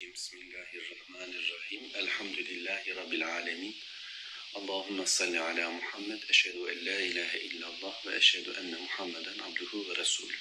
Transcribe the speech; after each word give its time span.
Bismillahirrahmanirrahim. 0.00 1.82
Elhamdülillahi 1.94 2.96
Rabbil 2.96 3.26
alemin. 3.26 3.76
Allahümme 4.54 5.06
salli 5.06 5.40
ala 5.40 5.70
Muhammed. 5.70 6.22
Eşhedü 6.28 6.58
en 6.58 6.86
la 6.86 7.00
ilahe 7.00 7.40
illallah 7.40 8.06
ve 8.06 8.16
eşhedü 8.16 8.54
enne 8.60 8.76
Muhammeden 8.76 9.38
abduhu 9.38 9.88
ve 9.88 9.96
resulü. 9.96 10.32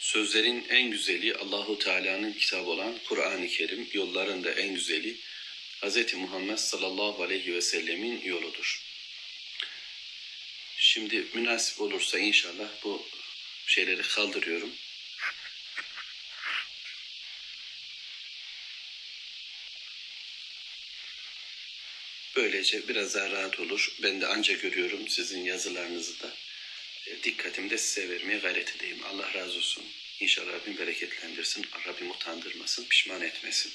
Sözlerin 0.00 0.66
en 0.68 0.90
güzeli 0.90 1.34
Allahu 1.34 1.78
Teala'nın 1.78 2.32
kitabı 2.32 2.70
olan 2.70 2.98
Kur'an-ı 3.08 3.48
Kerim, 3.48 3.88
yolların 3.92 4.44
da 4.44 4.52
en 4.52 4.74
güzeli 4.74 5.16
Hz. 5.82 6.14
Muhammed 6.14 6.56
sallallahu 6.56 7.22
aleyhi 7.22 7.54
ve 7.54 7.60
sellemin 7.60 8.20
yoludur. 8.20 8.82
Şimdi 10.76 11.24
münasip 11.34 11.80
olursa 11.80 12.18
inşallah 12.18 12.68
bu 12.84 13.06
şeyleri 13.66 14.02
kaldırıyorum. 14.02 14.72
Böylece 22.38 22.88
biraz 22.88 23.14
daha 23.14 23.30
rahat 23.30 23.60
olur. 23.60 23.96
Ben 24.02 24.20
de 24.20 24.26
anca 24.26 24.54
görüyorum 24.54 25.08
sizin 25.08 25.44
yazılarınızı 25.44 26.20
da. 26.20 26.34
E, 27.06 27.22
Dikkatimi 27.22 27.70
de 27.70 27.78
size 27.78 28.08
vermeye 28.08 28.38
gayret 28.38 28.76
edeyim. 28.76 29.04
Allah 29.04 29.34
razı 29.34 29.58
olsun. 29.58 29.84
İnşallah 30.20 30.52
Rabbim 30.52 30.78
bereketlendirsin. 30.78 31.66
Rabbim 31.86 32.10
utandırmasın, 32.10 32.84
pişman 32.84 33.22
etmesin. 33.22 33.72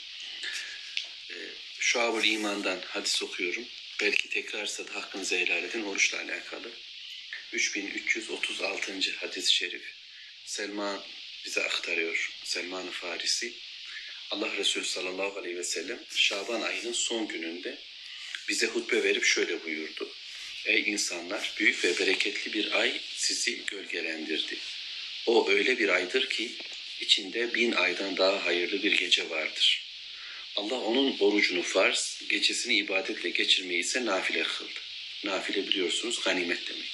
E, 1.29 1.35
Şuab-ül 1.79 2.27
İman'dan 2.27 2.81
hadis 2.87 3.23
okuyorum. 3.23 3.65
Belki 4.01 4.29
tekrarsa 4.29 4.87
da 4.87 4.95
hakkınızı 4.95 5.35
helal 5.35 5.63
edin. 5.63 5.83
Oruçla 5.83 6.17
alakalı. 6.17 6.71
3336. 7.53 8.93
hadis-i 9.15 9.53
şerif. 9.53 9.83
Selman 10.45 11.03
bize 11.45 11.63
aktarıyor. 11.63 12.31
Selman-ı 12.43 12.91
Farisi. 12.91 13.53
Allah 14.31 14.57
Resulü 14.57 14.85
sallallahu 14.85 15.39
aleyhi 15.39 15.57
ve 15.57 15.63
sellem 15.63 15.99
Şaban 16.15 16.61
ayının 16.61 16.93
son 16.93 17.27
gününde 17.27 17.77
bize 18.49 18.67
hutbe 18.67 19.03
verip 19.03 19.25
şöyle 19.25 19.63
buyurdu. 19.63 20.09
Ey 20.65 20.83
insanlar 20.87 21.53
büyük 21.59 21.85
ve 21.85 21.99
bereketli 21.99 22.53
bir 22.53 22.79
ay 22.79 22.99
sizi 23.15 23.65
gölgelendirdi. 23.65 24.57
O 25.25 25.49
öyle 25.49 25.79
bir 25.79 25.89
aydır 25.89 26.29
ki 26.29 26.51
içinde 27.01 27.53
bin 27.53 27.71
aydan 27.71 28.17
daha 28.17 28.45
hayırlı 28.45 28.83
bir 28.83 28.91
gece 28.91 29.29
vardır. 29.29 29.83
Allah 30.55 30.79
onun 30.79 31.17
orucunu 31.19 31.63
farz, 31.63 32.21
gecesini 32.29 32.75
ibadetle 32.75 33.29
geçirmeyi 33.29 33.79
ise 33.79 34.05
nafile 34.05 34.43
kıldı. 34.43 34.79
Nafile 35.23 35.67
biliyorsunuz 35.67 36.21
ganimet 36.23 36.67
demek. 36.69 36.89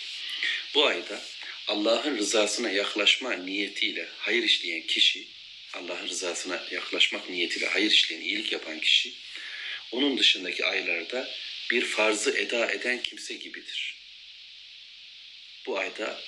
Bu 0.75 0.85
ayda 0.85 1.21
Allah'ın 1.67 2.17
rızasına 2.17 2.69
yaklaşma 2.69 3.33
niyetiyle 3.33 4.09
hayır 4.17 4.43
işleyen 4.43 4.81
kişi, 4.81 5.27
Allah'ın 5.73 6.07
rızasına 6.07 6.67
yaklaşmak 6.71 7.29
niyetiyle 7.29 7.67
hayır 7.67 7.91
işleyen, 7.91 8.21
iyilik 8.21 8.51
yapan 8.51 8.79
kişi, 8.79 9.13
onun 9.91 10.17
dışındaki 10.17 10.65
aylarda 10.65 11.29
bir 11.71 11.85
farzı 11.85 12.37
eda 12.37 12.71
eden 12.71 13.01
kimse 13.01 13.33
gibidir. 13.33 13.95
Bu 15.65 15.79
ayda 15.79 16.21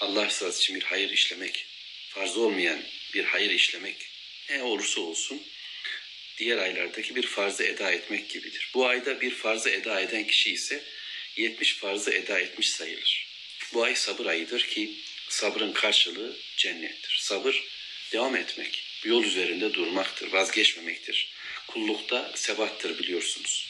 Allah 0.00 0.26
rızası 0.26 0.60
için 0.60 0.76
bir 0.76 0.82
hayır 0.82 1.10
işlemek, 1.10 1.66
farz 2.08 2.36
olmayan 2.36 2.82
bir 3.14 3.24
hayır 3.24 3.50
işlemek 3.50 3.96
ne 4.50 4.62
olursa 4.62 5.00
olsun 5.00 5.42
diğer 6.38 6.58
aylardaki 6.58 7.16
bir 7.16 7.26
farzı 7.26 7.64
eda 7.64 7.92
etmek 7.92 8.30
gibidir. 8.30 8.70
Bu 8.74 8.86
ayda 8.86 9.20
bir 9.20 9.30
farzı 9.30 9.70
eda 9.70 10.00
eden 10.00 10.26
kişi 10.26 10.50
ise 10.52 10.84
70 11.36 11.74
farzı 11.74 12.10
eda 12.10 12.38
etmiş 12.38 12.70
sayılır. 12.70 13.26
Bu 13.74 13.84
ay 13.84 13.94
sabır 13.94 14.26
ayıdır 14.26 14.60
ki 14.60 14.90
sabrın 15.28 15.72
karşılığı 15.72 16.36
cennettir. 16.56 17.18
Sabır 17.20 17.64
devam 18.12 18.36
etmek, 18.36 18.84
yol 19.04 19.24
üzerinde 19.24 19.74
durmaktır, 19.74 20.32
vazgeçmemektir. 20.32 21.32
Kullukta 21.68 22.32
sebattır 22.34 22.98
biliyorsunuz. 22.98 23.68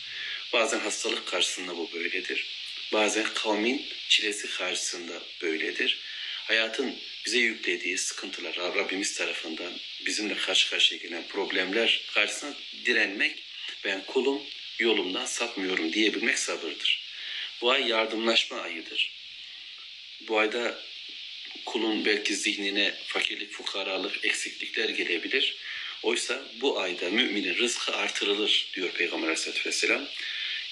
Bazen 0.52 0.80
hastalık 0.80 1.26
karşısında 1.26 1.76
bu 1.76 1.90
böyledir. 1.92 2.46
Bazen 2.92 3.26
kavmin 3.34 3.86
çilesi 4.08 4.50
karşısında 4.50 5.22
böyledir. 5.42 5.98
Hayatın 6.44 6.96
bize 7.26 7.38
yüklediği 7.38 7.98
sıkıntılar 7.98 8.56
Rabbimiz 8.56 9.14
tarafından 9.14 9.72
bizimle 10.06 10.36
karşı 10.36 10.70
karşıya 10.70 11.00
gelen 11.00 11.26
problemler 11.28 12.00
karşısında 12.14 12.54
direnmek 12.84 13.42
ben 13.84 14.04
kulum 14.06 14.42
yolumdan 14.78 15.26
sapmıyorum 15.26 15.92
diyebilmek 15.92 16.38
sabırdır. 16.38 17.00
Bu 17.60 17.70
ay 17.70 17.88
yardımlaşma 17.88 18.60
ayıdır. 18.60 19.10
Bu 20.20 20.38
ayda 20.38 20.82
kulun 21.66 22.04
belki 22.04 22.36
zihnine 22.36 22.94
fakirlik, 23.06 23.52
fukaralık, 23.52 24.24
eksiklikler 24.24 24.88
gelebilir. 24.88 25.56
Oysa 26.02 26.42
bu 26.60 26.80
ayda 26.80 27.10
müminin 27.10 27.54
rızkı 27.54 27.96
artırılır 27.96 28.68
diyor 28.74 28.90
Peygamber 28.90 29.26
Aleyhisselatü 29.26 29.68
Vesselam. 29.68 30.08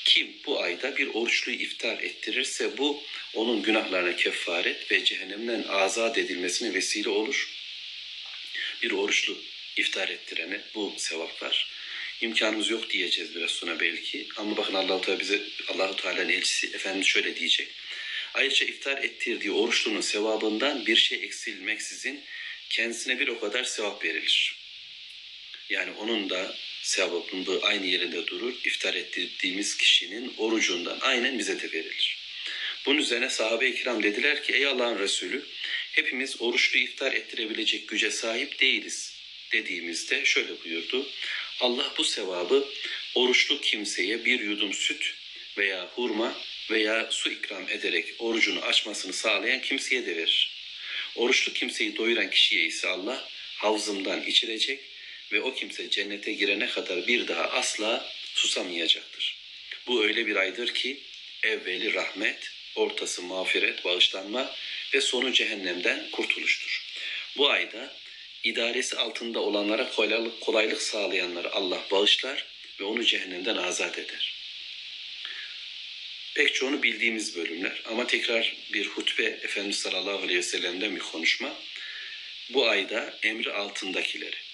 Kim 0.05 0.37
bu 0.47 0.63
ayda 0.63 0.97
bir 0.97 1.07
oruçluyu 1.15 1.59
iftar 1.59 2.01
ettirirse 2.01 2.79
bu 2.79 3.03
onun 3.35 3.63
günahlarına 3.63 4.17
kefaret 4.17 4.91
ve 4.91 5.05
cehennemden 5.05 5.63
azat 5.63 6.19
edilmesine 6.19 6.75
vesile 6.75 7.09
olur. 7.09 7.51
Bir 8.83 8.91
oruçlu 8.91 9.39
iftar 9.77 10.09
ettirene 10.09 10.61
bu 10.75 10.95
sevap 10.97 11.43
var. 11.43 11.69
İmkanımız 12.21 12.71
yok 12.71 12.91
diyeceğiz 12.91 13.35
biraz 13.35 13.51
sonra 13.51 13.81
belki. 13.81 14.29
Ama 14.37 14.57
bakın 14.57 14.75
Allah-u 14.75 15.01
Teala 15.01 15.21
bize 15.21 15.43
Allahu 15.69 15.97
Teala'nın 15.97 16.29
elçisi 16.29 16.67
Efendimiz 16.67 17.07
şöyle 17.07 17.37
diyecek. 17.37 17.69
Ayrıca 18.35 18.67
iftar 18.67 19.03
ettirdiği 19.03 19.53
oruçlunun 19.53 20.01
sevabından 20.01 20.87
bir 20.87 20.97
şey 20.97 21.25
eksilmeksizin 21.25 22.25
kendisine 22.71 23.21
bir 23.21 23.29
o 23.29 23.41
kadar 23.41 23.65
sevap 23.65 24.05
verilir. 24.05 24.66
Yani 25.71 25.91
onun 25.93 26.31
da 26.31 26.55
sevabında 26.83 27.63
aynı 27.63 27.87
yerinde 27.87 28.27
durur. 28.27 28.55
İftar 28.65 28.95
ettirdiğimiz 28.95 29.77
kişinin 29.77 30.35
orucundan 30.39 30.99
aynen 31.01 31.39
bize 31.39 31.61
de 31.61 31.73
verilir. 31.73 32.17
Bunun 32.87 32.99
üzerine 32.99 33.31
sahabe-i 33.31 33.75
kiram 33.75 34.03
dediler 34.03 34.43
ki 34.43 34.53
ey 34.53 34.67
Allah'ın 34.67 34.99
Resulü 34.99 35.47
hepimiz 35.93 36.43
oruçlu 36.43 36.79
iftar 36.79 37.13
ettirebilecek 37.13 37.89
güce 37.89 38.11
sahip 38.11 38.61
değiliz 38.61 39.17
dediğimizde 39.53 40.25
şöyle 40.25 40.65
buyurdu. 40.65 41.09
Allah 41.61 41.93
bu 41.99 42.05
sevabı 42.05 42.69
oruçlu 43.15 43.61
kimseye 43.61 44.25
bir 44.25 44.41
yudum 44.41 44.75
süt 44.75 45.15
veya 45.59 45.87
hurma 45.95 46.39
veya 46.71 47.09
su 47.11 47.31
ikram 47.31 47.69
ederek 47.69 48.07
orucunu 48.19 48.61
açmasını 48.61 49.13
sağlayan 49.13 49.61
kimseye 49.61 50.07
de 50.07 50.17
verir. 50.17 50.51
Oruçlu 51.15 51.53
kimseyi 51.53 51.97
doyuran 51.97 52.31
kişiye 52.31 52.65
ise 52.65 52.89
Allah 52.89 53.29
havzımdan 53.57 54.23
içirecek 54.23 54.81
ve 55.33 55.41
o 55.41 55.55
kimse 55.55 55.91
cennete 55.91 56.33
girene 56.33 56.67
kadar 56.67 57.07
bir 57.07 57.29
daha 57.29 57.43
asla 57.43 58.13
susamayacaktır. 58.35 59.37
Bu 59.87 60.05
öyle 60.05 60.27
bir 60.27 60.37
aydır 60.37 60.75
ki 60.75 61.01
evveli 61.43 61.95
rahmet, 61.95 62.51
ortası 62.75 63.23
mağfiret, 63.23 63.85
bağışlanma 63.85 64.55
ve 64.95 65.01
sonu 65.01 65.33
cehennemden 65.33 66.11
kurtuluştur. 66.13 66.87
Bu 67.37 67.51
ayda 67.51 67.97
idaresi 68.45 68.97
altında 68.97 69.41
olanlara 69.41 69.91
kolaylık, 69.91 70.41
kolaylık 70.41 70.83
sağlayanları 70.83 71.53
Allah 71.53 71.85
bağışlar 71.91 72.47
ve 72.81 72.85
onu 72.85 73.05
cehennemden 73.05 73.57
azat 73.57 73.99
eder. 73.99 74.37
Pek 76.35 76.55
çoğunu 76.55 76.83
bildiğimiz 76.83 77.37
bölümler 77.37 77.83
ama 77.85 78.07
tekrar 78.07 78.57
bir 78.73 78.87
hutbe 78.87 79.25
Efendimiz 79.25 79.79
sallallahu 79.79 80.19
aleyhi 80.19 80.39
ve 80.39 80.43
sellem'den 80.43 80.97
bir 80.97 81.01
konuşma. 81.01 81.57
Bu 82.51 82.69
ayda 82.69 83.19
emri 83.23 83.53
altındakileri 83.53 84.46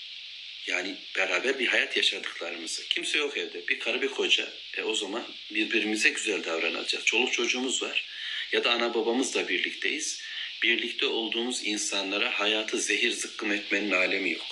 yani 0.66 0.94
beraber 1.16 1.58
bir 1.58 1.66
hayat 1.66 1.96
yaşadıklarımızı. 1.96 2.88
Kimse 2.88 3.18
yok 3.18 3.36
evde. 3.36 3.68
Bir 3.68 3.78
karı 3.78 4.02
bir 4.02 4.08
koca. 4.08 4.48
E 4.76 4.82
o 4.82 4.94
zaman 4.94 5.24
birbirimize 5.50 6.08
güzel 6.08 6.44
davranacağız. 6.44 7.04
Çoluk 7.04 7.32
çocuğumuz 7.32 7.82
var. 7.82 8.04
Ya 8.52 8.64
da 8.64 8.70
ana 8.70 8.94
babamızla 8.94 9.48
birlikteyiz. 9.48 10.22
Birlikte 10.62 11.06
olduğumuz 11.06 11.64
insanlara 11.64 12.40
hayatı 12.40 12.78
zehir 12.78 13.10
zıkkım 13.10 13.52
etmenin 13.52 13.90
alemi 13.90 14.32
yok. 14.32 14.46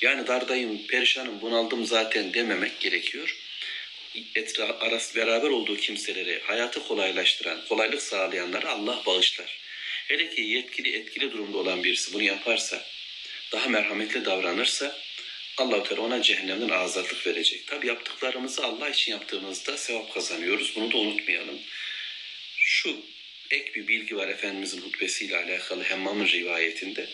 Yani 0.00 0.26
dardayım, 0.26 0.86
perişanım, 0.86 1.40
bunaldım 1.40 1.86
zaten 1.86 2.34
dememek 2.34 2.80
gerekiyor. 2.80 3.36
Etra, 4.34 4.64
arası 4.80 5.16
beraber 5.16 5.48
olduğu 5.48 5.76
kimseleri 5.76 6.40
hayatı 6.44 6.82
kolaylaştıran, 6.88 7.64
kolaylık 7.68 8.02
sağlayanlara 8.02 8.68
Allah 8.70 9.02
bağışlar. 9.06 9.58
Hele 10.08 10.34
ki 10.34 10.40
yetkili, 10.40 10.96
etkili 10.96 11.32
durumda 11.32 11.58
olan 11.58 11.84
birisi 11.84 12.12
bunu 12.12 12.22
yaparsa, 12.22 12.84
daha 13.52 13.68
merhametli 13.68 14.24
davranırsa 14.24 15.00
Allah-u 15.60 15.82
Teala 15.82 16.00
ona 16.00 16.22
cehennemden 16.22 16.68
azatlık 16.68 17.26
verecek. 17.26 17.66
Tabi 17.66 17.86
yaptıklarımızı 17.86 18.64
Allah 18.64 18.88
için 18.88 19.12
yaptığımızda 19.12 19.76
sevap 19.76 20.14
kazanıyoruz. 20.14 20.76
Bunu 20.76 20.92
da 20.92 20.96
unutmayalım. 20.96 21.58
Şu 22.56 22.96
ek 23.50 23.74
bir 23.74 23.88
bilgi 23.88 24.16
var 24.16 24.28
Efendimizin 24.28 24.80
hutbesiyle 24.80 25.36
alakalı 25.36 25.82
Hemmam'ın 25.82 26.26
rivayetinde. 26.26 27.08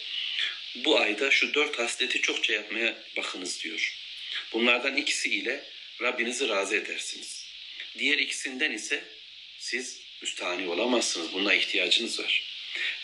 Bu 0.75 1.00
ayda 1.00 1.31
şu 1.31 1.54
dört 1.54 1.78
hasleti 1.78 2.20
çokça 2.20 2.52
yapmaya 2.52 2.98
bakınız 3.16 3.64
diyor. 3.64 3.98
Bunlardan 4.52 4.96
ikisi 4.96 5.34
ile 5.34 5.64
Rabbinizi 6.02 6.48
razı 6.48 6.76
edersiniz. 6.76 7.46
Diğer 7.98 8.19
ikisinden 8.19 8.72
ise 8.72 9.04
siz 9.58 10.00
müstahani 10.22 10.69
olamazsınız. 10.69 11.32
Buna 11.32 11.54
ihtiyacınız 11.54 12.20
var. 12.20 12.56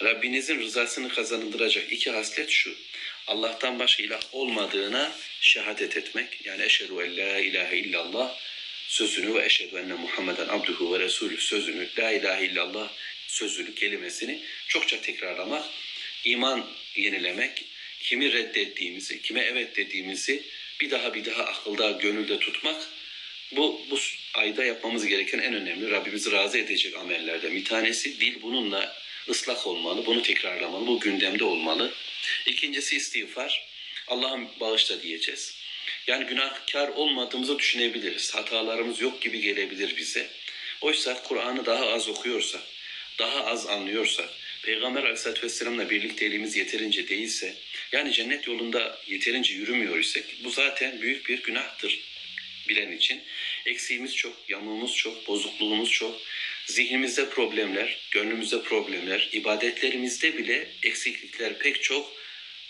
Rabbinizin 0.02 0.60
rızasını 0.60 1.08
kazandıracak 1.08 1.92
iki 1.92 2.10
haslet 2.10 2.50
şu. 2.50 2.74
Allah'tan 3.26 3.78
başka 3.78 4.02
ilah 4.02 4.20
olmadığına 4.32 5.12
şehadet 5.40 5.96
etmek. 5.96 6.46
Yani 6.46 6.62
eşhedü 6.62 6.92
en 6.92 7.16
la 7.16 7.38
ilahe 7.38 7.78
illallah 7.78 8.38
sözünü 8.88 9.34
ve 9.34 9.44
eşhedü 9.44 9.76
enne 9.76 9.94
Muhammeden 9.94 10.48
abduhu 10.48 10.94
ve 10.94 10.98
resulü 10.98 11.40
sözünü, 11.40 11.88
la 11.98 12.10
ilahe 12.10 12.46
illallah 12.46 12.90
sözünü, 13.26 13.74
kelimesini 13.74 14.40
çokça 14.68 15.00
tekrarlamak, 15.00 15.64
iman 16.24 16.66
yenilemek, 16.94 17.64
kimi 18.00 18.32
reddettiğimizi, 18.32 19.22
kime 19.22 19.40
evet 19.40 19.76
dediğimizi 19.76 20.42
bir 20.80 20.90
daha 20.90 21.14
bir 21.14 21.24
daha 21.24 21.44
akılda, 21.44 21.90
gönülde 21.90 22.38
tutmak 22.38 22.88
bu, 23.56 23.80
bu 23.90 23.98
ayda 24.34 24.64
yapmamız 24.64 25.06
gereken 25.06 25.38
en 25.38 25.54
önemli 25.54 25.90
Rabbimizi 25.90 26.32
razı 26.32 26.58
edecek 26.58 26.96
amellerden 26.96 27.54
bir 27.54 27.64
tanesi. 27.64 28.20
Dil 28.20 28.42
bununla 28.42 28.96
ıslak 29.28 29.66
olmalı, 29.66 30.06
bunu 30.06 30.22
tekrarlamalı, 30.22 30.86
bu 30.86 31.00
gündemde 31.00 31.44
olmalı. 31.44 31.94
İkincisi 32.46 32.96
istiğfar. 32.96 33.68
Allah'ım 34.08 34.48
bağışla 34.60 35.02
diyeceğiz. 35.02 35.54
Yani 36.06 36.26
günahkar 36.26 36.88
olmadığımızı 36.88 37.58
düşünebiliriz. 37.58 38.34
Hatalarımız 38.34 39.00
yok 39.00 39.22
gibi 39.22 39.40
gelebilir 39.40 39.96
bize. 39.96 40.30
Oysa 40.80 41.22
Kur'an'ı 41.22 41.66
daha 41.66 41.86
az 41.86 42.08
okuyorsak, 42.08 42.62
daha 43.18 43.44
az 43.44 43.66
anlıyorsak, 43.66 44.28
Peygamber 44.62 45.02
Aleyhisselatü 45.02 45.42
Vesselam'la 45.42 45.90
birlikteliğimiz 45.90 46.56
yeterince 46.56 47.08
değilse, 47.08 47.54
yani 47.92 48.12
cennet 48.12 48.46
yolunda 48.46 48.98
yeterince 49.06 49.54
yürümüyor 49.54 49.98
isek, 49.98 50.24
bu 50.44 50.50
zaten 50.50 51.02
büyük 51.02 51.28
bir 51.28 51.42
günahtır 51.42 52.00
bilen 52.68 52.92
için. 52.92 53.20
Eksiğimiz 53.66 54.16
çok, 54.16 54.36
yamuğumuz 54.48 54.96
çok, 54.96 55.26
bozukluğumuz 55.26 55.90
çok, 55.90 56.20
zihnimizde 56.66 57.28
problemler, 57.28 57.98
gönlümüzde 58.10 58.62
problemler, 58.62 59.28
ibadetlerimizde 59.32 60.38
bile 60.38 60.68
eksiklikler 60.82 61.58
pek 61.58 61.82
çok. 61.82 62.22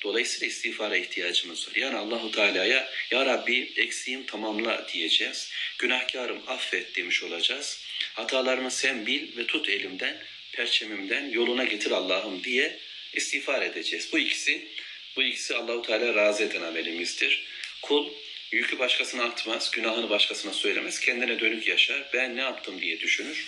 Dolayısıyla 0.03 0.47
istiğfara 0.47 0.97
ihtiyacımız 0.97 1.69
var. 1.69 1.75
Yani 1.77 1.97
Allahu 1.97 2.31
Teala'ya 2.31 2.91
ya 3.11 3.27
Rabbi 3.27 3.73
eksiğim 3.77 4.27
tamamla 4.27 4.87
diyeceğiz. 4.93 5.51
Günahkarım 5.79 6.43
affet 6.47 6.97
demiş 6.97 7.23
olacağız. 7.23 7.81
Hatalarımı 8.15 8.71
sen 8.71 9.07
bil 9.07 9.37
ve 9.37 9.47
tut 9.47 9.69
elimden, 9.69 10.17
perçemimden 10.53 11.31
yoluna 11.31 11.65
getir 11.65 11.91
Allah'ım 11.91 12.45
diye 12.45 12.79
istiğfar 13.13 13.63
edeceğiz. 13.63 14.09
Bu 14.13 14.19
ikisi 14.19 14.69
bu 15.17 15.23
ikisi 15.23 15.57
Allahu 15.57 15.83
Teala 15.83 16.15
razı 16.15 16.45
eden 16.45 16.63
amelimizdir. 16.63 17.45
Kul 17.83 18.09
yükü 18.53 18.79
başkasına 18.79 19.25
atmaz, 19.25 19.71
günahını 19.71 20.11
başkasına 20.11 20.53
söylemez, 20.53 21.01
kendine 21.01 21.41
dönük 21.41 21.67
yaşar. 21.67 22.11
Ben 22.13 22.37
ne 22.37 22.41
yaptım 22.41 22.81
diye 22.81 23.01
düşünür. 23.01 23.47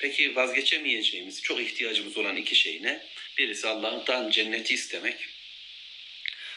Peki 0.00 0.36
vazgeçemeyeceğimiz, 0.36 1.42
çok 1.42 1.60
ihtiyacımız 1.60 2.16
olan 2.16 2.36
iki 2.36 2.56
şey 2.56 2.82
ne? 2.82 3.06
Birisi 3.38 3.68
Allah'tan 3.68 4.30
cenneti 4.30 4.74
istemek. 4.74 5.16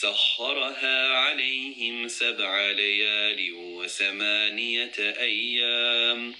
سخرها 0.00 1.08
عليهم 1.08 2.08
سبع 2.08 2.70
ليال 2.70 3.52
وثمانية 3.54 4.98
أيام 4.98 6.34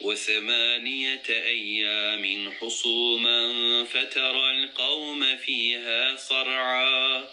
وثمانية 0.00 1.22
أيام 1.28 2.52
حصوما 2.60 3.40
فترى 3.84 4.50
القوم 4.50 5.36
فيها 5.36 6.16
صرعا 6.16 7.24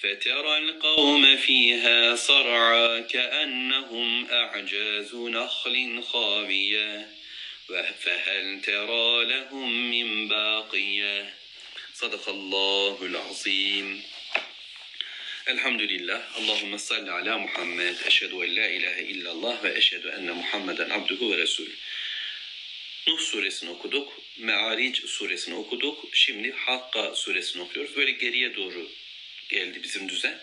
فترى 0.00 0.58
القوم 0.58 1.36
فيها 1.36 2.16
صرعا 2.16 3.00
كأنهم 3.00 4.30
أعجاز 4.30 5.14
نخل 5.14 6.02
خاوية 6.02 7.08
فهل 8.00 8.60
ترى 8.62 9.24
لهم 9.24 9.90
من 9.90 10.28
باقية؟ 10.28 11.34
صدق 11.94 12.28
الله 12.28 12.98
العظيم. 13.02 14.13
Elhamdülillah. 15.46 16.38
Allahümme 16.38 16.78
salli 16.78 17.10
ala 17.10 17.38
Muhammed. 17.38 17.96
Eşhedü 18.06 18.34
en 18.34 18.56
la 18.56 18.68
ilahe 18.68 19.02
illallah 19.02 19.64
ve 19.64 19.78
eşhedü 19.78 20.08
enne 20.08 20.32
Muhammeden 20.32 20.90
abduhu 20.90 21.32
ve 21.32 21.38
resulü. 21.38 21.70
Nuh 23.06 23.20
suresini 23.20 23.70
okuduk. 23.70 24.20
Me'aric 24.38 25.06
suresini 25.06 25.54
okuduk. 25.54 26.04
Şimdi 26.12 26.52
Hakka 26.52 27.14
suresini 27.14 27.62
okuyoruz. 27.62 27.96
Böyle 27.96 28.10
geriye 28.10 28.56
doğru 28.56 28.90
geldi 29.48 29.82
bizim 29.82 30.08
düzen. 30.08 30.40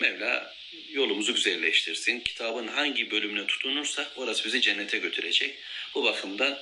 Mevla 0.00 0.54
yolumuzu 0.90 1.34
güzelleştirsin. 1.34 2.20
Kitabın 2.20 2.68
hangi 2.68 3.10
bölümüne 3.10 3.46
tutunursak 3.46 4.12
orası 4.16 4.44
bizi 4.44 4.60
cennete 4.60 4.98
götürecek. 4.98 5.54
Bu 5.94 6.04
bakımdan 6.04 6.58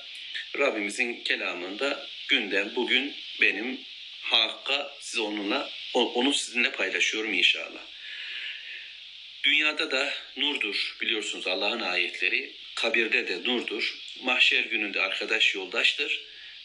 Rabbimizin 0.57 1.23
kelamında 1.23 2.07
gündem 2.27 2.71
bugün 2.75 3.13
benim 3.41 3.79
Hakka 4.25 4.91
siz 4.99 5.19
onunla 5.19 5.69
onu 5.93 6.33
sizinle 6.33 6.71
paylaşıyorum 6.71 7.33
inşallah. 7.33 7.81
Dünyada 9.43 9.91
da 9.91 10.13
nurdur 10.37 10.97
biliyorsunuz 11.01 11.47
Allah'ın 11.47 11.79
ayetleri. 11.79 12.51
Kabirde 12.75 13.27
de 13.27 13.43
nurdur. 13.43 13.95
Mahşer 14.21 14.63
gününde 14.63 15.01
arkadaş 15.01 15.55
yoldaştır. 15.55 16.21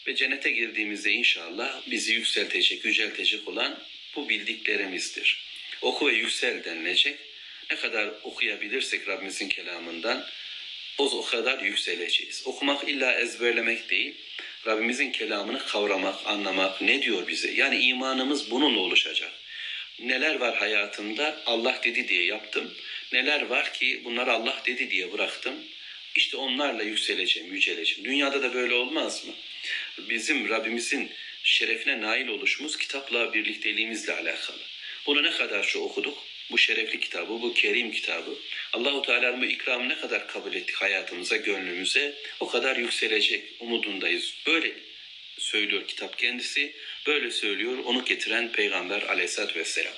Ve 0.07 0.15
cennete 0.15 0.51
girdiğimizde 0.51 1.11
inşallah 1.11 1.81
bizi 1.87 2.13
yükseltecek, 2.13 2.85
yüceltecek 2.85 3.47
olan 3.47 3.83
bu 4.15 4.29
bildiklerimizdir. 4.29 5.43
Oku 5.81 6.07
ve 6.07 6.13
yüksel 6.13 6.63
denilecek. 6.63 7.19
Ne 7.71 7.77
kadar 7.77 8.09
okuyabilirsek 8.23 9.07
Rabbimizin 9.07 9.49
kelamından 9.49 10.27
o, 10.97 11.25
kadar 11.25 11.59
yükseleceğiz. 11.59 12.41
Okumak 12.45 12.89
illa 12.89 13.13
ezberlemek 13.13 13.89
değil. 13.89 14.15
Rabbimizin 14.67 15.11
kelamını 15.11 15.65
kavramak, 15.65 16.15
anlamak, 16.25 16.81
ne 16.81 17.01
diyor 17.01 17.27
bize? 17.27 17.51
Yani 17.51 17.77
imanımız 17.77 18.51
bununla 18.51 18.79
oluşacak. 18.79 19.31
Neler 19.99 20.35
var 20.35 20.55
hayatımda 20.57 21.41
Allah 21.45 21.79
dedi 21.83 22.07
diye 22.07 22.25
yaptım. 22.25 22.73
Neler 23.13 23.41
var 23.41 23.73
ki 23.73 24.01
bunları 24.03 24.31
Allah 24.33 24.61
dedi 24.65 24.91
diye 24.91 25.13
bıraktım. 25.13 25.55
İşte 26.15 26.37
onlarla 26.37 26.83
yükseleceğim, 26.83 27.53
yüceleceğim. 27.53 28.05
Dünyada 28.05 28.43
da 28.43 28.53
böyle 28.53 28.73
olmaz 28.73 29.25
mı? 29.25 29.33
Bizim 30.09 30.49
Rabbimizin 30.49 31.11
şerefine 31.43 32.01
nail 32.01 32.27
oluşumuz 32.27 32.77
kitapla 32.77 33.33
birlikteliğimizle 33.33 34.13
alakalı. 34.13 34.59
Bunu 35.05 35.23
ne 35.23 35.31
kadar 35.31 35.63
çok 35.67 35.83
okuduk? 35.83 36.17
Bu 36.51 36.57
şerefli 36.57 36.99
kitabı, 36.99 37.29
bu 37.29 37.53
kerim 37.53 37.91
kitabı. 37.91 38.35
Allahu 38.73 39.01
Teala'nın 39.01 39.41
bu 39.41 39.45
ikramı 39.45 39.89
ne 39.89 39.97
kadar 39.97 40.27
kabul 40.27 40.53
ettik 40.53 40.75
hayatımıza, 40.75 41.35
gönlümüze 41.35 42.15
o 42.39 42.47
kadar 42.47 42.75
yükselecek 42.75 43.43
umudundayız. 43.59 44.33
Böyle 44.47 44.73
söylüyor 45.37 45.87
kitap 45.87 46.17
kendisi. 46.17 46.75
Böyle 47.07 47.31
söylüyor 47.31 47.77
onu 47.85 48.05
getiren 48.05 48.51
Peygamber 48.51 49.01
aleyhissalatü 49.01 49.59
vesselam. 49.59 49.93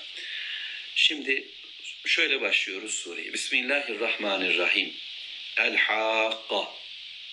Şimdi 0.96 1.48
şöyle 2.06 2.42
başlıyoruz 2.42 2.94
sureye. 2.94 3.34
Bismillahirrahmanirrahim. 3.34 4.94
El 5.58 5.78
Hakka. 5.78 6.68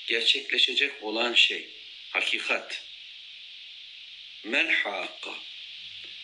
Gerçekleşecek 0.07 0.93
olan 1.03 1.35
şey. 1.35 1.67
Hakikat. 2.11 2.83
Mel 4.45 4.73
Hakka. 4.73 5.35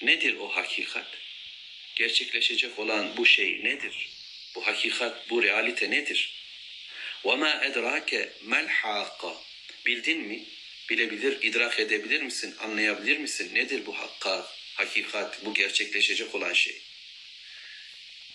Nedir 0.03 0.37
o 0.41 0.49
hakikat? 0.49 1.26
Gerçekleşecek 1.96 2.80
olan 2.80 3.18
bu 3.18 3.26
şey 3.26 3.64
nedir? 3.64 4.10
Bu 4.56 4.68
hakikat, 4.68 5.30
bu 5.30 5.44
realite 5.44 5.92
nedir? 5.92 6.34
وَمَا 7.24 7.72
اَدْرَاكَ 7.72 8.30
مَا 8.48 8.68
الْحَاقَ 8.68 9.34
Bildin 9.86 10.20
mi? 10.20 10.46
Bilebilir, 10.90 11.42
idrak 11.42 11.80
edebilir 11.80 12.22
misin? 12.22 12.56
Anlayabilir 12.60 13.18
misin? 13.18 13.52
Nedir 13.54 13.86
bu 13.86 13.98
hakka, 13.98 14.48
hakikat, 14.74 15.46
bu 15.46 15.54
gerçekleşecek 15.54 16.36
olan 16.36 16.54
şey? 16.54 16.82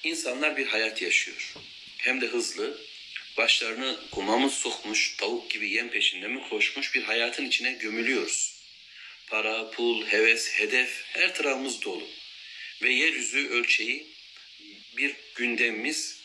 İnsanlar 0.03 0.57
bir 0.57 0.67
hayat 0.67 1.03
yaşıyor. 1.03 1.55
Hem 1.99 2.21
de 2.21 2.27
hızlı. 2.27 2.81
Başlarını 3.37 4.01
kuma 4.11 4.39
mı 4.39 4.51
sokmuş, 4.51 5.17
tavuk 5.17 5.51
gibi 5.51 5.71
yem 5.71 5.91
peşinde 5.91 6.29
mi 6.29 6.49
koşmuş 6.49 6.95
bir 6.95 7.03
hayatın 7.03 7.47
içine 7.47 7.73
gömülüyoruz. 7.73 8.57
Para, 9.27 9.71
pul, 9.71 10.07
heves, 10.07 10.53
hedef 10.53 11.05
her 11.07 11.35
tarafımız 11.35 11.83
dolu. 11.83 12.09
Ve 12.82 12.94
yeryüzü 12.94 13.50
ölçeği 13.50 14.08
bir 14.98 15.16
gündemimiz 15.36 16.22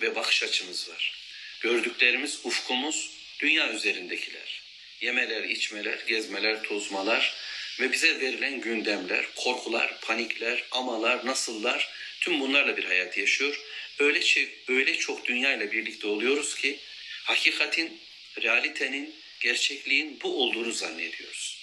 ve 0.00 0.14
bakış 0.14 0.42
açımız 0.42 0.88
var. 0.88 1.14
Gördüklerimiz, 1.60 2.40
ufkumuz 2.44 3.10
dünya 3.40 3.72
üzerindekiler. 3.72 4.62
Yemeler, 5.00 5.44
içmeler, 5.44 5.98
gezmeler, 6.06 6.62
tozmalar 6.62 7.34
ve 7.80 7.92
bize 7.92 8.20
verilen 8.20 8.60
gündemler, 8.60 9.26
korkular, 9.36 10.00
panikler, 10.00 10.64
amalar, 10.70 11.26
nasıllar 11.26 11.88
tüm 12.20 12.40
bunlarla 12.40 12.76
bir 12.76 12.84
hayat 12.84 13.18
yaşıyor. 13.18 13.60
Öyle, 13.98 14.20
öyle 14.68 14.98
çok 14.98 15.24
dünya 15.24 15.56
ile 15.56 15.72
birlikte 15.72 16.06
oluyoruz 16.06 16.54
ki 16.54 16.78
hakikatin, 17.24 18.00
realitenin, 18.42 19.14
gerçekliğin 19.40 20.20
bu 20.20 20.42
olduğunu 20.42 20.72
zannediyoruz. 20.72 21.58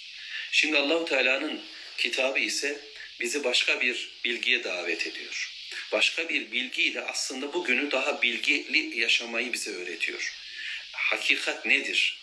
Şimdi 0.52 0.78
Allahu 0.78 1.04
Teala'nın 1.04 1.60
kitabı 1.98 2.38
ise 2.38 2.80
bizi 3.20 3.44
başka 3.44 3.80
bir 3.80 4.10
bilgiye 4.24 4.64
davet 4.64 5.06
ediyor. 5.06 5.52
Başka 5.92 6.28
bir 6.28 6.52
bilgiyle 6.52 7.00
aslında 7.00 7.52
bugünü 7.52 7.90
daha 7.90 8.22
bilgili 8.22 9.00
yaşamayı 9.00 9.52
bize 9.52 9.70
öğretiyor. 9.70 10.34
Hakikat 10.92 11.66
nedir? 11.66 12.18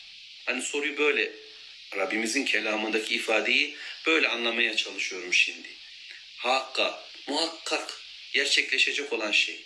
Hani 0.46 0.62
soruyu 0.62 0.98
böyle 0.98 1.32
Rabbimizin 1.96 2.46
kelamındaki 2.46 3.16
ifadeyi 3.16 3.76
böyle 4.06 4.28
anlamaya 4.28 4.76
çalışıyorum 4.76 5.34
şimdi. 5.34 5.68
Hakka, 6.38 7.04
muhakkak 7.28 8.02
gerçekleşecek 8.34 9.14
olan 9.14 9.32
şey, 9.32 9.60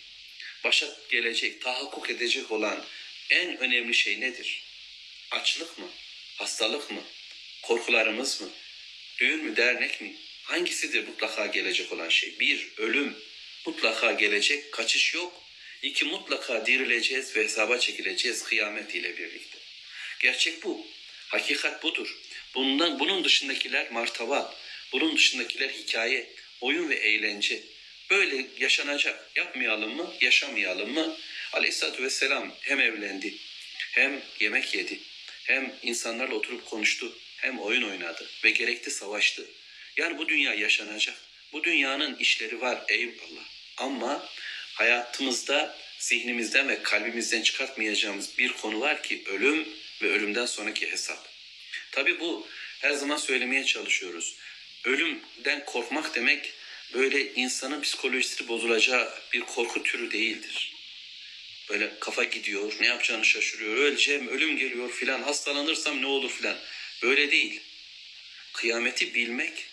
başa 0.63 0.97
gelecek, 1.09 1.61
tahakkuk 1.61 2.09
edecek 2.09 2.51
olan 2.51 2.85
en 3.29 3.57
önemli 3.57 3.93
şey 3.93 4.21
nedir? 4.21 4.63
Açlık 5.31 5.79
mı? 5.79 5.89
Hastalık 6.35 6.91
mı? 6.91 7.03
Korkularımız 7.61 8.41
mı? 8.41 8.49
Düğün 9.17 9.43
mü, 9.43 9.55
dernek 9.55 10.01
mi? 10.01 10.15
Hangisidir 10.43 11.07
mutlaka 11.07 11.45
gelecek 11.45 11.91
olan 11.91 12.09
şey? 12.09 12.39
Bir, 12.39 12.67
ölüm 12.77 13.15
mutlaka 13.65 14.11
gelecek, 14.11 14.71
kaçış 14.71 15.13
yok. 15.13 15.43
İki, 15.81 16.05
mutlaka 16.05 16.65
dirileceğiz 16.65 17.35
ve 17.35 17.43
hesaba 17.43 17.79
çekileceğiz 17.79 18.43
kıyamet 18.43 18.95
ile 18.95 19.17
birlikte. 19.17 19.57
Gerçek 20.19 20.63
bu. 20.63 20.87
Hakikat 21.27 21.83
budur. 21.83 22.17
Bundan, 22.55 22.99
bunun 22.99 23.23
dışındakiler 23.23 23.91
martabat, 23.91 24.57
bunun 24.91 25.15
dışındakiler 25.15 25.69
hikaye, 25.69 26.29
oyun 26.61 26.89
ve 26.89 26.95
eğlence. 26.95 27.63
Böyle 28.09 28.47
yaşanacak. 28.59 29.31
Yapmayalım 29.35 29.95
mı, 29.95 30.13
yaşamayalım 30.21 30.93
mı? 30.93 31.17
Aleyhisselatü 31.53 32.03
Vesselam 32.03 32.55
hem 32.61 32.79
evlendi, 32.79 33.33
hem 33.91 34.21
yemek 34.39 34.75
yedi, 34.75 34.99
hem 35.43 35.75
insanlarla 35.83 36.35
oturup 36.35 36.65
konuştu, 36.65 37.17
hem 37.37 37.59
oyun 37.59 37.83
oynadı 37.83 38.29
ve 38.43 38.49
gerekli 38.49 38.91
savaştı. 38.91 39.45
Yani 39.97 40.17
bu 40.17 40.29
dünya 40.29 40.53
yaşanacak. 40.53 41.17
Bu 41.53 41.63
dünyanın 41.63 42.15
işleri 42.15 42.61
var 42.61 42.83
eyvallah. 42.87 43.43
Ama 43.77 44.29
hayatımızda 44.73 45.77
zihnimizden 45.99 46.69
ve 46.69 46.83
kalbimizden 46.83 47.41
çıkartmayacağımız 47.41 48.37
bir 48.37 48.53
konu 48.53 48.79
var 48.79 49.03
ki 49.03 49.23
ölüm 49.25 49.67
ve 50.01 50.09
ölümden 50.09 50.45
sonraki 50.45 50.91
hesap. 50.91 51.27
Tabi 51.91 52.19
bu 52.19 52.47
her 52.81 52.91
zaman 52.91 53.17
söylemeye 53.17 53.65
çalışıyoruz. 53.65 54.35
Ölümden 54.85 55.65
korkmak 55.65 56.15
demek 56.15 56.53
böyle 56.93 57.33
insanın 57.33 57.81
psikolojisi 57.81 58.47
bozulacağı 58.47 59.13
bir 59.33 59.41
korku 59.41 59.83
türü 59.83 60.11
değildir. 60.11 60.73
Böyle 61.69 61.99
kafa 61.99 62.23
gidiyor, 62.23 62.73
ne 62.79 62.87
yapacağını 62.87 63.25
şaşırıyor, 63.25 63.75
öleceğim, 63.75 64.27
ölüm 64.27 64.57
geliyor 64.57 64.91
filan, 64.91 65.23
hastalanırsam 65.23 66.01
ne 66.01 66.07
olur 66.07 66.31
filan. 66.31 66.57
Böyle 67.01 67.31
değil. 67.31 67.61
Kıyameti 68.53 69.13
bilmek 69.13 69.65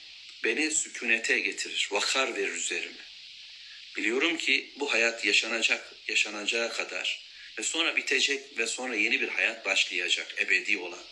beni 0.44 0.70
sükunete 0.70 1.38
getirir, 1.38 1.88
vakar 1.90 2.37
verir 2.37 2.52
üzerime. 2.52 3.02
Biliyorum 3.97 4.38
ki 4.38 4.73
bu 4.76 4.92
hayat 4.92 5.25
yaşanacak, 5.25 5.94
yaşanacağı 6.09 6.73
kadar 6.73 7.20
ve 7.59 7.62
sonra 7.62 7.97
bitecek 7.97 8.59
ve 8.59 8.66
sonra 8.66 8.94
yeni 8.94 9.20
bir 9.20 9.28
hayat 9.28 9.64
başlayacak, 9.64 10.35
ebedi 10.38 10.78
olan. 10.78 11.04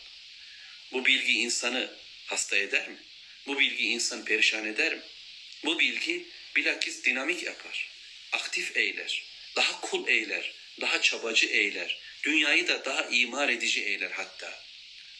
Bu 0.91 1.05
bilgi 1.05 1.33
insanı 1.33 1.95
hasta 2.25 2.57
eder 2.57 2.89
mi? 2.89 2.97
Bu 3.47 3.59
bilgi 3.59 3.87
insanı 3.87 4.25
perişan 4.25 4.65
eder 4.65 4.95
mi? 4.95 5.01
Bu 5.65 5.79
bilgi 5.79 6.25
bilakis 6.55 7.03
dinamik 7.03 7.43
yapar, 7.43 7.89
aktif 8.31 8.77
eyler, 8.77 9.23
daha 9.55 9.81
kul 9.81 10.07
eyler, 10.07 10.53
daha 10.81 11.01
çabacı 11.01 11.45
eyler, 11.47 11.99
dünyayı 12.23 12.67
da 12.67 12.85
daha 12.85 13.09
imar 13.09 13.49
edici 13.49 13.83
eyler 13.83 14.11
hatta. 14.11 14.63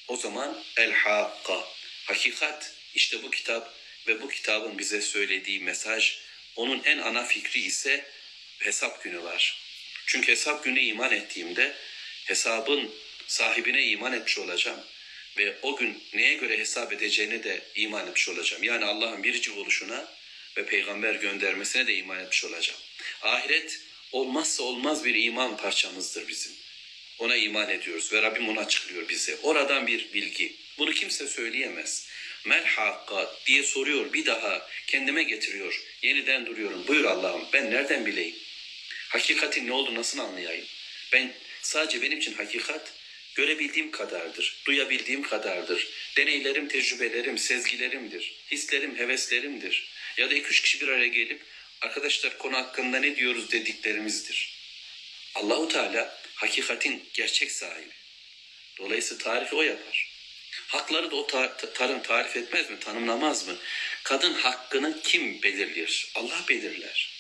O 0.07 0.17
zaman 0.17 0.63
el 0.77 0.91
hakka, 0.91 1.67
hakikat 2.05 2.73
işte 2.95 3.23
bu 3.23 3.31
kitap 3.31 3.78
ve 4.09 4.21
bu 4.21 4.29
kitabın 4.29 4.77
bize 4.77 5.01
söylediği 5.01 5.59
mesaj, 5.59 6.17
onun 6.55 6.83
en 6.83 6.97
ana 6.97 7.25
fikri 7.25 7.59
ise 7.59 8.05
hesap 8.59 9.03
günü 9.03 9.23
var. 9.23 9.61
Çünkü 10.05 10.31
hesap 10.31 10.63
günü 10.63 10.79
iman 10.79 11.11
ettiğimde 11.11 11.75
hesabın 12.25 12.91
sahibine 13.27 13.83
iman 13.83 14.13
etmiş 14.13 14.37
olacağım. 14.37 14.79
Ve 15.37 15.55
o 15.61 15.75
gün 15.75 16.03
neye 16.13 16.33
göre 16.33 16.57
hesap 16.57 16.93
edeceğine 16.93 17.43
de 17.43 17.61
iman 17.75 18.07
etmiş 18.07 18.29
olacağım. 18.29 18.63
Yani 18.63 18.85
Allah'ın 18.85 19.23
biricik 19.23 19.57
oluşuna 19.57 20.07
ve 20.57 20.65
peygamber 20.65 21.15
göndermesine 21.15 21.87
de 21.87 21.95
iman 21.95 22.19
etmiş 22.19 22.43
olacağım. 22.43 22.79
Ahiret 23.21 23.81
olmazsa 24.11 24.63
olmaz 24.63 25.05
bir 25.05 25.23
iman 25.23 25.57
parçamızdır 25.57 26.27
bizim. 26.27 26.51
Ona 27.19 27.35
iman 27.35 27.69
ediyoruz 27.69 28.13
ve 28.13 28.21
Rabbim 28.21 28.49
onu 28.49 28.59
açıklıyor 28.59 29.09
bize. 29.09 29.37
Oradan 29.43 29.87
bir 29.87 30.13
bilgi. 30.13 30.55
Bunu 30.77 30.93
kimse 30.93 31.27
söyleyemez. 31.27 32.08
Mel 32.45 32.65
hakka 32.65 33.35
diye 33.45 33.63
soruyor 33.63 34.13
bir 34.13 34.25
daha 34.25 34.69
kendime 34.87 35.23
getiriyor. 35.23 35.81
Yeniden 36.01 36.45
duruyorum. 36.45 36.87
Buyur 36.87 37.05
Allah'ım 37.05 37.47
ben 37.53 37.71
nereden 37.71 38.05
bileyim? 38.05 38.35
Hakikatin 39.09 39.67
ne 39.67 39.71
olduğunu 39.71 39.99
nasıl 39.99 40.19
anlayayım? 40.19 40.65
Ben 41.13 41.33
sadece 41.61 42.01
benim 42.01 42.19
için 42.19 42.33
hakikat 42.33 42.93
görebildiğim 43.35 43.91
kadardır, 43.91 44.61
duyabildiğim 44.65 45.21
kadardır. 45.21 45.87
Deneylerim, 46.17 46.67
tecrübelerim, 46.67 47.37
sezgilerimdir, 47.37 48.35
hislerim, 48.51 48.97
heveslerimdir. 48.97 49.89
Ya 50.17 50.29
da 50.29 50.35
iki 50.35 50.47
üç 50.47 50.61
kişi 50.61 50.81
bir 50.81 50.87
araya 50.87 51.07
gelip 51.07 51.41
arkadaşlar 51.81 52.37
konu 52.37 52.57
hakkında 52.57 52.99
ne 52.99 53.15
diyoruz 53.15 53.51
dediklerimizdir. 53.51 54.59
Allahu 55.35 55.67
Teala 55.67 56.21
hakikatin 56.35 57.03
gerçek 57.13 57.51
sahibi. 57.51 57.93
Dolayısıyla 58.77 59.23
tarifi 59.23 59.55
o 59.55 59.61
yapar. 59.61 60.08
Hakları 60.69 61.11
da 61.11 61.15
o 61.15 61.27
tar 61.27 61.57
tarım 61.73 62.01
tarif 62.01 62.37
etmez 62.37 62.69
mi, 62.69 62.79
tanımlamaz 62.79 63.47
mı? 63.47 63.57
Kadın 64.03 64.33
hakkını 64.33 65.01
kim 65.01 65.41
belirler? 65.41 66.07
Allah 66.15 66.43
belirler. 66.49 67.13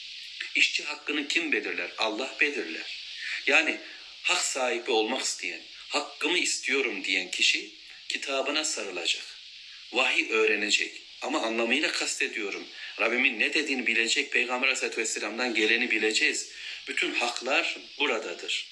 İşçi 0.55 0.83
hakkını 0.83 1.27
kim 1.27 1.51
belirler? 1.51 1.91
Allah 1.97 2.35
belirler. 2.41 2.99
Yani 3.47 3.77
hak 4.23 4.41
sahibi 4.41 4.91
olmak 4.91 5.21
isteyen, 5.21 5.61
hakkımı 5.89 6.37
istiyorum 6.37 7.03
diyen 7.03 7.31
kişi 7.31 7.71
kitabına 8.09 8.65
sarılacak. 8.65 9.23
Vahiy 9.91 10.31
öğrenecek. 10.31 11.01
Ama 11.21 11.41
anlamıyla 11.41 11.91
kastediyorum. 11.91 12.67
Rabbimin 12.99 13.39
ne 13.39 13.53
dediğini 13.53 13.87
bilecek, 13.87 14.31
Peygamber 14.31 14.67
Aleyhisselatü 14.67 15.01
Vesselam'dan 15.01 15.53
geleni 15.53 15.91
bileceğiz. 15.91 16.51
Bütün 16.87 17.13
haklar 17.13 17.77
buradadır. 17.99 18.67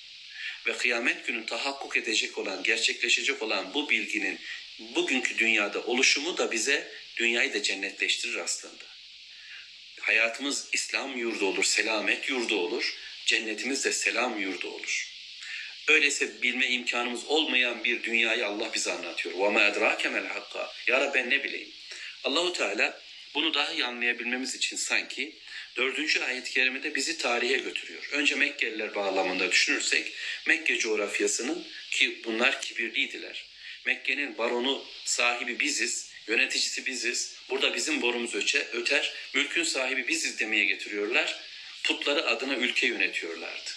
Ve 0.68 0.78
kıyamet 0.78 1.28
günü 1.28 1.46
tahakkuk 1.46 1.98
edecek 1.98 2.38
olan, 2.38 2.64
gerçekleşecek 2.64 3.42
olan 3.42 3.74
bu 3.74 3.90
bilginin 3.90 4.40
bugünkü 4.79 5.39
dünyada 5.39 5.83
oluşumu 5.83 6.39
da 6.39 6.53
bize 6.53 6.93
dünyayı 7.17 7.55
da 7.55 7.63
cennetleştirir 7.63 8.37
aslında. 8.37 8.85
Hayatımız 10.01 10.69
İslam 10.73 11.17
yurdu 11.17 11.47
olur, 11.47 11.65
selamet 11.65 12.29
yurdu 12.29 12.57
olur. 12.57 12.95
Cennetimiz 13.27 13.85
de 13.85 13.93
selam 13.93 14.41
yurdu 14.41 14.69
olur. 14.71 15.13
Öyleyse 15.89 16.43
bilme 16.43 16.67
imkanımız 16.67 17.25
olmayan 17.25 17.85
bir 17.85 18.03
dünyayı 18.03 18.47
Allah 18.47 18.75
bize 18.75 18.93
anlatıyor. 18.93 19.35
وَمَا 19.35 19.73
اَدْرَاكَ 19.73 20.03
مَا 20.03 20.29
الْحَقَّ 20.29 20.69
Ya 20.87 21.01
Rabbi 21.01 21.15
ben 21.15 21.31
ne 21.31 21.45
bileyim. 21.45 21.69
Allahu 22.25 22.53
Teala 22.53 23.01
bunu 23.35 23.55
daha 23.55 23.73
iyi 23.73 23.85
anlayabilmemiz 23.85 24.55
için 24.55 24.77
sanki 24.77 25.37
dördüncü 25.77 26.21
ayet-i 26.21 26.51
kerimede 26.51 26.95
bizi 26.95 27.19
tarihe 27.19 27.57
götürüyor. 27.57 28.09
Önce 28.13 28.35
Mekkeliler 28.35 28.95
bağlamında 28.95 29.51
düşünürsek 29.51 30.13
Mekke 30.47 30.79
coğrafyasının 30.79 31.67
ki 31.91 32.21
bunlar 32.25 32.63
kibirliydiler. 32.63 33.45
Mekke'nin 33.88 34.38
baronu 34.38 34.86
sahibi 35.06 35.60
biziz. 35.60 36.12
Yöneticisi 36.28 36.86
biziz. 36.86 37.36
Burada 37.50 37.76
bizim 37.76 38.02
borumuz 38.02 38.36
öçe, 38.36 38.68
öter. 38.74 39.14
Mülkün 39.34 39.64
sahibi 39.64 40.08
biziz 40.08 40.40
demeye 40.40 40.66
getiriyorlar. 40.66 41.36
Putları 41.84 42.28
adına 42.28 42.56
ülke 42.56 42.88
yönetiyorlardı. 42.88 43.70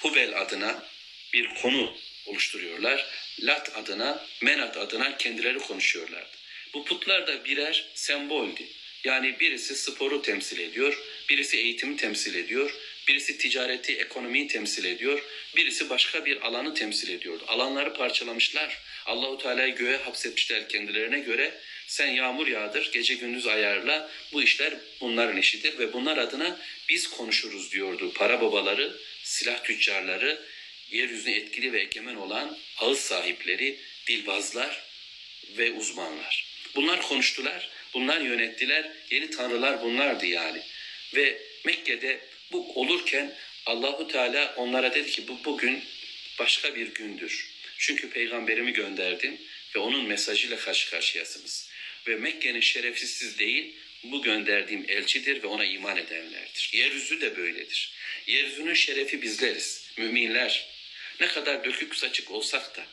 Hubel 0.00 0.40
adına 0.40 0.84
bir 1.32 1.54
konu 1.54 1.96
oluşturuyorlar. 2.26 3.06
Lat 3.40 3.76
adına, 3.76 4.26
Menat 4.42 4.76
adına 4.76 5.16
kendileri 5.16 5.58
konuşuyorlardı. 5.58 6.36
Bu 6.74 6.84
putlar 6.84 7.26
da 7.26 7.44
birer 7.44 7.90
semboldü. 7.94 8.62
Yani 9.04 9.40
birisi 9.40 9.76
sporu 9.76 10.22
temsil 10.22 10.58
ediyor, 10.58 11.02
birisi 11.28 11.56
eğitimi 11.56 11.96
temsil 11.96 12.34
ediyor, 12.34 12.74
birisi 13.08 13.38
ticareti, 13.38 13.96
ekonomiyi 13.96 14.48
temsil 14.48 14.84
ediyor, 14.84 15.22
birisi 15.56 15.90
başka 15.90 16.24
bir 16.24 16.46
alanı 16.46 16.74
temsil 16.74 17.08
ediyordu. 17.08 17.44
Alanları 17.48 17.94
parçalamışlar. 17.94 18.78
Allahu 19.08 19.38
Teala'yı 19.38 19.74
göğe 19.74 19.96
hapsetmişler 19.96 20.68
kendilerine 20.68 21.18
göre. 21.18 21.54
Sen 21.86 22.06
yağmur 22.06 22.46
yağdır, 22.46 22.92
gece 22.92 23.14
gündüz 23.14 23.46
ayarla. 23.46 24.10
Bu 24.32 24.42
işler 24.42 24.74
bunların 25.00 25.36
işidir 25.36 25.78
ve 25.78 25.92
bunlar 25.92 26.18
adına 26.18 26.60
biz 26.88 27.06
konuşuruz 27.10 27.72
diyordu. 27.72 28.12
Para 28.14 28.40
babaları, 28.40 28.96
silah 29.22 29.64
tüccarları, 29.64 30.42
yeryüzüne 30.90 31.36
etkili 31.36 31.72
ve 31.72 31.80
egemen 31.80 32.14
olan 32.14 32.58
ağız 32.78 32.98
sahipleri, 32.98 33.78
dilbazlar 34.06 34.84
ve 35.58 35.72
uzmanlar. 35.72 36.46
Bunlar 36.74 37.02
konuştular, 37.02 37.70
bunlar 37.94 38.20
yönettiler, 38.20 38.92
yeni 39.10 39.30
tanrılar 39.30 39.82
bunlardı 39.82 40.26
yani. 40.26 40.62
Ve 41.14 41.42
Mekke'de 41.64 42.20
bu 42.52 42.80
olurken 42.80 43.34
Allahu 43.66 44.08
Teala 44.08 44.54
onlara 44.56 44.94
dedi 44.94 45.10
ki 45.10 45.28
bu 45.28 45.44
bugün 45.44 45.84
başka 46.38 46.74
bir 46.74 46.94
gündür. 46.94 47.57
Çünkü 47.78 48.10
peygamberimi 48.10 48.72
gönderdim 48.72 49.40
ve 49.74 49.78
onun 49.78 50.04
mesajıyla 50.04 50.58
karşı 50.58 50.90
karşıyasınız. 50.90 51.70
Ve 52.08 52.16
Mekke'nin 52.16 52.60
şerefsiz 52.60 53.38
değil, 53.38 53.74
bu 54.02 54.22
gönderdiğim 54.22 54.84
elçidir 54.88 55.42
ve 55.42 55.46
ona 55.46 55.64
iman 55.64 55.96
edenlerdir. 55.96 56.70
Yeryüzü 56.72 57.20
de 57.20 57.36
böyledir. 57.36 57.92
Yeryüzünün 58.26 58.74
şerefi 58.74 59.22
bizleriz, 59.22 59.90
müminler. 59.96 60.68
Ne 61.20 61.26
kadar 61.26 61.64
dökük 61.64 61.96
saçık 61.96 62.30
olsak 62.30 62.76
da, 62.76 62.86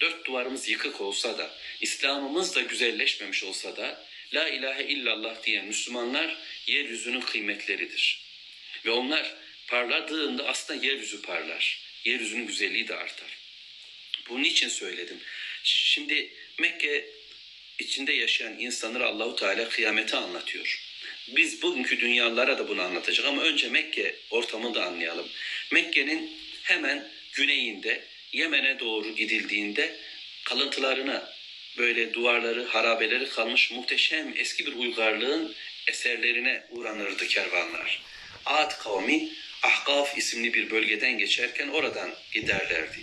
dört 0.00 0.26
duvarımız 0.26 0.68
yıkık 0.68 1.00
olsa 1.00 1.38
da, 1.38 1.54
İslam'ımız 1.80 2.54
da 2.54 2.60
güzelleşmemiş 2.60 3.44
olsa 3.44 3.76
da, 3.76 4.06
La 4.34 4.48
ilahe 4.48 4.84
illallah 4.84 5.42
diyen 5.42 5.66
Müslümanlar 5.66 6.36
yeryüzünün 6.66 7.20
kıymetleridir. 7.20 8.24
Ve 8.84 8.90
onlar 8.90 9.34
parladığında 9.66 10.48
aslında 10.48 10.86
yeryüzü 10.86 11.22
parlar. 11.22 11.80
Yeryüzünün 12.04 12.46
güzelliği 12.46 12.88
de 12.88 12.96
artar. 12.96 13.38
Bunun 14.30 14.44
için 14.44 14.68
söyledim. 14.68 15.16
Şimdi 15.64 16.30
Mekke 16.58 17.06
içinde 17.78 18.12
yaşayan 18.12 18.58
insanlara 18.58 19.06
Allahu 19.06 19.36
Teala 19.36 19.68
kıyameti 19.68 20.16
anlatıyor. 20.16 20.80
Biz 21.28 21.62
bugünkü 21.62 22.00
dünyalara 22.00 22.58
da 22.58 22.68
bunu 22.68 22.82
anlatacak 22.82 23.26
ama 23.26 23.42
önce 23.42 23.68
Mekke 23.68 24.16
ortamını 24.30 24.74
da 24.74 24.86
anlayalım. 24.86 25.28
Mekke'nin 25.72 26.30
hemen 26.62 27.08
güneyinde 27.32 28.04
Yemen'e 28.32 28.78
doğru 28.78 29.16
gidildiğinde 29.16 29.96
kalıntılarına 30.44 31.32
böyle 31.78 32.14
duvarları, 32.14 32.64
harabeleri 32.64 33.28
kalmış 33.28 33.70
muhteşem 33.70 34.34
eski 34.36 34.66
bir 34.66 34.72
uygarlığın 34.72 35.54
eserlerine 35.88 36.62
uğranırdı 36.70 37.26
kervanlar. 37.26 38.02
Ad 38.46 38.78
kavmi 38.78 39.28
Ahkaf 39.62 40.18
isimli 40.18 40.54
bir 40.54 40.70
bölgeden 40.70 41.18
geçerken 41.18 41.68
oradan 41.68 42.14
giderlerdi. 42.32 42.98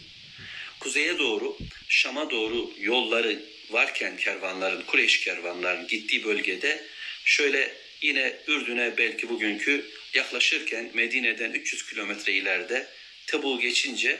Kuzeye 0.88 1.18
doğru, 1.18 1.58
Şam'a 1.90 2.30
doğru 2.30 2.72
yolları 2.80 3.40
varken 3.70 4.18
kervanların, 4.18 4.82
Kureyş 4.82 5.20
kervanların 5.20 5.88
gittiği 5.88 6.24
bölgede 6.24 6.86
şöyle 7.26 7.74
yine 8.02 8.36
Ürdün'e 8.48 8.98
belki 8.98 9.30
bugünkü 9.30 9.86
yaklaşırken 10.14 10.92
Medine'den 10.94 11.52
300 11.52 11.90
kilometre 11.90 12.34
ileride 12.34 12.88
Tebuk'u 13.26 13.60
geçince 13.60 14.20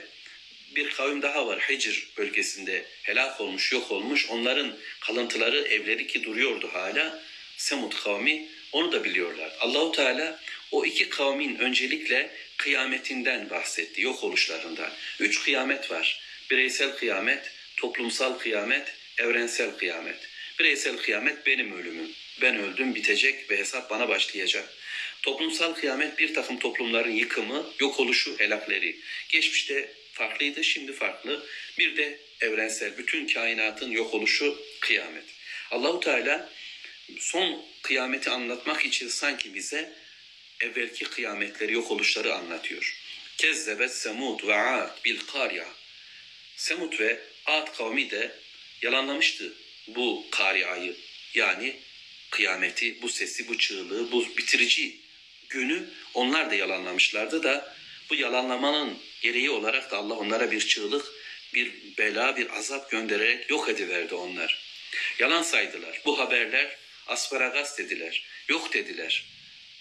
bir 0.76 0.90
kavim 0.90 1.22
daha 1.22 1.46
var. 1.46 1.60
Hicr 1.60 2.08
bölgesinde 2.16 2.84
helak 3.02 3.40
olmuş, 3.40 3.72
yok 3.72 3.90
olmuş. 3.90 4.26
Onların 4.28 4.76
kalıntıları, 5.00 5.58
evleri 5.60 6.06
ki 6.06 6.24
duruyordu 6.24 6.68
hala. 6.72 7.22
Semud 7.56 7.92
kavmi 7.92 8.48
onu 8.72 8.92
da 8.92 9.04
biliyorlar. 9.04 9.52
Allahu 9.60 9.92
Teala 9.92 10.40
o 10.70 10.84
iki 10.84 11.08
kavmin 11.08 11.58
öncelikle 11.58 12.30
kıyametinden 12.56 13.50
bahsetti, 13.50 14.02
yok 14.02 14.24
oluşlarından. 14.24 14.90
Üç 15.20 15.44
kıyamet 15.44 15.90
var. 15.90 16.27
Bireysel 16.50 16.96
kıyamet, 16.96 17.52
toplumsal 17.76 18.38
kıyamet, 18.38 18.94
evrensel 19.18 19.76
kıyamet. 19.78 20.28
Bireysel 20.58 20.96
kıyamet 20.96 21.46
benim 21.46 21.72
ölümüm. 21.72 22.10
Ben 22.42 22.56
öldüm, 22.56 22.94
bitecek 22.94 23.50
ve 23.50 23.58
hesap 23.58 23.90
bana 23.90 24.08
başlayacak. 24.08 24.74
Toplumsal 25.22 25.74
kıyamet 25.74 26.18
bir 26.18 26.34
takım 26.34 26.58
toplumların 26.58 27.10
yıkımı, 27.10 27.72
yok 27.80 28.00
oluşu, 28.00 28.38
helakleri. 28.38 28.96
Geçmişte 29.28 29.92
farklıydı, 30.12 30.64
şimdi 30.64 30.92
farklı. 30.92 31.46
Bir 31.78 31.96
de 31.96 32.18
evrensel, 32.40 32.98
bütün 32.98 33.26
kainatın 33.26 33.90
yok 33.90 34.14
oluşu 34.14 34.58
kıyamet. 34.80 35.24
Allahu 35.70 36.00
Teala 36.00 36.50
son 37.18 37.64
kıyameti 37.82 38.30
anlatmak 38.30 38.84
için 38.84 39.08
sanki 39.08 39.54
bize 39.54 39.92
evvelki 40.60 41.04
kıyametleri, 41.04 41.72
yok 41.72 41.90
oluşları 41.90 42.34
anlatıyor. 42.34 42.98
Kezzebet 43.38 43.94
Semud 43.94 44.46
ve 44.46 44.54
Ad 44.54 45.04
bil 45.04 45.18
Karya. 45.32 45.77
Semud 46.58 47.00
ve 47.00 47.20
Ad 47.46 47.76
kavmi 47.76 48.10
de 48.10 48.34
yalanlamıştı 48.82 49.52
bu 49.86 50.26
Karya'yı. 50.30 50.96
Yani 51.34 51.76
kıyameti, 52.30 53.02
bu 53.02 53.08
sesi, 53.08 53.48
bu 53.48 53.58
çığlığı, 53.58 54.12
bu 54.12 54.26
bitirici 54.36 54.96
günü 55.48 55.88
onlar 56.14 56.50
da 56.50 56.54
yalanlamışlardı 56.54 57.42
da 57.42 57.76
bu 58.10 58.14
yalanlamanın 58.14 58.98
gereği 59.20 59.50
olarak 59.50 59.90
da 59.90 59.96
Allah 59.96 60.14
onlara 60.14 60.50
bir 60.50 60.60
çığlık, 60.60 61.06
bir 61.54 61.72
bela, 61.98 62.36
bir 62.36 62.56
azap 62.58 62.90
göndererek 62.90 63.50
yok 63.50 63.68
ediverdi 63.68 64.14
onlar. 64.14 64.62
Yalan 65.18 65.42
saydılar. 65.42 66.00
Bu 66.04 66.18
haberler 66.18 66.76
asparagas 67.06 67.78
dediler. 67.78 68.26
Yok 68.48 68.72
dediler. 68.72 69.24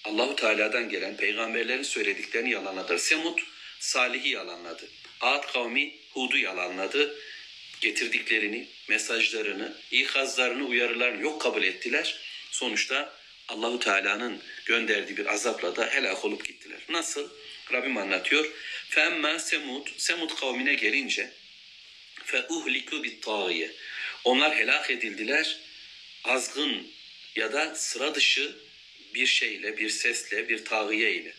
Allahu 0.03 0.35
Teala'dan 0.35 0.89
gelen 0.89 1.17
peygamberlerin 1.17 1.83
söylediklerini 1.83 2.51
yalanladı. 2.51 2.99
Semud 2.99 3.39
Salih'i 3.79 4.29
yalanladı. 4.29 4.89
Ad 5.21 5.53
kavmi 5.53 5.95
Hud'u 6.17 6.37
yalanladı. 6.37 7.15
Getirdiklerini, 7.81 8.67
mesajlarını, 8.87 9.77
ikazlarını, 9.91 10.65
uyarılarını 10.65 11.21
yok 11.21 11.41
kabul 11.41 11.63
ettiler. 11.63 12.19
Sonuçta 12.51 13.13
Allahu 13.47 13.79
Teala'nın 13.79 14.41
gönderdiği 14.65 15.17
bir 15.17 15.25
azapla 15.25 15.75
da 15.75 15.85
helak 15.85 16.25
olup 16.25 16.45
gittiler. 16.47 16.79
Nasıl? 16.89 17.29
Rabbim 17.73 17.97
anlatıyor. 17.97 18.51
Femma 18.89 19.39
Semud, 19.39 19.87
Semud 19.97 20.35
kavmine 20.35 20.73
gelince 20.73 21.31
fe 22.25 22.45
uhliku 22.49 23.03
bit 23.03 23.27
Onlar 24.23 24.55
helak 24.55 24.91
edildiler. 24.91 25.57
Azgın 26.23 26.87
ya 27.35 27.53
da 27.53 27.75
sıra 27.75 28.15
dışı 28.15 28.55
bir 29.13 29.25
şeyle, 29.25 29.77
bir 29.77 29.89
sesle, 29.89 30.49
bir 30.49 30.65
tağiye 30.65 31.13
ile. 31.13 31.33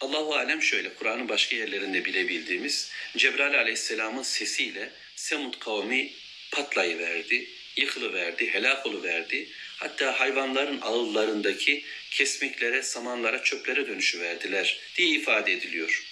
Allahu 0.00 0.34
alem 0.34 0.62
şöyle 0.62 0.94
Kur'an'ın 0.94 1.28
başka 1.28 1.56
yerlerinde 1.56 2.04
bilebildiğimiz 2.04 2.90
Cebrail 3.16 3.58
aleyhisselamın 3.58 4.22
sesiyle 4.22 4.90
Semud 5.16 5.58
kavmi 5.58 6.12
patlayıverdi, 6.52 7.48
yıkılıverdi, 7.76 8.54
helak 8.54 8.86
oluverdi. 8.86 9.48
Hatta 9.76 10.20
hayvanların 10.20 10.80
ağıllarındaki 10.80 11.84
kesmiklere, 12.10 12.82
samanlara, 12.82 13.42
çöplere 13.42 13.88
dönüşüverdiler 13.88 14.78
diye 14.96 15.08
ifade 15.08 15.52
ediliyor. 15.52 16.04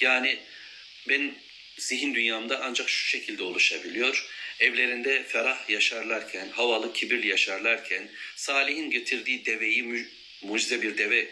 Yani 0.00 0.38
ben 1.08 1.34
zihin 1.78 2.14
dünyamda 2.14 2.60
ancak 2.62 2.90
şu 2.90 3.08
şekilde 3.08 3.42
oluşabiliyor. 3.42 4.26
Evlerinde 4.60 5.24
ferah 5.24 5.70
yaşarlarken, 5.70 6.48
havalı 6.48 6.92
kibirli 6.92 7.28
yaşarlarken, 7.28 8.08
Salih'in 8.36 8.90
getirdiği 8.90 9.46
deveyi 9.46 9.82
mu 9.82 9.98
mucize 10.42 10.82
bir 10.82 10.98
deve 10.98 11.28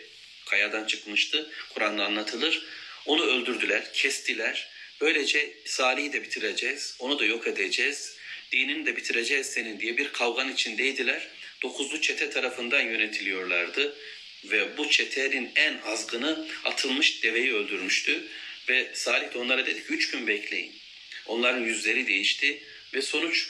kayadan 0.47 0.85
çıkmıştı. 0.85 1.51
Kur'an'da 1.75 2.05
anlatılır. 2.05 2.67
Onu 3.07 3.25
öldürdüler, 3.25 3.93
kestiler. 3.93 4.69
Böylece 5.01 5.53
Salih'i 5.65 6.13
de 6.13 6.23
bitireceğiz, 6.23 6.97
onu 6.99 7.19
da 7.19 7.25
yok 7.25 7.47
edeceğiz. 7.47 8.17
Dinini 8.53 8.87
de 8.87 8.97
bitireceğiz 8.97 9.47
senin 9.47 9.81
diye 9.81 9.97
bir 9.97 10.13
kavgan 10.13 10.53
içindeydiler. 10.53 11.29
Dokuzlu 11.63 12.01
çete 12.01 12.31
tarafından 12.31 12.81
yönetiliyorlardı. 12.81 13.97
Ve 14.45 14.77
bu 14.77 14.91
çetenin 14.91 15.51
en 15.57 15.79
azgını 15.85 16.49
atılmış 16.65 17.23
deveyi 17.23 17.55
öldürmüştü. 17.55 18.29
Ve 18.69 18.91
Salih 18.95 19.35
de 19.35 19.39
onlara 19.39 19.67
dedi 19.67 19.87
ki 19.87 19.93
üç 19.93 20.11
gün 20.11 20.27
bekleyin. 20.27 20.73
Onların 21.27 21.65
yüzleri 21.65 22.07
değişti 22.07 22.63
ve 22.95 23.03
sonuç 23.03 23.49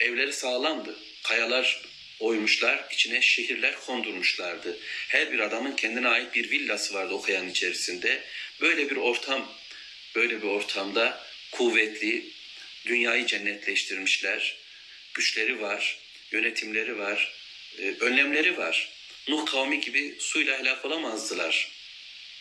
evleri 0.00 0.32
sağlamdı. 0.32 0.96
Kayalar 1.22 1.82
oymuşlar, 2.20 2.84
içine 2.90 3.22
şehirler 3.22 3.80
kondurmuşlardı. 3.80 4.78
Her 5.08 5.32
bir 5.32 5.38
adamın 5.38 5.76
kendine 5.76 6.08
ait 6.08 6.34
bir 6.34 6.50
villası 6.50 6.94
vardı 6.94 7.14
o 7.14 7.22
kayanın 7.22 7.50
içerisinde. 7.50 8.22
Böyle 8.60 8.90
bir 8.90 8.96
ortam, 8.96 9.52
böyle 10.14 10.42
bir 10.42 10.46
ortamda 10.46 11.26
kuvvetli, 11.52 12.24
dünyayı 12.86 13.26
cennetleştirmişler. 13.26 14.56
güçleri 15.14 15.60
var, 15.60 15.98
yönetimleri 16.32 16.98
var, 16.98 17.32
e, 17.78 17.94
önlemleri 18.00 18.58
var. 18.58 18.88
Nuh 19.28 19.46
kavmi 19.46 19.80
gibi 19.80 20.16
suyla 20.20 20.58
helak 20.58 20.84
olamazdılar. 20.84 21.68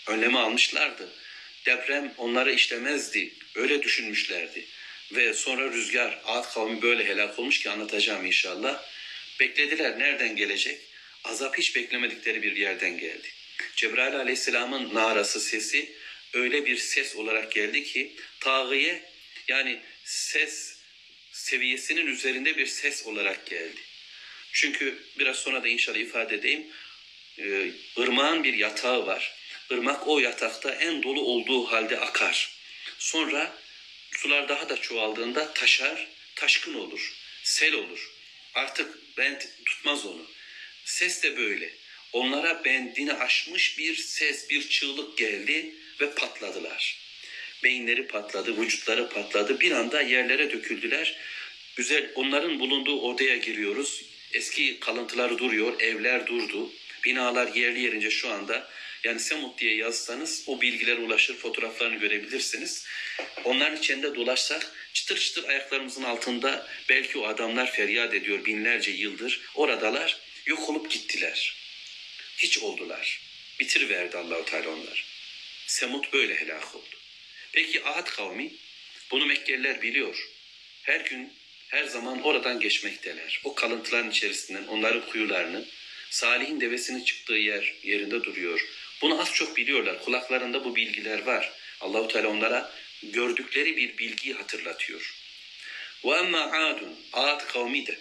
Önlemi 0.08 0.40
almışlardı. 0.40 1.10
Deprem 1.66 2.14
onları 2.18 2.54
işlemezdi. 2.54 3.34
Öyle 3.56 3.84
düşünmüşlerdi. 3.84 4.66
Ve 5.12 5.34
sonra 5.34 5.72
rüzgar, 5.72 6.22
Ad 6.26 6.54
kavmi 6.54 6.82
böyle 6.82 7.06
helak 7.06 7.40
olmuş 7.40 7.60
ki 7.60 7.70
anlatacağım 7.70 8.26
inşallah. 8.26 8.84
Beklediler 9.40 10.00
nereden 10.00 10.36
gelecek? 10.36 10.80
Azap 11.24 11.58
hiç 11.58 11.76
beklemedikleri 11.76 12.44
bir 12.44 12.56
yerden 12.56 12.98
geldi. 12.98 13.28
Cebrail 13.76 14.16
aleyhisselamın 14.16 14.96
narası 14.96 15.40
sesi 15.40 15.92
öyle 16.34 16.66
bir 16.66 16.78
ses 16.78 17.16
olarak 17.16 17.52
geldi 17.52 17.84
ki 17.84 18.16
tağıye 18.40 19.04
yani 19.48 19.82
ses 20.04 20.78
seviyesinin 21.32 22.08
üzerinde 22.08 22.58
bir 22.58 22.68
ses 22.68 23.06
olarak 23.06 23.46
geldi. 23.46 23.82
Çünkü 24.52 25.04
biraz 25.20 25.38
sonra 25.38 25.64
da 25.64 25.68
inşallah 25.68 25.98
ifade 25.98 26.36
edeyim. 26.36 26.68
Ee, 27.40 27.72
ırmağın 28.00 28.44
bir 28.44 28.54
yatağı 28.54 29.08
var. 29.08 29.36
Irmak 29.70 30.08
o 30.08 30.20
yatakta 30.20 30.76
en 30.76 31.04
dolu 31.04 31.22
olduğu 31.22 31.64
halde 31.64 32.00
akar. 32.00 32.56
Sonra 33.00 33.58
sular 34.12 34.50
daha 34.50 34.70
da 34.70 34.82
çoğaldığında 34.82 35.54
taşar, 35.54 36.08
taşkın 36.36 36.74
olur, 36.74 37.14
sel 37.44 37.74
olur. 37.74 38.15
Artık 38.56 39.18
bend 39.18 39.42
tutmaz 39.66 40.06
onu. 40.06 40.26
Ses 40.86 41.24
de 41.24 41.38
böyle. 41.38 41.74
Onlara 42.14 42.66
bendini 42.66 43.14
aşmış 43.14 43.78
bir 43.78 43.96
ses, 43.96 44.50
bir 44.50 44.70
çığlık 44.70 45.18
geldi 45.18 45.76
ve 46.02 46.12
patladılar. 46.12 46.98
Beyinleri 47.64 48.08
patladı, 48.08 48.62
vücutları 48.62 49.10
patladı. 49.10 49.60
Bir 49.60 49.72
anda 49.72 50.02
yerlere 50.02 50.52
döküldüler. 50.52 51.18
Güzel, 51.76 52.12
onların 52.16 52.60
bulunduğu 52.60 53.02
odaya 53.02 53.38
giriyoruz. 53.38 54.06
Eski 54.34 54.80
kalıntıları 54.80 55.38
duruyor, 55.38 55.80
evler 55.80 56.28
durdu. 56.28 56.72
Binalar 57.04 57.56
yerli 57.56 57.80
yerince 57.80 58.12
şu 58.12 58.30
anda 58.30 58.70
yani 59.04 59.20
Semut 59.20 59.60
diye 59.60 59.76
yazsanız 59.76 60.44
o 60.48 60.62
bilgiler 60.62 60.98
ulaşır, 60.98 61.38
fotoğraflarını 61.38 61.96
görebilirsiniz. 61.96 62.86
Onların 63.44 63.78
içinde 63.78 64.16
dolaşsak 64.16 64.90
çıtır 64.94 65.18
çıtır 65.18 65.44
ayaklarımızın 65.44 66.04
altında 66.04 66.68
belki 66.90 67.18
o 67.18 67.28
adamlar 67.28 67.72
feryat 67.72 68.14
ediyor 68.14 68.46
binlerce 68.46 68.92
yıldır. 68.92 69.42
Oradalar 69.56 70.18
yok 70.46 70.70
olup 70.70 70.92
gittiler. 70.92 71.56
Hiç 72.38 72.58
oldular. 72.58 73.22
Bitiriverdi 73.60 74.18
Allahu 74.18 74.46
Teala 74.46 74.70
onlar. 74.70 75.06
Semut 75.68 76.14
böyle 76.14 76.36
helak 76.36 76.76
oldu. 76.76 76.96
Peki 77.52 77.84
Ahad 77.84 78.10
kavmi 78.10 78.52
bunu 79.12 79.26
Mekkeliler 79.26 79.82
biliyor. 79.82 80.30
Her 80.84 81.00
gün 81.00 81.34
her 81.68 81.84
zaman 81.84 82.22
oradan 82.22 82.60
geçmekteler. 82.60 83.42
O 83.44 83.56
kalıntıların 83.56 84.12
içerisinden 84.12 84.68
onların 84.68 85.10
kuyularını 85.10 85.66
Salih'in 86.10 86.62
devesinin 86.62 87.04
çıktığı 87.04 87.34
yer 87.34 87.74
yerinde 87.84 88.24
duruyor. 88.24 88.68
Bunu 89.02 89.22
az 89.22 89.34
çok 89.34 89.58
biliyorlar. 89.58 90.06
Kulaklarında 90.06 90.66
bu 90.66 90.76
bilgiler 90.76 91.24
var. 91.24 91.52
Allahu 91.82 92.08
Teala 92.08 92.28
onlara 92.28 92.72
gördükleri 93.04 93.78
bir 93.78 93.98
bilgiyi 93.98 94.34
hatırlatıyor. 94.34 95.16
Ve 96.06 96.12
emma 96.12 96.40
adun, 96.40 97.00
Ad 97.14 97.46
kavmi 97.48 97.88
de. 97.88 98.00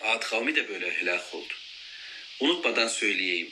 Ad 0.00 0.20
kavmi 0.20 0.56
de 0.56 0.68
böyle 0.68 0.90
helak 0.90 1.34
oldu. 1.34 1.54
Unutmadan 2.40 2.88
söyleyeyim. 2.88 3.50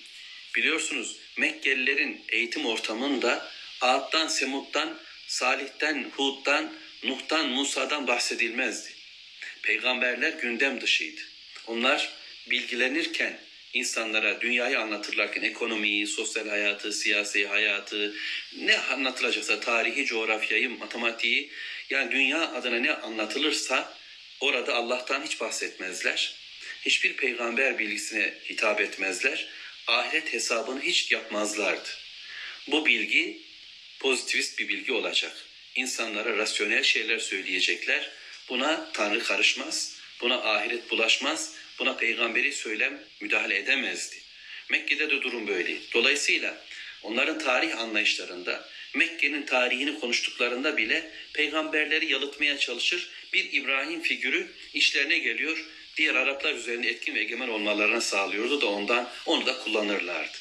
Biliyorsunuz 0.57 1.17
Mekkelilerin 1.37 2.25
eğitim 2.29 2.67
ortamında 2.67 3.51
Ad'dan, 3.81 4.29
Semud'dan, 4.29 4.99
Salih'ten, 5.27 6.11
Hud'dan, 6.17 6.73
Nuh'tan, 7.03 7.49
Musa'dan 7.49 8.07
bahsedilmezdi. 8.07 8.91
Peygamberler 9.63 10.33
gündem 10.33 10.81
dışıydı. 10.81 11.21
Onlar 11.67 12.13
bilgilenirken 12.51 13.41
insanlara 13.73 14.41
dünyayı 14.41 14.81
anlatırlarken 14.81 15.43
ekonomiyi, 15.43 16.07
sosyal 16.07 16.49
hayatı, 16.49 16.93
siyasi 16.93 17.47
hayatı, 17.47 18.15
ne 18.57 18.79
anlatılacaksa 18.79 19.61
tarihi, 19.61 20.07
coğrafyayı, 20.07 20.71
matematiği 20.71 21.51
yani 21.91 22.13
dünya 22.13 22.53
adına 22.53 22.77
ne 22.77 22.93
anlatılırsa 22.93 23.95
orada 24.41 24.75
Allah'tan 24.75 25.23
hiç 25.23 25.41
bahsetmezler. 25.41 26.35
Hiçbir 26.85 27.17
peygamber 27.17 27.79
bilgisine 27.79 28.35
hitap 28.51 28.81
etmezler. 28.81 29.49
Ahiret 29.87 30.33
hesabını 30.33 30.83
hiç 30.83 31.13
yapmazlardı. 31.13 31.89
Bu 32.67 32.87
bilgi 32.87 33.43
pozitivist 34.01 34.59
bir 34.59 34.69
bilgi 34.69 34.93
olacak. 34.93 35.37
İnsanlara 35.75 36.37
rasyonel 36.37 36.83
şeyler 36.83 37.19
söyleyecekler. 37.19 38.11
Buna 38.49 38.93
Tanrı 38.93 39.25
karışmaz, 39.25 39.97
buna 40.21 40.43
ahiret 40.43 40.91
bulaşmaz, 40.91 41.55
buna 41.83 41.97
peygamberi 41.97 42.53
söylem 42.53 43.01
müdahale 43.21 43.57
edemezdi. 43.57 44.17
Mekke'de 44.71 45.11
de 45.11 45.23
durum 45.23 45.47
böyle. 45.47 45.77
Dolayısıyla 45.95 46.65
onların 47.03 47.39
tarih 47.39 47.79
anlayışlarında 47.79 48.69
Mekke'nin 48.95 49.47
tarihini 49.47 50.01
konuştuklarında 50.01 50.77
bile 50.77 51.11
peygamberleri 51.33 52.13
yalıtmaya 52.13 52.59
çalışır. 52.59 53.11
Bir 53.33 53.53
İbrahim 53.53 54.03
figürü 54.03 54.47
işlerine 54.75 55.19
geliyor. 55.19 55.65
Diğer 55.97 56.15
Araplar 56.15 56.55
üzerinde 56.55 56.89
etkin 56.89 57.15
ve 57.15 57.21
egemen 57.21 57.49
olmalarına 57.49 58.01
sağlıyordu 58.01 58.61
da 58.61 58.67
ondan 58.67 59.11
onu 59.27 59.47
da 59.47 59.59
kullanırlardı. 59.59 60.39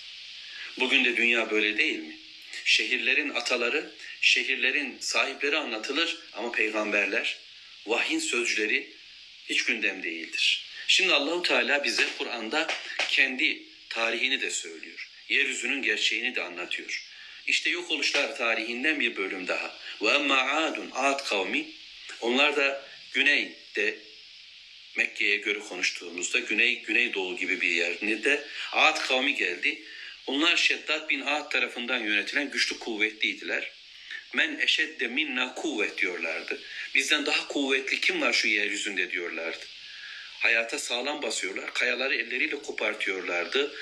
Bugün 0.79 1.05
de 1.05 1.17
dünya 1.17 1.51
böyle 1.51 1.77
değil 1.77 1.99
mi? 1.99 2.17
Şehirlerin 2.65 3.29
ataları, 3.29 3.91
şehirlerin 4.21 4.97
sahipleri 4.99 5.57
anlatılır 5.57 6.17
ama 6.33 6.51
peygamberler, 6.51 7.37
vahyin 7.85 8.19
sözcüleri 8.19 8.89
hiç 9.49 9.63
gündem 9.63 10.03
değildir. 10.03 10.70
Şimdi 10.91 11.13
Allahu 11.13 11.43
Teala 11.43 11.83
bize 11.83 12.03
Kur'an'da 12.17 12.67
kendi 13.09 13.63
tarihini 13.89 14.41
de 14.41 14.51
söylüyor. 14.51 15.09
Yeryüzünün 15.29 15.81
gerçeğini 15.81 16.35
de 16.35 16.41
anlatıyor. 16.41 17.03
İşte 17.47 17.69
yok 17.69 17.91
oluşlar 17.91 18.37
tarihinden 18.37 18.99
bir 18.99 19.15
bölüm 19.15 19.47
daha. 19.47 19.77
Ve 20.01 20.09
emma 20.09 20.37
adun 20.37 20.89
ad 20.93 21.23
kavmi 21.25 21.65
onlar 22.21 22.55
da 22.55 22.85
güneyde 23.13 23.95
Mekke'ye 24.97 25.37
göre 25.37 25.59
konuştuğumuzda 25.59 26.39
güney 26.39 26.81
güneydoğu 26.81 27.37
gibi 27.37 27.61
bir 27.61 27.69
yerde 27.69 28.43
Ad 28.71 28.99
kavmi 28.99 29.35
geldi. 29.35 29.81
Onlar 30.27 30.57
Şeddat 30.57 31.09
bin 31.09 31.21
Ad 31.21 31.51
tarafından 31.51 31.99
yönetilen 31.99 32.51
güçlü 32.51 32.79
kuvvetliydiler. 32.79 33.71
Men 34.33 34.59
eşedde 34.59 35.07
minna 35.07 35.55
kuvvet 35.55 35.97
diyorlardı. 35.97 36.61
Bizden 36.95 37.25
daha 37.25 37.47
kuvvetli 37.47 37.99
kim 37.99 38.21
var 38.21 38.33
şu 38.33 38.47
yeryüzünde 38.47 39.11
diyorlardı. 39.11 39.65
Hayata 40.41 40.79
sağlam 40.79 41.21
basıyorlar. 41.21 41.73
Kayaları 41.73 42.15
elleriyle 42.15 42.61
kopartıyorlardı. 42.61 43.75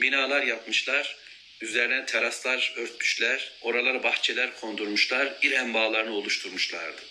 Binalar 0.00 0.42
yapmışlar. 0.42 1.16
Üzerine 1.60 2.06
teraslar 2.06 2.72
örtmüşler. 2.76 3.52
Oralara 3.60 4.02
bahçeler 4.02 4.60
kondurmuşlar. 4.60 5.34
İrem 5.42 5.74
bağlarını 5.74 6.12
oluşturmuşlardı. 6.12 7.02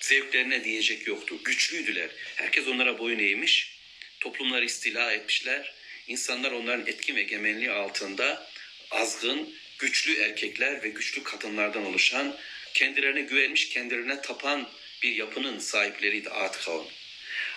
Zevklerine 0.00 0.64
diyecek 0.64 1.06
yoktu. 1.06 1.40
Güçlüydüler. 1.44 2.08
Herkes 2.36 2.68
onlara 2.68 2.98
boyun 2.98 3.18
eğmiş. 3.18 3.76
Toplumları 4.20 4.64
istila 4.64 5.12
etmişler. 5.12 5.72
İnsanlar 6.06 6.52
onların 6.52 6.86
etkin 6.86 7.16
ve 7.16 7.20
egemenliği 7.20 7.70
altında 7.70 8.46
azgın, 8.90 9.54
güçlü 9.78 10.20
erkekler 10.20 10.82
ve 10.82 10.88
güçlü 10.88 11.22
kadınlardan 11.22 11.84
oluşan, 11.84 12.36
kendilerine 12.74 13.20
güvenmiş, 13.20 13.68
kendilerine 13.68 14.22
tapan 14.22 14.68
bir 15.02 15.16
yapının 15.16 15.58
sahipleriydi 15.58 16.30
Ad 16.30 16.64
kavmi. 16.64 16.90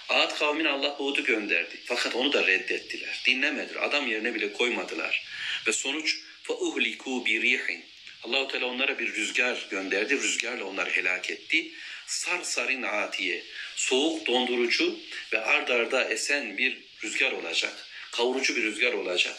Ad 0.08 0.38
kavmine 0.38 0.68
Allah 0.68 0.88
Hud'u 0.88 1.24
gönderdi. 1.24 1.80
Fakat 1.84 2.14
onu 2.14 2.32
da 2.32 2.46
reddettiler. 2.46 3.22
Dinlemediler. 3.26 3.82
Adam 3.82 4.08
yerine 4.08 4.34
bile 4.34 4.52
koymadılar. 4.52 5.24
Ve 5.66 5.72
sonuç 5.72 6.18
فَاُهْلِكُوا 6.44 7.26
بِرِيحٍ 7.26 7.80
Allahu 8.22 8.48
Teala 8.48 8.66
onlara 8.66 8.98
bir 8.98 9.14
rüzgar 9.14 9.66
gönderdi. 9.70 10.14
Rüzgarla 10.14 10.64
onları 10.64 10.90
helak 10.90 11.30
etti. 11.30 11.72
Sarsarin 12.06 12.82
atiye, 12.82 13.42
soğuk 13.76 14.26
dondurucu 14.26 14.98
ve 15.32 15.40
ard 15.40 15.68
arda 15.68 16.04
esen 16.04 16.58
bir 16.58 16.78
rüzgar 17.04 17.32
olacak. 17.32 17.86
Kavurucu 18.12 18.56
bir 18.56 18.62
rüzgar 18.62 18.92
olacak. 18.92 19.36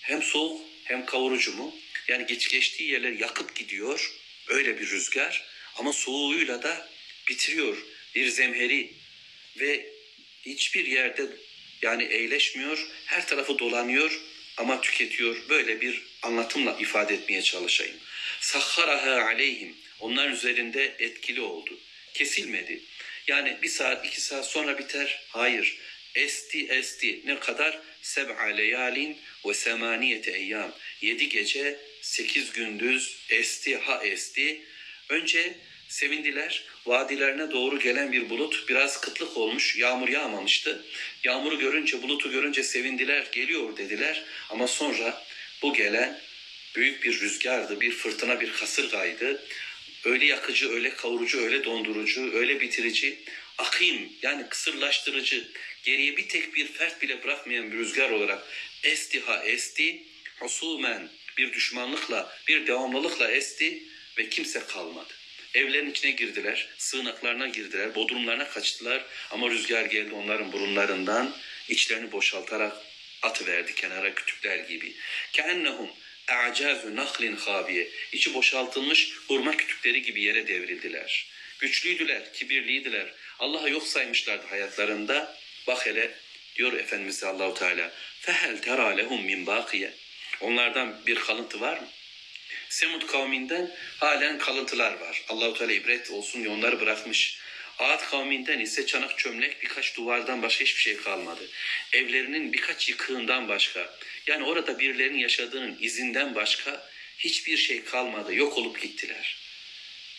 Hem 0.00 0.22
soğuk 0.22 0.60
hem 0.84 1.06
kavurucu 1.06 1.56
mu? 1.56 1.74
Yani 2.08 2.26
geç 2.26 2.48
geçtiği 2.48 2.90
yerler 2.90 3.12
yakıp 3.12 3.54
gidiyor. 3.54 4.12
Öyle 4.48 4.80
bir 4.80 4.90
rüzgar. 4.90 5.44
Ama 5.76 5.92
soğuğuyla 5.92 6.62
da 6.62 6.88
bitiriyor. 7.28 7.76
Bir 8.14 8.28
zemheri 8.28 8.92
ve 9.59 9.85
hiçbir 10.45 10.85
yerde 10.85 11.27
yani 11.81 12.03
eğleşmiyor. 12.03 12.87
Her 13.05 13.27
tarafı 13.27 13.59
dolanıyor 13.59 14.21
ama 14.57 14.81
tüketiyor. 14.81 15.49
Böyle 15.49 15.81
bir 15.81 16.01
anlatımla 16.21 16.77
ifade 16.79 17.13
etmeye 17.13 17.41
çalışayım. 17.41 17.97
Sahharaha 18.39 19.25
aleyhim. 19.25 19.75
Onlar 19.99 20.29
üzerinde 20.29 20.95
etkili 20.99 21.41
oldu. 21.41 21.79
Kesilmedi. 22.13 22.81
Yani 23.27 23.57
bir 23.61 23.67
saat 23.67 24.05
iki 24.05 24.21
saat 24.21 24.47
sonra 24.47 24.79
biter. 24.79 25.21
Hayır. 25.29 25.77
Esti 26.15 26.67
esti. 26.67 27.21
Ne 27.25 27.39
kadar? 27.39 27.79
Seb'a 28.01 28.43
leyalin 28.43 29.17
ve 29.45 29.53
semaniyete 29.53 30.31
eyyam. 30.31 30.71
Yedi 31.01 31.29
gece, 31.29 31.79
sekiz 32.01 32.51
gündüz 32.51 33.17
esti 33.29 33.77
ha 33.77 34.01
esti. 34.05 34.61
Önce 35.09 35.57
Sevindiler. 35.89 36.63
Vadilerine 36.85 37.51
doğru 37.51 37.79
gelen 37.79 38.11
bir 38.11 38.29
bulut 38.29 38.69
biraz 38.69 39.01
kıtlık 39.01 39.37
olmuş. 39.37 39.75
Yağmur 39.77 40.09
yağmamıştı. 40.09 40.85
Yağmuru 41.23 41.59
görünce, 41.59 42.01
bulutu 42.01 42.31
görünce 42.31 42.63
sevindiler. 42.63 43.27
Geliyor 43.31 43.77
dediler. 43.77 44.23
Ama 44.49 44.67
sonra 44.67 45.23
bu 45.61 45.73
gelen 45.73 46.19
büyük 46.75 47.03
bir 47.03 47.19
rüzgardı, 47.19 47.81
bir 47.81 47.91
fırtına, 47.91 48.41
bir 48.41 48.53
kasırgaydı. 48.53 49.43
Öyle 50.05 50.25
yakıcı, 50.25 50.71
öyle 50.71 50.89
kavurucu, 50.89 51.41
öyle 51.41 51.63
dondurucu, 51.63 52.33
öyle 52.33 52.61
bitirici, 52.61 53.19
akim 53.57 54.09
yani 54.21 54.49
kısırlaştırıcı, 54.49 55.47
geriye 55.83 56.17
bir 56.17 56.27
tek 56.27 56.55
bir 56.55 56.67
fert 56.67 57.01
bile 57.01 57.23
bırakmayan 57.23 57.71
bir 57.71 57.77
rüzgar 57.77 58.09
olarak 58.09 58.47
estiha 58.83 59.43
esti, 59.43 60.03
husumen 60.39 61.09
bir 61.37 61.53
düşmanlıkla, 61.53 62.37
bir 62.47 62.67
devamlılıkla 62.67 63.31
esti 63.31 63.83
ve 64.17 64.29
kimse 64.29 64.59
kalmadı. 64.67 65.16
Evlerin 65.53 65.91
içine 65.91 66.11
girdiler, 66.11 66.67
sığınaklarına 66.77 67.47
girdiler, 67.47 67.95
bodrumlarına 67.95 68.49
kaçtılar 68.49 69.05
ama 69.31 69.49
rüzgar 69.49 69.85
geldi 69.85 70.13
onların 70.13 70.51
burunlarından 70.51 71.35
içlerini 71.69 72.11
boşaltarak 72.11 72.77
atıverdi 73.21 73.75
kenara 73.75 74.13
kütükler 74.15 74.57
gibi. 74.57 74.93
Keennehum 75.33 75.89
a'cazu 76.27 76.95
nahlin 76.95 77.35
habiye. 77.35 77.87
İçi 78.11 78.33
boşaltılmış 78.33 79.11
hurma 79.27 79.57
kütükleri 79.57 80.01
gibi 80.01 80.21
yere 80.23 80.47
devrildiler. 80.47 81.27
Güçlüydüler, 81.59 82.33
kibirliydiler. 82.33 83.13
Allah'a 83.39 83.69
yok 83.69 83.87
saymışlardı 83.87 84.47
hayatlarında. 84.47 85.37
Bak 85.67 85.85
hele 85.85 86.11
diyor 86.55 86.73
Efendimiz 86.73 87.23
Allahu 87.23 87.53
Teala. 87.53 87.91
Fehel 88.21 88.61
tera 88.61 88.87
lehum 88.87 89.25
min 89.25 89.45
bakiye. 89.45 89.93
Onlardan 90.41 91.01
bir 91.07 91.15
kalıntı 91.15 91.61
var 91.61 91.77
mı? 91.77 91.87
Semud 92.69 93.07
kavminden 93.07 93.71
halen 93.97 94.37
kalıntılar 94.37 94.99
var. 94.99 95.23
Allahu 95.29 95.53
Teala 95.53 95.71
ibret 95.71 96.11
olsun 96.11 96.43
diye 96.43 96.53
onları 96.53 96.81
bırakmış. 96.81 97.37
Ağat 97.79 98.09
kavminden 98.09 98.59
ise 98.59 98.85
çanak 98.85 99.17
çömlek 99.17 99.61
birkaç 99.61 99.97
duvardan 99.97 100.41
başka 100.41 100.65
hiçbir 100.65 100.81
şey 100.81 100.97
kalmadı. 100.97 101.49
Evlerinin 101.93 102.53
birkaç 102.53 102.89
yıkığından 102.89 103.47
başka 103.47 103.97
yani 104.27 104.43
orada 104.43 104.79
birilerinin 104.79 105.17
yaşadığının 105.17 105.77
izinden 105.81 106.35
başka 106.35 106.89
hiçbir 107.17 107.57
şey 107.57 107.83
kalmadı. 107.83 108.35
Yok 108.35 108.57
olup 108.57 108.81
gittiler. 108.81 109.37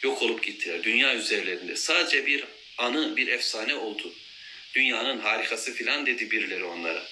Yok 0.03 0.23
olup 0.23 0.45
gittiler. 0.45 0.83
Dünya 0.83 1.15
üzerlerinde 1.15 1.77
sadece 1.77 2.27
bir 2.27 2.45
anı, 2.79 3.17
bir 3.17 3.29
efsane 3.29 3.75
oldu. 3.75 4.15
Dünyanın 4.75 5.19
harikası 5.19 5.75
filan 5.75 6.07
dedi 6.07 6.31
birileri 6.31 6.65
onlara. 6.65 7.07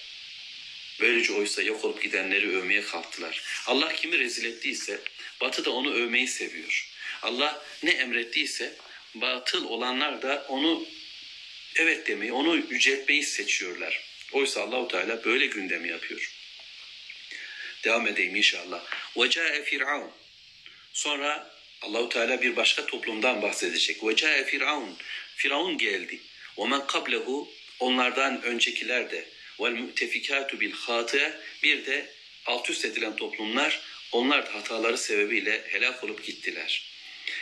Böylece 0.99 1.33
oysa 1.33 1.61
yok 1.61 1.85
olup 1.85 2.01
gidenleri 2.01 2.57
övmeye 2.57 2.81
kalktılar. 2.81 3.41
Allah 3.67 3.93
kimi 3.93 4.19
rezil 4.19 4.45
ettiyse 4.45 4.99
Batı 5.41 5.65
da 5.65 5.71
onu 5.71 5.93
övmeyi 5.93 6.27
seviyor. 6.27 6.89
Allah 7.21 7.65
ne 7.83 7.91
emrettiyse 7.91 8.73
batıl 9.15 9.65
olanlar 9.65 10.21
da 10.21 10.45
onu 10.49 10.85
evet 11.75 12.07
demeyi, 12.07 12.33
onu 12.33 12.57
yüceltmeyi 12.69 13.23
seçiyorlar. 13.23 14.03
Oysa 14.31 14.61
Allahu 14.61 14.87
Teala 14.87 15.25
böyle 15.25 15.45
gündemi 15.45 15.89
yapıyor. 15.89 16.33
Devam 17.83 18.07
edeyim 18.07 18.35
inşallah. 18.35 18.83
Ve 19.17 19.29
ca'e 19.29 19.63
Firavun. 19.63 20.11
Sonra 20.93 21.51
Allahu 21.81 22.09
Teala 22.09 22.41
bir 22.41 22.55
başka 22.55 22.85
toplumdan 22.85 23.41
bahsedecek. 23.41 24.03
Ve 24.03 24.15
ca'e 24.15 24.45
Firavun. 24.45 24.97
Firavun 25.35 25.77
geldi. 25.77 26.19
Ve 26.57 26.65
men 26.65 26.87
kablehu 26.87 27.49
onlardan 27.79 28.41
öncekiler 28.41 29.11
de 29.11 29.25
vel 29.59 29.71
mütefikatu 29.71 30.59
bil 30.59 30.71
hati'e 30.71 31.39
bir 31.63 31.85
de 31.85 32.13
alt 32.45 32.69
üst 32.69 32.85
edilen 32.85 33.15
toplumlar 33.15 33.81
onlar 34.11 34.45
da 34.45 34.53
hataları 34.53 34.97
sebebiyle 34.97 35.63
helak 35.67 36.03
olup 36.03 36.25
gittiler. 36.25 36.85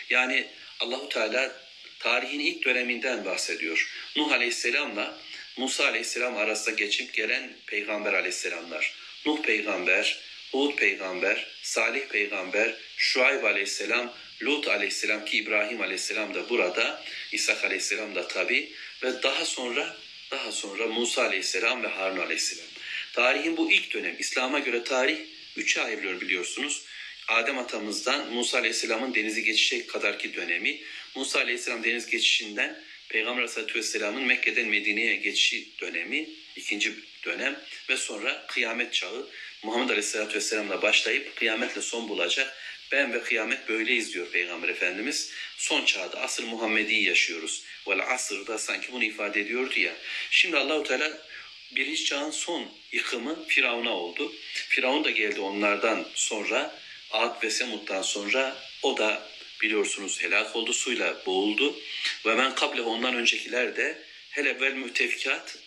Yani 0.10 0.48
Allahu 0.80 1.10
Teala 1.10 1.56
tarihin 2.00 2.40
ilk 2.40 2.66
döneminden 2.66 3.26
bahsediyor. 3.26 3.92
Nuh 4.16 4.32
Aleyhisselam'la 4.32 5.18
Musa 5.58 5.86
Aleyhisselam 5.86 6.38
arasında 6.38 6.76
geçip 6.76 7.14
gelen 7.14 7.50
peygamber 7.66 8.14
Aleyhisselamlar. 8.14 8.94
Nuh 9.26 9.42
peygamber, 9.42 10.20
Hud 10.52 10.76
peygamber, 10.76 11.48
Salih 11.62 12.08
peygamber, 12.08 12.76
Şuayb 12.98 13.44
aleyhisselam, 13.44 14.14
Lut 14.44 14.68
aleyhisselam 14.68 15.26
ki 15.26 15.38
İbrahim 15.38 15.82
aleyhisselam 15.82 16.34
da 16.34 16.50
burada, 16.50 17.04
İsa 17.32 17.58
aleyhisselam 17.64 18.16
da 18.16 18.28
tabi 18.28 18.72
ve 19.04 19.24
daha 19.24 19.46
sonra 19.46 19.98
daha 20.32 20.52
sonra 20.52 20.88
Musa 20.88 21.24
aleyhisselam 21.24 21.84
ve 21.84 21.88
Harun 21.88 22.18
aleyhisselam. 22.18 22.68
Tarihin 23.14 23.58
bu 23.58 23.72
ilk 23.72 23.94
dönem, 23.94 24.16
İslam'a 24.20 24.60
göre 24.60 24.84
tarih 24.84 25.18
üçe 25.56 25.82
ayrılıyor 25.82 26.22
biliyorsunuz. 26.22 26.84
Adem 27.28 27.58
atamızdan 27.58 28.34
Musa 28.34 28.58
aleyhisselamın 28.58 29.16
denizi 29.16 29.44
geçişe 29.44 29.88
kadarki 29.88 30.34
dönemi, 30.34 30.82
Musa 31.16 31.40
aleyhisselam 31.40 31.84
deniz 31.84 32.06
geçişinden 32.06 32.84
Peygamber 33.10 33.38
aleyhisselatü 33.38 33.76
vesselamın 33.76 34.24
Mekke'den 34.24 34.68
Medine'ye 34.68 35.16
geçişi 35.16 35.68
dönemi, 35.82 36.30
ikinci 36.56 36.94
dönem 37.26 37.60
ve 37.90 37.98
sonra 37.98 38.46
kıyamet 38.48 38.94
çağı 38.94 39.30
Muhammed 39.64 39.90
aleyhisselatü 39.90 40.36
vesselamla 40.36 40.82
başlayıp 40.82 41.36
kıyametle 41.36 41.82
son 41.82 42.10
bulacak. 42.10 42.58
Ben 42.92 43.14
ve 43.14 43.22
kıyamet 43.22 43.70
böyleyiz 43.70 44.14
diyor 44.14 44.32
Peygamber 44.32 44.70
Efendimiz. 44.70 45.32
Son 45.58 45.86
çağda 45.86 46.22
asır 46.22 46.44
Muhammedi 46.44 46.94
yaşıyoruz. 46.94 47.64
Vel 47.88 48.00
asırda 48.00 48.58
sanki 48.58 48.92
bunu 48.92 49.04
ifade 49.04 49.42
ediyordu 49.42 49.80
ya. 49.80 49.96
Şimdi 50.30 50.58
Allahu 50.58 50.84
Teala 50.84 51.28
birinci 51.72 52.06
çağın 52.06 52.32
son 52.32 52.70
yıkımı 52.92 53.48
Firavun'a 53.48 53.92
oldu. 53.92 54.34
Firavun 54.54 55.04
da 55.04 55.10
geldi 55.10 55.40
onlardan 55.40 56.08
sonra 56.16 56.80
Ad 57.12 57.44
ve 57.44 57.50
Semud'dan 57.50 58.02
sonra 58.02 58.58
o 58.82 58.98
da 58.98 59.30
biliyorsunuz 59.62 60.22
helak 60.22 60.56
oldu 60.56 60.74
suyla 60.74 61.26
boğuldu. 61.26 61.80
Ve 62.26 62.38
ben 62.38 62.56
kable 62.56 62.82
ondan 62.82 63.16
öncekiler 63.16 63.76
de 63.76 64.04
hele 64.30 64.62
vel 64.62 64.74
mütefikat 64.74 65.58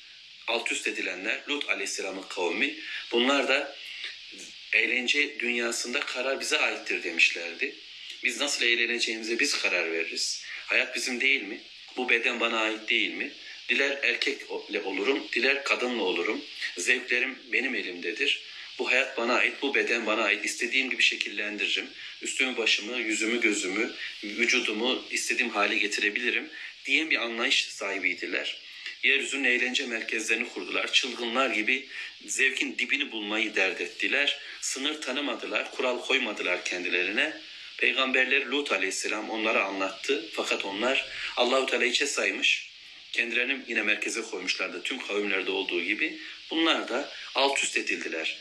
alt 0.46 0.72
üst 0.72 0.86
edilenler 0.86 1.40
Lut 1.48 1.70
aleyhisselamın 1.70 2.22
kavmi 2.22 2.74
bunlar 3.12 3.48
da 3.48 3.76
eğlence 4.72 5.40
dünyasında 5.40 6.00
karar 6.00 6.40
bize 6.40 6.58
aittir 6.58 7.02
demişlerdi. 7.02 7.74
Biz 8.24 8.40
nasıl 8.40 8.64
eğleneceğimize 8.64 9.38
biz 9.38 9.58
karar 9.62 9.92
veririz. 9.92 10.44
Hayat 10.66 10.96
bizim 10.96 11.20
değil 11.20 11.42
mi? 11.42 11.60
Bu 11.96 12.08
beden 12.08 12.40
bana 12.40 12.60
ait 12.60 12.88
değil 12.88 13.10
mi? 13.10 13.32
Diler 13.68 13.98
erkekle 14.02 14.80
olurum, 14.80 15.28
diler 15.32 15.64
kadınla 15.64 16.02
olurum. 16.02 16.44
Zevklerim 16.78 17.38
benim 17.52 17.74
elimdedir. 17.74 18.42
Bu 18.78 18.90
hayat 18.90 19.16
bana 19.16 19.34
ait, 19.34 19.62
bu 19.62 19.74
beden 19.74 20.06
bana 20.06 20.22
ait. 20.22 20.44
İstediğim 20.44 20.90
gibi 20.90 21.02
şekillendiririm. 21.02 21.86
Üstümü, 22.22 22.56
başımı, 22.56 22.98
yüzümü, 22.98 23.40
gözümü, 23.40 23.92
vücudumu 24.24 25.04
istediğim 25.10 25.50
hale 25.50 25.78
getirebilirim 25.78 26.50
diyen 26.84 27.10
bir 27.10 27.16
anlayış 27.16 27.66
sahibiydiler. 27.66 28.58
Yeryüzünün 29.02 29.44
eğlence 29.44 29.86
merkezlerini 29.86 30.48
kurdular. 30.48 30.92
Çılgınlar 30.92 31.50
gibi 31.50 31.88
zevkin 32.26 32.78
dibini 32.78 33.12
bulmayı 33.12 33.54
dert 33.54 33.80
ettiler. 33.80 34.38
Sınır 34.60 35.00
tanımadılar, 35.00 35.70
kural 35.70 36.00
koymadılar 36.00 36.64
kendilerine. 36.64 37.40
Peygamberleri 37.78 38.50
Lut 38.50 38.72
aleyhisselam 38.72 39.30
onlara 39.30 39.64
anlattı. 39.64 40.30
Fakat 40.32 40.64
onlar 40.64 41.06
Allahu 41.36 41.66
Teala 41.66 41.84
içe 41.84 42.06
saymış. 42.06 42.67
Kendilerini 43.12 43.64
yine 43.68 43.82
merkeze 43.82 44.22
koymuşlardı 44.22 44.82
tüm 44.82 44.98
kavimlerde 44.98 45.50
olduğu 45.50 45.82
gibi. 45.82 46.18
Bunlar 46.50 46.88
da 46.88 47.10
alt 47.34 47.64
üst 47.64 47.76
edildiler. 47.76 48.38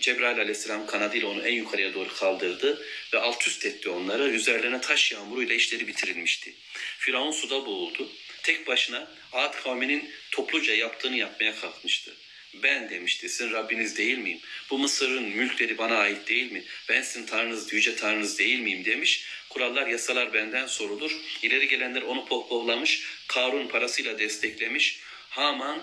Cebrail 0.00 0.38
aleyhisselam 0.38 0.86
kanadıyla 0.86 1.28
onu 1.28 1.46
en 1.46 1.52
yukarıya 1.52 1.94
doğru 1.94 2.14
kaldırdı 2.14 2.86
ve 3.14 3.18
alt 3.18 3.48
üst 3.48 3.66
etti 3.66 3.88
onları. 3.88 4.28
Üzerlerine 4.28 4.80
taş 4.80 5.12
yağmuruyla 5.12 5.54
işleri 5.54 5.86
bitirilmişti. 5.86 6.54
Firavun 6.98 7.32
suda 7.32 7.66
boğuldu. 7.66 8.12
Tek 8.42 8.66
başına 8.66 9.10
Ad 9.32 9.62
kavminin 9.62 10.10
topluca 10.30 10.74
yaptığını 10.74 11.16
yapmaya 11.16 11.54
kalkmıştı. 11.54 12.16
Ben 12.54 12.90
demişti, 12.90 13.28
sizin 13.28 13.52
Rabbiniz 13.52 13.98
değil 13.98 14.18
miyim? 14.18 14.40
Bu 14.70 14.78
Mısır'ın 14.78 15.22
mülkleri 15.22 15.78
bana 15.78 15.96
ait 15.96 16.28
değil 16.28 16.52
mi? 16.52 16.64
Ben 16.88 17.02
sizin 17.02 17.26
Tanrınız, 17.26 17.72
yüce 17.72 17.96
Tanrınız 17.96 18.38
değil 18.38 18.58
miyim 18.58 18.84
demiş. 18.84 19.24
Kurallar, 19.48 19.86
yasalar 19.86 20.34
benden 20.34 20.66
sorulur. 20.66 21.16
İleri 21.42 21.68
gelenler 21.68 22.02
onu 22.02 22.26
pohpohlamış, 22.26 23.02
Karun 23.28 23.68
parasıyla 23.68 24.18
desteklemiş. 24.18 25.00
Haman 25.28 25.82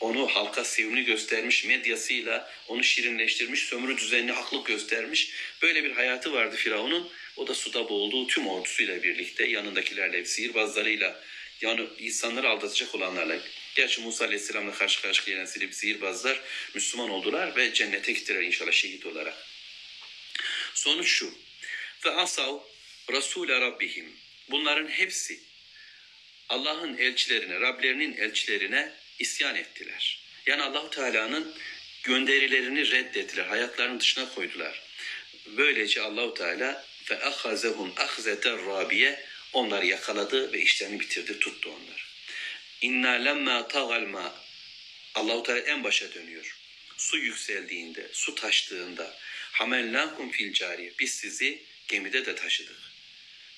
onu 0.00 0.26
halka 0.26 0.64
sevimli 0.64 1.04
göstermiş, 1.04 1.64
medyasıyla 1.64 2.52
onu 2.68 2.84
şirinleştirmiş, 2.84 3.60
sömürü 3.60 3.98
düzenini 3.98 4.32
haklı 4.32 4.64
göstermiş. 4.64 5.30
Böyle 5.62 5.84
bir 5.84 5.90
hayatı 5.90 6.32
vardı 6.32 6.56
Firavun'un. 6.56 7.10
O 7.36 7.46
da 7.46 7.54
suda 7.54 7.88
boğulduğu 7.88 8.26
tüm 8.26 8.48
ordusuyla 8.48 9.02
birlikte, 9.02 9.46
yanındakilerle, 9.46 10.24
sihirbazlarıyla, 10.24 11.20
yani 11.60 11.86
insanları 11.98 12.48
aldatacak 12.48 12.94
olanlarla. 12.94 13.38
Gerçi 13.74 14.00
Musa 14.00 14.24
Aleyhisselam'la 14.24 14.72
karşı 14.72 15.02
karşıya 15.02 15.36
gelen 15.36 15.46
silip 15.46 15.74
sihirbazlar 15.74 16.40
Müslüman 16.74 17.10
oldular 17.10 17.56
ve 17.56 17.72
cennete 17.72 18.12
gittiler 18.12 18.42
inşallah 18.42 18.72
şehit 18.72 19.06
olarak. 19.06 19.34
Sonuç 20.74 21.08
şu. 21.08 21.34
Ve 22.04 22.10
asav 22.10 22.58
Rasule 23.12 23.60
Rabbihim. 23.60 24.12
Bunların 24.50 24.88
hepsi 24.88 25.40
Allah'ın 26.48 26.96
elçilerine, 26.96 27.60
Rablerinin 27.60 28.16
elçilerine 28.16 28.92
isyan 29.18 29.56
ettiler. 29.56 30.20
Yani 30.46 30.62
Allahu 30.62 30.90
Teala'nın 30.90 31.54
gönderilerini 32.02 32.90
reddettiler, 32.90 33.46
hayatlarının 33.46 34.00
dışına 34.00 34.34
koydular. 34.34 34.82
Böylece 35.46 36.00
Allahu 36.00 36.34
Teala 36.34 36.84
fe 37.04 37.20
ahazehum 37.20 37.92
ahzeten 37.96 38.66
rabiye 38.66 39.24
onları 39.52 39.86
yakaladı 39.86 40.52
ve 40.52 40.60
işlerini 40.60 41.00
bitirdi, 41.00 41.38
tuttu 41.38 41.70
onları. 41.70 42.02
İnna 42.80 43.10
lemma 43.10 43.68
tagal 43.68 44.02
ma. 44.02 44.34
Allahu 45.14 45.42
Teala 45.42 45.60
en 45.60 45.84
başa 45.84 46.14
dönüyor. 46.14 46.56
Su 46.96 47.18
yükseldiğinde, 47.18 48.08
su 48.12 48.34
taştığında 48.34 49.16
hamelnakum 49.52 50.30
fil 50.30 50.52
cariye. 50.52 50.92
Biz 50.98 51.14
sizi 51.14 51.62
gemide 51.88 52.26
de 52.26 52.34
taşıdık. 52.34 52.87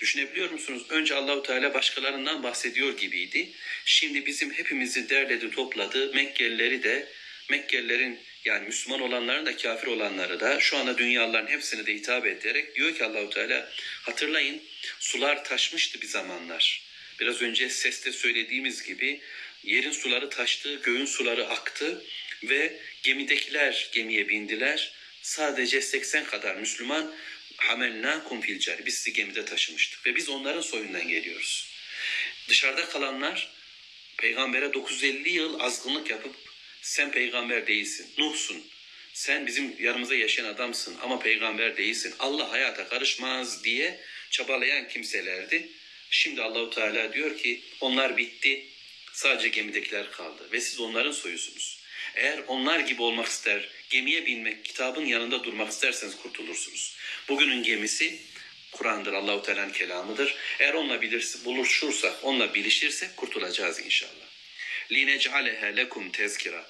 Düşünebiliyor 0.01 0.51
musunuz? 0.51 0.83
Önce 0.89 1.15
Allahu 1.15 1.43
Teala 1.43 1.75
başkalarından 1.75 2.43
bahsediyor 2.43 2.97
gibiydi. 2.97 3.49
Şimdi 3.85 4.27
bizim 4.27 4.53
hepimizi 4.53 5.11
derledi, 5.11 5.51
topladı. 5.51 6.15
Mekkelileri 6.15 6.83
de 6.83 7.09
Mekkelilerin 7.51 8.21
yani 8.45 8.67
Müslüman 8.67 9.01
olanların 9.01 9.47
da 9.47 9.57
kafir 9.57 9.87
olanları 9.87 10.41
da 10.41 10.61
şu 10.61 10.77
anda 10.77 10.99
dünyaların 10.99 11.47
hepsini 11.47 11.87
de 11.87 11.95
hitap 11.95 12.27
ederek 12.27 12.75
diyor 12.77 12.95
ki 12.95 13.05
Allahu 13.05 13.31
Teala 13.31 13.73
hatırlayın 14.03 14.63
sular 15.01 15.45
taşmıştı 15.45 16.01
bir 16.01 16.07
zamanlar. 16.07 16.83
Biraz 17.21 17.43
önce 17.43 17.71
seste 17.71 18.13
söylediğimiz 18.13 18.83
gibi 18.83 19.21
yerin 19.65 19.93
suları 19.93 20.31
taştı, 20.31 20.81
göğün 20.83 21.07
suları 21.07 21.49
aktı 21.49 22.05
ve 22.43 22.81
gemidekiler 23.03 23.89
gemiye 23.93 24.29
bindiler. 24.29 24.93
Sadece 25.23 25.81
80 25.81 26.25
kadar 26.25 26.57
Müslüman 26.57 27.15
hamelnakum 27.61 28.41
fil 28.41 28.59
cari. 28.59 28.87
Biz 28.87 28.95
sizi 28.95 29.13
gemide 29.13 29.45
taşımıştık 29.45 30.07
ve 30.07 30.17
biz 30.17 30.29
onların 30.29 30.61
soyundan 30.61 31.09
geliyoruz. 31.09 31.67
Dışarıda 32.49 32.89
kalanlar 32.89 33.51
peygambere 34.19 34.73
950 34.73 35.31
yıl 35.31 35.61
azgınlık 35.61 36.11
yapıp 36.11 36.37
sen 36.83 37.11
peygamber 37.11 37.67
değilsin, 37.67 38.07
Nuh'sun. 38.19 38.67
Sen 39.13 39.47
bizim 39.47 39.77
yanımızda 39.81 40.15
yaşayan 40.15 40.45
adamsın 40.45 40.97
ama 41.03 41.19
peygamber 41.19 41.77
değilsin. 41.77 42.15
Allah 42.19 42.53
hayata 42.53 42.89
karışmaz 42.89 43.65
diye 43.65 44.01
çabalayan 44.31 44.89
kimselerdi. 44.89 45.69
Şimdi 46.11 46.43
Allahu 46.43 46.71
Teala 46.71 47.13
diyor 47.13 47.39
ki 47.39 47.63
onlar 47.81 48.17
bitti. 48.17 48.67
Sadece 49.13 49.49
gemidekiler 49.49 50.11
kaldı 50.11 50.49
ve 50.53 50.61
siz 50.61 50.81
onların 50.81 51.13
soyusunuz. 51.13 51.80
Eğer 52.16 52.44
onlar 52.48 52.80
gibi 52.80 53.02
olmak 53.02 53.28
ister, 53.28 53.70
gemiye 53.90 54.26
binmek, 54.26 54.66
kitabın 54.66 55.06
yanında 55.06 55.44
durmak 55.44 55.72
isterseniz 55.72 56.18
kurtulursunuz. 56.18 56.96
Bugünün 57.30 57.64
gemisi 57.64 58.20
Kur'an'dır, 58.72 59.14
Allahu 59.14 59.42
Teala'nın 59.42 59.72
kelamıdır. 59.72 60.36
Eğer 60.60 60.74
onunla 60.74 61.02
bilirse, 61.02 61.46
buluşursak, 61.46 62.24
onunla 62.24 62.54
bilişirsek 62.54 63.18
kurtulacağız 63.18 63.80
inşallah. 63.80 64.26
لِنَجْعَلَهَا 64.92 65.78
lekum 65.78 66.12
tezkira. 66.12 66.66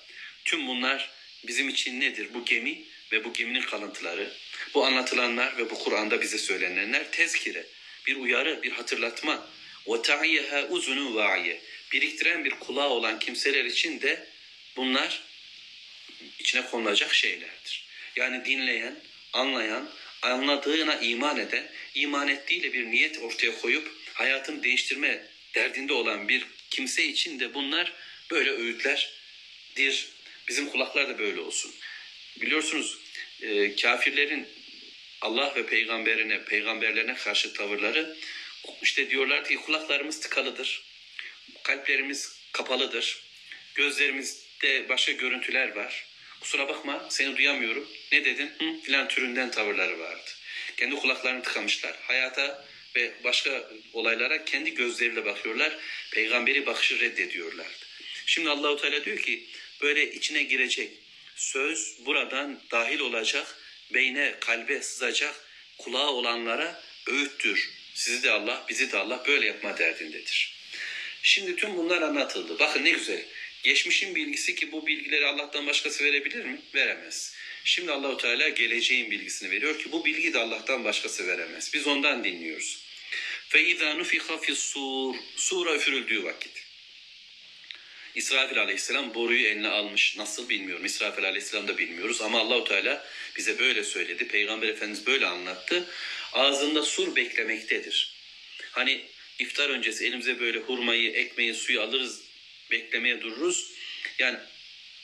Tüm 0.46 0.68
bunlar 0.68 1.10
bizim 1.48 1.70
için 1.70 2.02
nedir? 2.02 2.28
Bu 2.34 2.46
gemi 2.46 2.82
ve 3.12 3.24
bu 3.24 3.34
geminin 3.34 3.62
kalıntıları, 3.62 4.34
bu 4.74 4.86
anlatılanlar 4.86 5.58
ve 5.58 5.70
bu 5.70 5.80
Kur'an'da 5.80 6.22
bize 6.22 6.38
söylenenler 6.38 7.12
tezkire, 7.12 7.66
bir 8.08 8.16
uyarı, 8.16 8.64
bir 8.64 8.72
hatırlatma. 8.72 9.48
وَتَعِيَهَا 9.86 10.68
uzunu 10.68 11.16
va'iye. 11.16 11.62
Biriktiren 11.92 12.46
bir 12.46 12.52
kulağı 12.52 12.90
olan 12.90 13.20
kimseler 13.20 13.66
için 13.66 14.02
de 14.02 14.28
bunlar 14.76 15.22
içine 16.41 16.67
konulacak 16.67 17.15
şeylerdir. 17.15 17.85
Yani 18.17 18.45
dinleyen, 18.45 18.97
anlayan, 19.33 19.91
anladığına 20.23 20.97
iman 20.97 21.39
eden, 21.39 21.71
iman 21.95 22.29
ettiğiyle 22.29 22.73
bir 22.73 22.87
niyet 22.87 23.19
ortaya 23.19 23.61
koyup 23.61 23.93
hayatını 24.15 24.63
değiştirme 24.63 25.27
derdinde 25.55 25.93
olan 25.93 26.29
bir 26.29 26.47
kimse 26.71 27.05
için 27.05 27.41
de 27.41 27.55
bunlar 27.55 27.93
böyle 28.31 28.51
öğütlerdir. 28.51 30.09
Bizim 30.49 30.69
kulaklar 30.69 31.09
da 31.09 31.19
böyle 31.19 31.41
olsun. 31.41 31.75
Biliyorsunuz 32.41 32.99
e, 33.43 33.77
kafirlerin 33.77 34.49
Allah 35.21 35.53
ve 35.57 35.67
peygamberine, 35.67 36.45
peygamberlerine 36.45 37.15
karşı 37.15 37.53
tavırları 37.53 38.17
işte 38.83 39.11
diyorlar 39.11 39.45
ki 39.45 39.57
kulaklarımız 39.57 40.21
tıkalıdır, 40.21 40.83
kalplerimiz 41.63 42.41
kapalıdır, 42.53 43.23
gözlerimizde 43.75 44.89
başka 44.89 45.13
görüntüler 45.13 45.77
var. 45.77 46.07
Kusura 46.41 46.69
bakma 46.69 47.07
seni 47.11 47.37
duyamıyorum. 47.37 47.89
Ne 48.13 48.25
dedin? 48.25 48.51
Hı? 48.59 48.81
Filan 48.85 49.09
türünden 49.09 49.51
tavırları 49.51 49.99
vardı. 49.99 50.31
Kendi 50.77 50.97
kulaklarını 50.97 51.43
tıkamışlar. 51.43 51.97
Hayata 52.03 52.67
ve 52.97 53.13
başka 53.25 53.71
olaylara 53.93 54.45
kendi 54.45 54.75
gözleriyle 54.75 55.25
bakıyorlar. 55.25 55.79
Peygamberi 56.13 56.67
bakışı 56.67 57.01
reddediyorlardı. 57.01 57.87
Şimdi 58.27 58.51
Allahu 58.51 58.77
Teala 58.77 59.05
diyor 59.05 59.19
ki 59.19 59.47
böyle 59.83 60.13
içine 60.13 60.43
girecek 60.43 60.91
söz 61.37 61.97
buradan 62.07 62.61
dahil 62.71 63.01
olacak, 63.01 63.57
beyne, 63.95 64.35
kalbe 64.41 64.83
sızacak, 64.83 65.35
kulağı 65.79 66.11
olanlara 66.11 66.83
öğüttür. 67.07 67.71
Sizi 67.95 68.23
de 68.23 68.31
Allah, 68.31 68.67
bizi 68.69 68.93
de 68.93 68.99
Allah 68.99 69.25
böyle 69.27 69.47
yapma 69.47 69.79
derdindedir. 69.79 70.55
Şimdi 71.23 71.57
tüm 71.57 71.77
bunlar 71.77 72.03
anlatıldı. 72.03 72.59
Bakın 72.59 72.85
ne 72.85 72.91
güzel. 72.91 73.25
Geçmişin 73.63 74.15
bilgisi 74.15 74.55
ki 74.55 74.73
bu 74.73 74.87
bilgileri 74.87 75.27
Allah'tan 75.27 75.67
başkası 75.67 76.05
verebilir 76.05 76.45
mi? 76.45 76.61
Veremez. 76.75 77.35
Şimdi 77.65 77.93
Allahu 77.93 78.17
Teala 78.17 78.49
geleceğin 78.49 79.11
bilgisini 79.11 79.51
veriyor 79.51 79.79
ki 79.79 79.93
bu 79.93 80.05
bilgi 80.05 80.33
de 80.33 80.39
Allah'tan 80.39 80.85
başkası 80.85 81.27
veremez. 81.27 81.71
Biz 81.75 81.87
ondan 81.87 82.25
dinliyoruz. 82.25 82.79
Fe 83.49 83.65
izâ 83.65 83.95
nufiha 83.95 84.39
fis-sur. 84.39 85.15
Sura 85.37 85.77
üfürüldüğü 85.77 86.25
vakit. 86.25 86.67
İsrafil 88.15 88.59
aleyhisselam 88.63 89.15
boruyu 89.15 89.47
eline 89.47 89.69
almış. 89.69 90.17
Nasıl 90.17 90.49
bilmiyorum. 90.49 90.85
İsrafil 90.85 91.25
aleyhisselam 91.25 91.69
da 91.69 91.79
bilmiyoruz. 91.79 92.21
Ama 92.21 92.41
Allahu 92.41 92.65
Teala 92.65 93.07
bize 93.37 93.59
böyle 93.59 93.85
söyledi. 93.85 94.29
Peygamber 94.29 94.69
Efendimiz 94.69 95.07
böyle 95.07 95.27
anlattı. 95.27 95.89
Ağzında 96.33 96.83
sur 96.83 97.17
beklemektedir. 97.17 98.15
Hani 98.71 99.01
iftar 99.39 99.71
öncesi 99.71 100.07
elimize 100.07 100.41
böyle 100.41 100.59
hurmayı, 100.59 101.11
ekmeği, 101.11 101.55
suyu 101.55 101.83
alırız, 101.83 102.30
beklemeye 102.71 103.21
dururuz. 103.21 103.73
Yani 104.19 104.39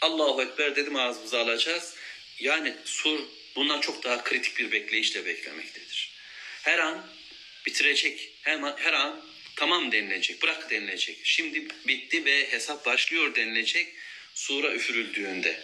Allahu 0.00 0.42
Ekber 0.42 0.76
dedim 0.76 0.96
ağzımıza 0.96 1.40
alacağız. 1.40 1.94
Yani 2.38 2.74
sur 2.85 3.20
bundan 3.57 3.81
çok 3.81 4.05
daha 4.05 4.24
kritik 4.24 4.59
bir 4.59 4.72
bekleyişle 4.72 5.26
beklemektedir. 5.26 6.11
Her 6.62 6.79
an 6.79 7.07
bitirecek, 7.66 8.31
hemen 8.42 8.76
her 8.76 8.92
an 8.92 9.24
tamam 9.57 9.92
denilecek, 9.92 10.42
bırak 10.42 10.70
denilecek. 10.70 11.18
Şimdi 11.24 11.68
bitti 11.88 12.24
ve 12.24 12.52
hesap 12.52 12.87
başlıyor 12.87 13.35
denilecek 13.35 13.94
sura 14.35 14.74
üfürüldüğünde. 14.74 15.62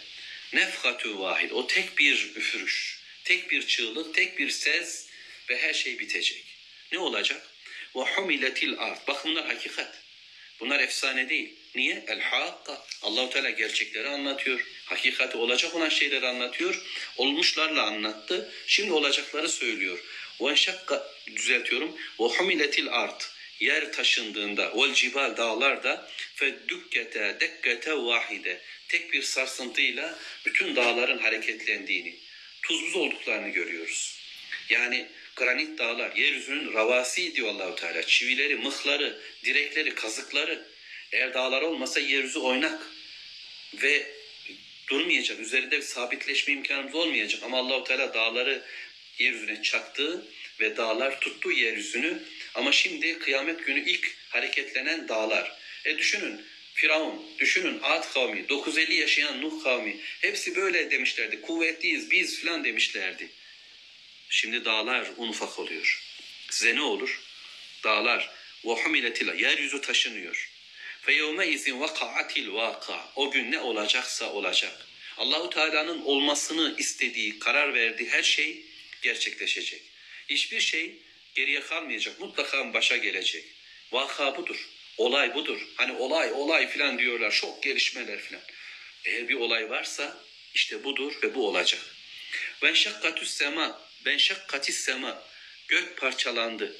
Nefhatu 0.53 1.19
vahid, 1.19 1.51
o 1.51 1.67
tek 1.67 1.97
bir 1.97 2.31
üfürüş, 2.35 2.99
tek 3.23 3.51
bir 3.51 3.67
çığlık, 3.67 4.15
tek 4.15 4.37
bir 4.39 4.49
ses 4.49 5.07
ve 5.49 5.57
her 5.57 5.73
şey 5.73 5.99
bitecek. 5.99 6.45
Ne 6.91 6.99
olacak? 6.99 7.49
Ve 7.95 7.99
humiletil 7.99 8.79
ard. 8.79 9.07
Bakın 9.07 9.31
bunlar 9.31 9.45
hakikat. 9.45 9.99
Bunlar 10.59 10.79
efsane 10.79 11.29
değil. 11.29 11.53
Niye? 11.75 12.05
El 12.07 12.19
hakka. 12.19 12.85
Allahu 13.01 13.29
Teala 13.29 13.49
gerçekleri 13.49 14.09
anlatıyor. 14.09 14.65
Hakikati 14.85 15.37
olacak 15.37 15.75
olan 15.75 15.89
şeyleri 15.89 16.27
anlatıyor. 16.27 16.81
Olmuşlarla 17.17 17.83
anlattı. 17.83 18.53
Şimdi 18.67 18.91
olacakları 18.91 19.49
söylüyor. 19.49 19.99
Ve 20.41 20.55
şakka 20.55 21.07
düzeltiyorum. 21.35 21.95
Ve 22.19 22.23
humiletil 22.23 22.93
ard. 22.93 23.21
Yer 23.59 23.93
taşındığında 23.93 24.73
vel 24.75 24.93
cibal 24.93 25.37
dağlar 25.37 25.83
da 25.83 26.09
fe 26.35 26.55
dükkete 26.67 27.37
dekkete 27.39 27.93
vahide. 27.93 28.61
Tek 28.87 29.13
bir 29.13 29.21
sarsıntıyla 29.21 30.19
bütün 30.45 30.75
dağların 30.75 31.17
hareketlendiğini, 31.17 32.15
tuz 32.61 32.81
buz 32.81 32.95
olduklarını 32.95 33.49
görüyoruz. 33.49 34.19
Yani 34.69 35.07
granit 35.35 35.79
dağlar, 35.79 36.15
yeryüzünün 36.15 36.73
ravasi 36.73 37.35
diyor 37.35 37.49
Allahu 37.49 37.75
Teala. 37.75 38.03
Çivileri, 38.03 38.55
mıhları, 38.55 39.19
direkleri, 39.43 39.95
kazıkları. 39.95 40.72
Eğer 41.13 41.33
dağlar 41.33 41.61
olmasa 41.61 41.99
yeryüzü 41.99 42.39
oynak 42.39 42.87
ve 43.73 44.11
durmayacak. 44.89 45.39
Üzerinde 45.39 45.81
sabitleşme 45.81 46.53
imkanımız 46.53 46.95
olmayacak. 46.95 47.43
Ama 47.43 47.57
Allahu 47.57 47.83
Teala 47.83 48.13
dağları 48.13 48.63
yeryüzüne 49.19 49.61
çaktı 49.61 50.25
ve 50.59 50.77
dağlar 50.77 51.19
tuttu 51.19 51.51
yeryüzünü. 51.51 52.23
Ama 52.55 52.71
şimdi 52.71 53.19
kıyamet 53.19 53.65
günü 53.65 53.89
ilk 53.89 54.15
hareketlenen 54.29 55.07
dağlar. 55.07 55.57
E 55.85 55.97
düşünün 55.97 56.41
Firavun, 56.73 57.25
düşünün 57.39 57.79
Ad 57.81 58.13
kavmi, 58.13 58.49
950 58.49 58.95
yaşayan 58.95 59.41
Nuh 59.41 59.63
kavmi 59.63 59.97
hepsi 60.21 60.55
böyle 60.55 60.91
demişlerdi. 60.91 61.41
Kuvvetliyiz 61.41 62.11
biz 62.11 62.39
filan 62.39 62.63
demişlerdi. 62.63 63.29
Şimdi 64.29 64.65
dağlar 64.65 65.07
un 65.17 65.27
ufak 65.27 65.59
oluyor. 65.59 66.03
Size 66.49 66.75
ne 66.75 66.81
olur? 66.81 67.21
Dağlar 67.83 68.29
humiletil 68.63 69.39
yeryüzü 69.39 69.81
taşınıyor. 69.81 70.52
Fe 71.05 71.13
yevme 71.13 71.47
izin 71.47 71.79
vakaatil 71.79 72.53
vaka. 72.53 73.11
O 73.15 73.31
gün 73.31 73.51
ne 73.51 73.59
olacaksa 73.59 74.33
olacak. 74.33 74.87
Allahu 75.17 75.49
Teala'nın 75.49 76.01
olmasını 76.01 76.75
istediği, 76.77 77.39
karar 77.39 77.73
verdiği 77.73 78.09
her 78.09 78.23
şey 78.23 78.65
gerçekleşecek. 79.01 79.81
Hiçbir 80.29 80.59
şey 80.59 80.95
geriye 81.35 81.61
kalmayacak. 81.61 82.19
Mutlaka 82.19 82.73
başa 82.73 82.97
gelecek. 82.97 83.45
Vaka 83.91 84.37
budur. 84.37 84.69
Olay 84.97 85.35
budur. 85.35 85.67
Hani 85.75 85.91
olay 85.91 86.31
olay 86.31 86.69
filan 86.69 86.99
diyorlar. 86.99 87.31
Şok 87.31 87.63
gelişmeler 87.63 88.19
filan. 88.19 88.41
Eğer 89.05 89.27
bir 89.27 89.35
olay 89.35 89.69
varsa 89.69 90.17
işte 90.53 90.83
budur 90.83 91.13
ve 91.23 91.35
bu 91.35 91.47
olacak. 91.47 91.81
Ben 92.61 92.73
şakkatüs 92.73 93.29
sema 93.29 93.81
ben 94.05 94.17
şakkatis 94.17 94.77
sema 94.77 95.23
gök 95.67 95.97
parçalandı. 95.97 96.77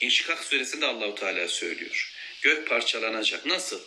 İnşikak 0.00 0.44
suresinde 0.44 0.86
Allahu 0.86 1.14
Teala 1.14 1.48
söylüyor. 1.48 2.17
Gök 2.42 2.68
parçalanacak. 2.68 3.46
Nasıl? 3.46 3.80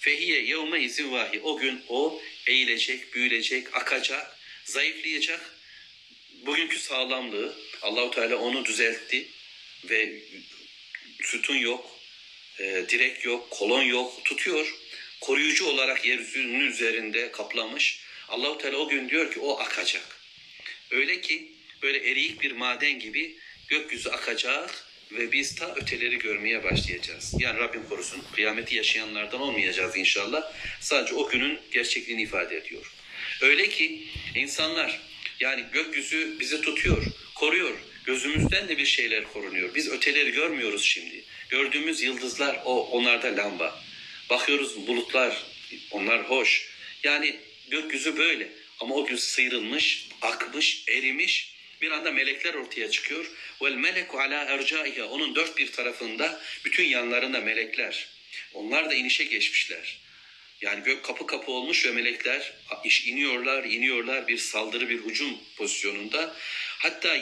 Fehiye 0.00 0.42
yevme 0.42 0.80
izin 0.80 1.12
vahi. 1.12 1.40
O 1.40 1.56
gün 1.56 1.82
o 1.88 2.22
eğilecek, 2.46 3.14
büyülecek, 3.14 3.74
akacak, 3.74 4.38
zayıflayacak. 4.64 5.54
Bugünkü 6.32 6.78
sağlamlığı 6.78 7.56
Allahu 7.82 8.10
Teala 8.10 8.36
onu 8.36 8.64
düzeltti 8.64 9.28
ve 9.84 10.12
sütun 11.22 11.56
yok, 11.56 12.00
e, 12.58 12.84
direk 12.88 13.24
yok, 13.24 13.50
kolon 13.50 13.82
yok, 13.82 14.24
tutuyor. 14.24 14.74
Koruyucu 15.20 15.66
olarak 15.66 16.06
yeryüzünün 16.06 16.60
üzerinde 16.60 17.32
kaplamış. 17.32 18.00
Allahu 18.28 18.58
Teala 18.58 18.76
o 18.76 18.88
gün 18.88 19.08
diyor 19.08 19.32
ki 19.32 19.40
o 19.40 19.58
akacak. 19.58 20.20
Öyle 20.90 21.20
ki 21.20 21.52
böyle 21.82 22.10
eriyik 22.10 22.42
bir 22.42 22.52
maden 22.52 22.98
gibi 22.98 23.36
gökyüzü 23.68 24.08
akacak 24.08 24.89
ve 25.12 25.32
biz 25.32 25.54
ta 25.54 25.74
öteleri 25.74 26.18
görmeye 26.18 26.64
başlayacağız. 26.64 27.34
Yani 27.38 27.58
Rabbim 27.58 27.88
korusun 27.88 28.22
kıyameti 28.34 28.74
yaşayanlardan 28.74 29.40
olmayacağız 29.40 29.96
inşallah. 29.96 30.52
Sadece 30.80 31.14
o 31.14 31.28
günün 31.28 31.58
gerçekliğini 31.72 32.22
ifade 32.22 32.56
ediyor. 32.56 32.92
Öyle 33.40 33.68
ki 33.68 34.06
insanlar 34.34 35.00
yani 35.40 35.64
gökyüzü 35.72 36.36
bizi 36.40 36.60
tutuyor, 36.60 37.06
koruyor. 37.34 37.78
Gözümüzden 38.04 38.68
de 38.68 38.78
bir 38.78 38.86
şeyler 38.86 39.24
korunuyor. 39.24 39.74
Biz 39.74 39.88
öteleri 39.88 40.30
görmüyoruz 40.30 40.84
şimdi. 40.84 41.24
Gördüğümüz 41.48 42.02
yıldızlar 42.02 42.62
o 42.64 42.86
onlarda 42.86 43.36
lamba. 43.36 43.82
Bakıyoruz 44.30 44.86
bulutlar 44.86 45.42
onlar 45.90 46.30
hoş. 46.30 46.70
Yani 47.02 47.36
gökyüzü 47.70 48.16
böyle. 48.16 48.48
Ama 48.80 48.94
o 48.94 49.06
gün 49.06 49.16
sıyrılmış, 49.16 50.08
akmış, 50.22 50.84
erimiş. 50.88 51.54
Bir 51.80 51.90
anda 51.90 52.12
melekler 52.12 52.54
ortaya 52.54 52.90
çıkıyor. 52.90 53.30
Vel 53.62 53.74
meleku 53.74 54.20
ala 54.20 54.44
ercaiha. 54.44 55.06
Onun 55.06 55.34
dört 55.34 55.56
bir 55.56 55.72
tarafında 55.72 56.40
bütün 56.64 56.84
yanlarında 56.84 57.40
melekler. 57.40 58.08
Onlar 58.54 58.90
da 58.90 58.94
inişe 58.94 59.24
geçmişler. 59.24 60.00
Yani 60.60 60.84
gök 60.84 61.04
kapı 61.04 61.26
kapı 61.26 61.52
olmuş 61.52 61.86
ve 61.86 61.90
melekler 61.90 62.52
iş 62.84 63.06
iniyorlar, 63.06 63.64
iniyorlar 63.64 64.28
bir 64.28 64.38
saldırı, 64.38 64.88
bir 64.88 65.04
hücum 65.04 65.38
pozisyonunda. 65.56 66.36
Hatta 66.78 67.16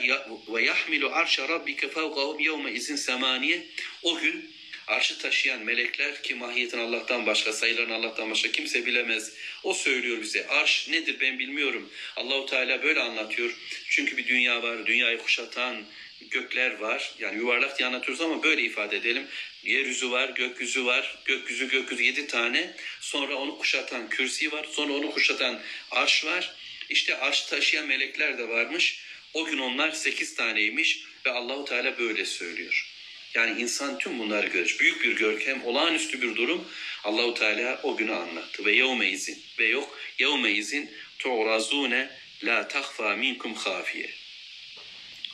ve 0.49 0.63
yahmilu 0.63 1.15
arşa 1.15 1.49
rabbike 1.49 1.89
fevkahum 1.89 2.41
yevme 2.41 2.73
izin 2.73 2.97
semaniye. 2.97 3.67
O 4.03 4.19
gün 4.19 4.58
arşı 4.89 5.19
taşıyan 5.19 5.65
melekler 5.65 6.23
ki 6.23 6.35
mahiyetini 6.35 6.81
Allah'tan 6.81 7.27
başka, 7.27 7.53
sayılarını 7.53 7.95
Allah'tan 7.95 8.31
başka 8.31 8.51
kimse 8.51 8.87
bilemez. 8.87 9.33
O 9.63 9.75
söylüyor 9.75 10.23
bize. 10.23 10.47
Arş 10.47 10.89
nedir 10.89 11.17
ben 11.21 11.39
bilmiyorum. 11.39 11.91
Allahu 12.17 12.47
Teala 12.47 12.83
böyle 12.83 13.01
anlatıyor. 13.01 13.57
Çünkü 13.89 14.17
bir 14.17 14.27
dünya 14.27 14.63
var, 14.63 14.87
dünyayı 14.87 15.19
kuşatan 15.19 15.85
gökler 16.31 16.79
var. 16.79 17.13
Yani 17.19 17.37
yuvarlak 17.37 17.79
diye 17.79 17.89
anlatıyoruz 17.89 18.21
ama 18.21 18.43
böyle 18.43 18.63
ifade 18.63 18.97
edelim. 18.97 19.27
Yeryüzü 19.65 20.11
var, 20.11 20.29
gökyüzü 20.29 20.85
var. 20.85 21.19
Gökyüzü, 21.25 21.71
gökyüzü 21.71 22.03
yedi 22.03 22.27
tane. 22.27 22.75
Sonra 23.01 23.37
onu 23.37 23.59
kuşatan 23.59 24.09
kürsi 24.09 24.53
var. 24.53 24.67
Sonra 24.73 24.93
onu 24.93 25.11
kuşatan 25.11 25.61
arş 25.91 26.25
var. 26.25 26.55
İşte 26.89 27.17
arş 27.17 27.43
taşıyan 27.43 27.87
melekler 27.87 28.39
de 28.39 28.49
varmış. 28.49 29.01
O 29.35 29.45
gün 29.45 29.59
onlar 29.59 29.91
sekiz 29.91 30.35
taneymiş 30.35 31.05
ve 31.27 31.31
Allahu 31.31 31.65
Teala 31.65 31.99
böyle 31.99 32.25
söylüyor. 32.25 32.98
Yani 33.35 33.61
insan 33.61 33.99
tüm 33.99 34.19
bunları 34.19 34.47
görür. 34.47 34.77
Büyük 34.81 35.05
bir 35.05 35.17
görkem, 35.17 35.65
olağanüstü 35.65 36.23
bir 36.23 36.37
durum 36.37 36.69
Allahu 37.05 37.35
Teala 37.35 37.81
o 37.83 37.97
günü 37.97 38.13
anlattı. 38.13 38.65
Ve 38.65 38.73
yevme 38.73 39.09
izin 39.09 39.43
ve 39.59 39.67
yok 39.67 39.99
yevme 40.19 40.51
izin 40.51 40.91
tu'razune 41.19 42.11
la 42.45 42.69
tahfa 42.69 43.17
minkum 43.17 43.55
hafiye. 43.55 44.11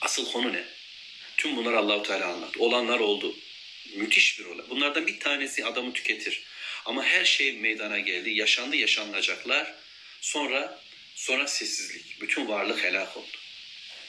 Asıl 0.01 0.33
konu 0.33 0.53
ne? 0.53 0.65
Tüm 1.37 1.57
bunlar 1.57 1.73
Allahu 1.73 2.03
Teala 2.03 2.27
anlattı. 2.27 2.61
Olanlar 2.61 3.01
oldu. 3.01 3.37
Müthiş 3.95 4.41
bir 4.41 4.45
olay. 4.45 4.65
Bunlardan 4.71 5.07
bir 5.07 5.21
tanesi 5.21 5.65
adamı 5.65 5.93
tüketir. 5.93 6.43
Ama 6.85 7.05
her 7.05 7.25
şey 7.25 7.53
meydana 7.53 7.99
geldi. 7.99 8.31
Yaşandı 8.31 8.77
yaşanacaklar. 8.77 9.75
Sonra 10.21 10.81
sonra 11.15 11.47
sessizlik. 11.47 12.21
Bütün 12.21 12.49
varlık 12.49 12.85
helak 12.85 13.17
oldu. 13.17 13.37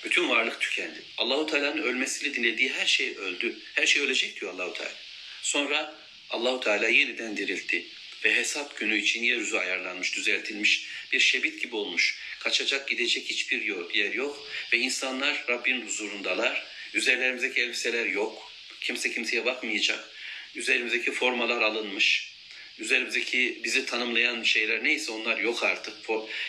Bütün 0.06 0.30
varlık 0.30 0.62
tükendi. 0.62 1.02
Allahu 1.18 1.46
Teala'nın 1.46 1.82
ölmesiyle 1.82 2.34
dilediği 2.34 2.74
her 2.74 2.86
şey 2.86 3.18
öldü. 3.18 3.60
Her 3.76 3.86
şey 3.86 4.02
ölecek 4.02 4.42
diyor 4.42 4.54
Allahu 4.54 4.74
Teala. 4.74 4.94
Sonra 5.42 5.96
Allahu 6.30 6.60
Teala 6.60 6.88
yeniden 6.88 7.38
diriltti 7.38 7.86
ve 8.24 8.36
hesap 8.36 8.78
günü 8.80 8.98
için 8.98 9.24
yeryüzü 9.24 9.58
ayarlanmış, 9.58 10.16
düzeltilmiş, 10.16 10.86
bir 11.12 11.20
şebit 11.20 11.62
gibi 11.62 11.76
olmuş. 11.76 12.20
Kaçacak, 12.40 12.90
gidecek 12.90 13.30
hiçbir 13.30 13.62
yer 13.96 14.14
yok 14.14 14.48
ve 14.74 14.78
insanlar 14.78 15.46
Rabbin 15.50 15.86
huzurundalar. 15.86 16.66
Üzerlerimizdeki 16.94 17.62
elbiseler 17.62 18.06
yok. 18.06 18.52
Kimse 18.82 19.12
kimseye 19.14 19.46
bakmayacak. 19.46 20.10
Üzerimizdeki 20.56 21.12
formalar 21.12 21.62
alınmış. 21.62 22.35
Üzerimizdeki 22.80 23.62
bizi 23.64 23.86
tanımlayan 23.86 24.44
şeyler 24.44 24.84
neyse 24.84 25.12
onlar 25.12 25.38
yok 25.38 25.64
artık. 25.64 25.94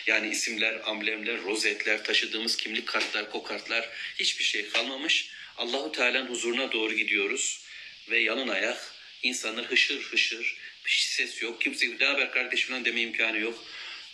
Yani 0.07 0.29
isimler, 0.29 0.81
amblemler, 0.83 1.43
rozetler, 1.43 2.03
taşıdığımız 2.03 2.57
kimlik 2.57 2.87
kartlar, 2.87 3.31
kokartlar 3.31 3.89
hiçbir 4.19 4.43
şey 4.43 4.69
kalmamış. 4.69 5.29
Allahu 5.57 5.91
Teala'nın 5.91 6.29
huzuruna 6.29 6.71
doğru 6.71 6.93
gidiyoruz 6.93 7.61
ve 8.09 8.19
yalın 8.19 8.47
ayak 8.47 8.95
insanlar 9.23 9.65
hışır 9.65 10.01
hışır 10.01 10.57
bir 10.85 10.91
ses 10.91 11.41
yok. 11.41 11.61
Kimse 11.61 11.85
ne 11.99 12.05
haber 12.05 12.31
kardeş 12.31 12.65
falan 12.65 12.85
deme 12.85 13.01
imkanı 13.01 13.39
yok. 13.39 13.63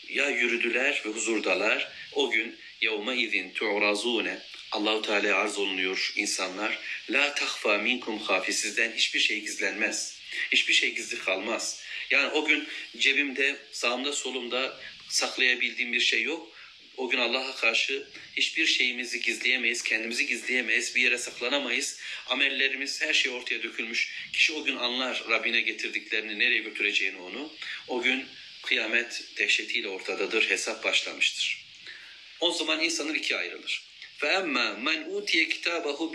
Ya 0.09 0.30
yürüdüler 0.30 1.01
ve 1.05 1.09
huzurdalar. 1.09 1.91
O 2.11 2.32
gün 2.32 2.55
yevme 2.82 3.18
izin 3.18 3.51
tu'razune 3.51 4.39
Allahu 4.72 5.01
Teala'ya 5.01 5.38
arz 5.38 5.57
olunuyor 5.57 6.14
insanlar. 6.16 6.80
La 7.09 7.36
tahfa 7.36 7.78
minkum 7.78 8.20
hafi 8.20 8.53
sizden 8.53 8.91
hiçbir 8.91 9.20
şey 9.20 9.41
gizlenmez. 9.41 10.20
Hiçbir 10.51 10.74
şey 10.74 10.95
gizli 10.95 11.20
kalmaz. 11.20 11.84
Yani 12.14 12.32
o 12.32 12.45
gün 12.45 12.68
cebimde, 12.97 13.57
sağımda, 13.72 14.14
solumda 14.14 14.80
saklayabildiğim 15.09 15.93
bir 15.93 15.99
şey 15.99 16.22
yok. 16.22 16.51
O 16.97 17.09
gün 17.09 17.18
Allah'a 17.18 17.55
karşı 17.55 18.07
hiçbir 18.38 18.68
şeyimizi 18.68 19.22
gizleyemeyiz, 19.22 19.84
kendimizi 19.84 20.28
gizleyemeyiz, 20.28 20.95
bir 20.95 21.01
yere 21.01 21.18
saklanamayız. 21.18 21.99
Amellerimiz 22.28 23.01
her 23.01 23.14
şey 23.14 23.32
ortaya 23.32 23.64
dökülmüş. 23.64 24.14
Kişi 24.34 24.53
o 24.53 24.64
gün 24.64 24.76
anlar 24.76 25.24
Rabbine 25.30 25.61
getirdiklerini, 25.61 26.39
nereye 26.39 26.59
götüreceğini 26.59 27.18
onu. 27.18 27.53
O 27.88 28.01
gün 28.01 28.26
kıyamet 28.64 29.24
dehşetiyle 29.38 29.88
ortadadır, 29.88 30.49
hesap 30.49 30.84
başlamıştır. 30.84 31.66
O 32.39 32.51
zaman 32.51 32.80
insanlar 32.80 33.16
ikiye 33.16 33.39
ayrılır. 33.39 33.84
Ve 34.24 34.28
emma 34.28 34.74
men 34.74 35.05
utiye 35.09 35.49
kitabahu. 35.49 36.14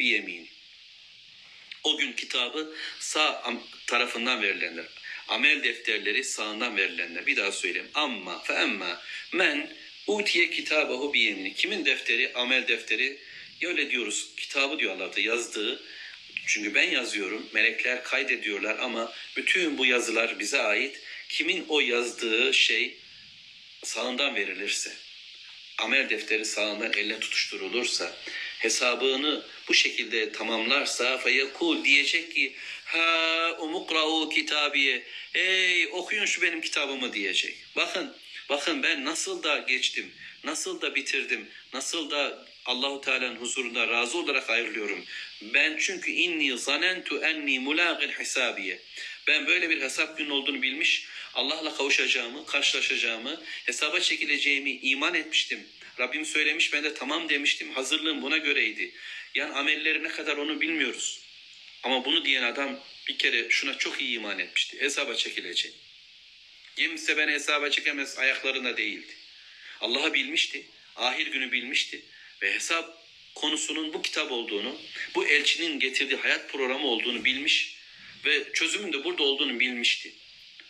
O 1.84 1.98
gün 1.98 2.12
kitabı 2.12 2.74
sağ 3.00 3.54
tarafından 3.86 4.42
verilenler. 4.42 4.84
Amel 5.28 5.62
defterleri 5.62 6.24
sağından 6.24 6.76
verilenler. 6.76 7.26
Bir 7.26 7.36
daha 7.36 7.52
söyleyeyim. 7.52 7.88
Amma 7.94 8.42
fe 8.42 8.52
emma 8.52 9.00
men 9.32 9.70
utiye 10.06 10.50
kitabahu 10.50 11.14
biyemini. 11.14 11.54
Kimin 11.54 11.84
defteri? 11.84 12.32
Amel 12.34 12.68
defteri. 12.68 13.18
Ya 13.60 13.68
öyle 13.68 13.90
diyoruz. 13.90 14.28
Kitabı 14.36 14.78
diyor 14.78 14.96
Allah'ta 14.96 15.20
yazdığı. 15.20 15.82
Çünkü 16.46 16.74
ben 16.74 16.90
yazıyorum. 16.90 17.48
Melekler 17.52 18.04
kaydediyorlar 18.04 18.78
ama 18.78 19.12
bütün 19.36 19.78
bu 19.78 19.86
yazılar 19.86 20.38
bize 20.38 20.60
ait. 20.60 21.00
Kimin 21.28 21.64
o 21.68 21.80
yazdığı 21.80 22.54
şey 22.54 22.96
sağından 23.82 24.34
verilirse, 24.34 24.92
amel 25.78 26.10
defteri 26.10 26.44
sağından 26.44 26.92
eline 26.92 27.20
tutuşturulursa, 27.20 28.16
hesabını 28.58 29.44
bu 29.68 29.74
şekilde 29.74 30.32
tamamlarsa 30.32 31.18
feyekul 31.18 31.84
diyecek 31.84 32.34
ki 32.34 32.54
ha 32.88 33.56
umukra'u 33.58 34.28
kitabiye 34.28 35.04
ey 35.34 35.86
okuyun 35.92 36.24
şu 36.26 36.42
benim 36.42 36.60
kitabımı 36.60 37.12
diyecek. 37.12 37.54
Bakın 37.76 38.16
bakın 38.48 38.82
ben 38.82 39.04
nasıl 39.04 39.42
da 39.42 39.58
geçtim, 39.58 40.12
nasıl 40.44 40.80
da 40.80 40.94
bitirdim, 40.94 41.48
nasıl 41.72 42.10
da 42.10 42.46
Allahu 42.64 43.00
Teala'nın 43.00 43.36
huzurunda 43.36 43.88
razı 43.88 44.18
olarak 44.18 44.50
ayrılıyorum. 44.50 45.04
Ben 45.42 45.76
çünkü 45.80 46.10
inni 46.10 46.58
zanentu 46.58 47.18
enni 47.18 47.58
mulagil 47.58 48.08
hisabiye. 48.08 48.78
Ben 49.26 49.46
böyle 49.46 49.70
bir 49.70 49.80
hesap 49.80 50.18
günü 50.18 50.32
olduğunu 50.32 50.62
bilmiş, 50.62 51.06
Allah'la 51.34 51.76
kavuşacağımı, 51.76 52.46
karşılaşacağımı, 52.46 53.42
hesaba 53.66 54.00
çekileceğimi 54.00 54.70
iman 54.70 55.14
etmiştim. 55.14 55.66
Rabbim 56.00 56.26
söylemiş 56.26 56.72
ben 56.72 56.84
de 56.84 56.94
tamam 56.94 57.28
demiştim. 57.28 57.70
Hazırlığım 57.74 58.22
buna 58.22 58.36
göreydi. 58.36 58.92
Yani 59.34 59.52
amelleri 59.52 60.02
ne 60.02 60.08
kadar 60.08 60.36
onu 60.36 60.60
bilmiyoruz. 60.60 61.27
Ama 61.83 62.05
bunu 62.05 62.25
diyen 62.25 62.43
adam 62.43 62.79
bir 63.07 63.17
kere 63.17 63.49
şuna 63.49 63.77
çok 63.77 64.01
iyi 64.01 64.15
iman 64.15 64.39
etmişti. 64.39 64.81
Hesaba 64.81 65.15
çekilecek. 65.15 65.73
Kimse 66.75 67.17
beni 67.17 67.31
hesaba 67.31 67.69
çekemez 67.69 68.17
ayaklarında 68.17 68.77
değildi. 68.77 69.13
Allah'ı 69.81 70.13
bilmişti. 70.13 70.65
Ahir 70.95 71.27
günü 71.27 71.51
bilmişti. 71.51 72.01
Ve 72.41 72.53
hesap 72.53 72.97
konusunun 73.35 73.93
bu 73.93 74.01
kitap 74.01 74.31
olduğunu, 74.31 74.81
bu 75.15 75.27
elçinin 75.27 75.79
getirdiği 75.79 76.15
hayat 76.15 76.49
programı 76.49 76.87
olduğunu 76.87 77.25
bilmiş 77.25 77.75
ve 78.25 78.53
çözümün 78.53 78.93
de 78.93 79.03
burada 79.03 79.23
olduğunu 79.23 79.59
bilmişti. 79.59 80.13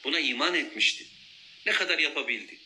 Buna 0.04 0.20
iman 0.20 0.56
etmişti. 0.56 1.06
Ne 1.66 1.72
kadar 1.72 2.00
yapabildi? 2.00 2.58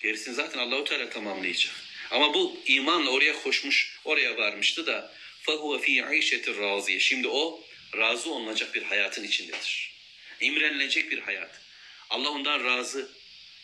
Gerisini 0.00 0.34
zaten 0.34 0.58
Allahu 0.58 0.84
Teala 0.84 1.10
tamamlayacak. 1.10 1.74
Ama 2.10 2.34
bu 2.34 2.60
imanla 2.66 3.10
oraya 3.10 3.42
koşmuş, 3.42 3.98
oraya 4.04 4.36
varmıştı 4.36 4.86
da 4.86 5.14
فَهُوَ 5.46 5.82
ف۪ي 5.84 6.02
عَيْشَةِ 6.02 6.60
razıye. 6.60 7.00
Şimdi 7.00 7.28
o 7.28 7.64
razı 7.97 8.31
olunacak 8.31 8.75
bir 8.75 8.83
hayatın 8.83 9.23
içindedir. 9.23 9.93
İmrenilecek 10.41 11.11
bir 11.11 11.19
hayat. 11.19 11.61
Allah 12.09 12.29
ondan 12.29 12.65
razı. 12.65 13.09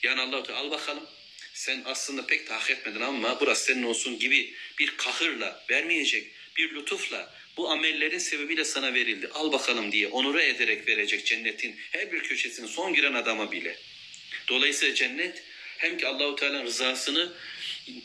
Yani 0.03 0.21
Allah 0.21 0.43
Teala 0.43 0.59
al 0.59 0.71
bakalım. 0.71 1.03
Sen 1.53 1.82
aslında 1.86 2.27
pek 2.27 2.49
de 2.49 2.53
etmedin 2.69 3.01
ama 3.01 3.39
burası 3.39 3.63
senin 3.63 3.84
olsun 3.84 4.19
gibi 4.19 4.53
bir 4.80 4.97
kahırla 4.97 5.65
vermeyecek, 5.69 6.27
bir 6.57 6.75
lütufla 6.75 7.34
bu 7.57 7.71
amellerin 7.71 8.17
sebebiyle 8.17 8.65
sana 8.65 8.93
verildi. 8.93 9.30
Al 9.34 9.51
bakalım 9.51 9.91
diye 9.91 10.07
onura 10.07 10.43
ederek 10.43 10.88
verecek 10.88 11.25
cennetin 11.25 11.75
her 11.91 12.11
bir 12.11 12.23
köşesini 12.23 12.67
son 12.67 12.93
giren 12.93 13.13
adama 13.13 13.51
bile. 13.51 13.77
Dolayısıyla 14.47 14.95
cennet 14.95 15.43
hem 15.77 15.97
ki 15.97 16.07
Allahu 16.07 16.36
Teala'nın 16.36 16.65
rızasını 16.65 17.34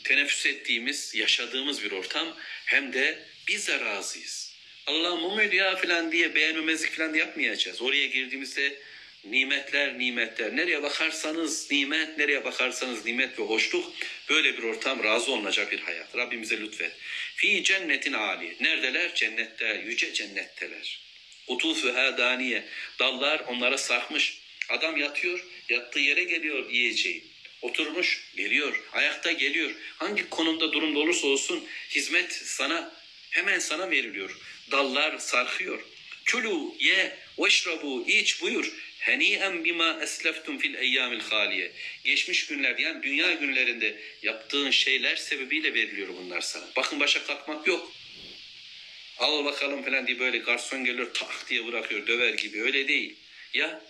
teneffüs 0.03 0.45
ettiğimiz, 0.45 1.15
yaşadığımız 1.15 1.83
bir 1.83 1.91
ortam 1.91 2.37
hem 2.65 2.93
de 2.93 3.25
biz 3.47 3.67
de 3.67 3.79
razıyız. 3.79 4.44
Allah 4.87 5.15
mumel 5.15 5.53
ya 5.53 5.75
falan 5.75 6.11
diye 6.11 6.35
beğenmemezlik 6.35 6.91
falan 6.91 7.13
da 7.13 7.17
yapmayacağız. 7.17 7.81
Oraya 7.81 8.07
girdiğimizde 8.07 8.79
nimetler 9.23 9.99
nimetler. 9.99 10.55
Nereye 10.55 10.83
bakarsanız 10.83 11.71
nimet, 11.71 12.17
nereye 12.17 12.45
bakarsanız 12.45 13.05
nimet 13.05 13.39
ve 13.39 13.43
hoşluk. 13.43 13.93
Böyle 14.29 14.57
bir 14.57 14.63
ortam 14.63 15.03
razı 15.03 15.31
olunacak 15.31 15.71
bir 15.71 15.79
hayat. 15.79 16.15
Rabbimize 16.15 16.59
lütfet. 16.59 16.91
Fi 17.35 17.63
cennetin 17.63 18.13
ali. 18.13 18.55
Neredeler? 18.61 19.15
Cennette, 19.15 19.83
yüce 19.85 20.13
cennetteler. 20.13 20.99
Utufuha 21.47 22.17
daniye. 22.17 22.63
Dallar 22.99 23.39
onlara 23.39 23.77
sarkmış. 23.77 24.37
Adam 24.69 24.97
yatıyor, 24.97 25.45
yattığı 25.69 25.99
yere 25.99 26.23
geliyor 26.23 26.69
yiyeceği. 26.69 27.23
Oturmuş, 27.61 28.27
geliyor. 28.35 28.83
Ayakta 28.93 29.31
geliyor. 29.31 29.71
Hangi 29.97 30.29
konumda 30.29 30.73
durumda 30.73 30.99
olursa 30.99 31.27
olsun 31.27 31.63
hizmet 31.89 32.33
sana 32.33 32.91
hemen 33.31 33.59
sana 33.59 33.91
veriliyor. 33.91 34.37
Dallar 34.71 35.17
sarkıyor. 35.17 35.81
Kulu 36.31 36.75
ye 36.79 37.17
veşrabu 37.39 38.05
iç 38.07 38.41
buyur. 38.41 38.73
Heni'en 38.99 39.63
bima 39.63 39.99
esleftum 40.01 40.57
fil 40.57 40.73
eyyamil 40.73 41.19
haliye. 41.19 41.71
Geçmiş 42.03 42.47
günler 42.47 42.77
yani 42.77 43.03
dünya 43.03 43.33
günlerinde 43.33 44.01
yaptığın 44.21 44.71
şeyler 44.71 45.15
sebebiyle 45.15 45.73
veriliyor 45.73 46.07
bunlar 46.07 46.41
sana. 46.41 46.65
Bakın 46.75 46.99
başa 46.99 47.23
kalkmak 47.25 47.67
yok. 47.67 47.91
Al 49.17 49.45
bakalım 49.45 49.83
falan 49.83 50.07
diye 50.07 50.19
böyle 50.19 50.37
garson 50.37 50.85
geliyor 50.85 51.13
tak 51.13 51.49
diye 51.49 51.67
bırakıyor 51.67 52.07
döver 52.07 52.33
gibi 52.33 52.61
öyle 52.61 52.87
değil. 52.87 53.15
Ya 53.53 53.81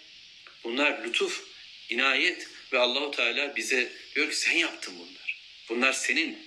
bunlar 0.63 1.03
lütuf, 1.03 1.43
inayet 1.89 2.47
ve 2.73 2.79
Allahu 2.79 3.11
Teala 3.11 3.55
bize 3.55 3.91
diyor 4.15 4.29
ki 4.29 4.35
sen 4.35 4.57
yaptın 4.57 4.93
bunlar. 4.99 5.37
Bunlar 5.69 5.93
senin. 5.93 6.37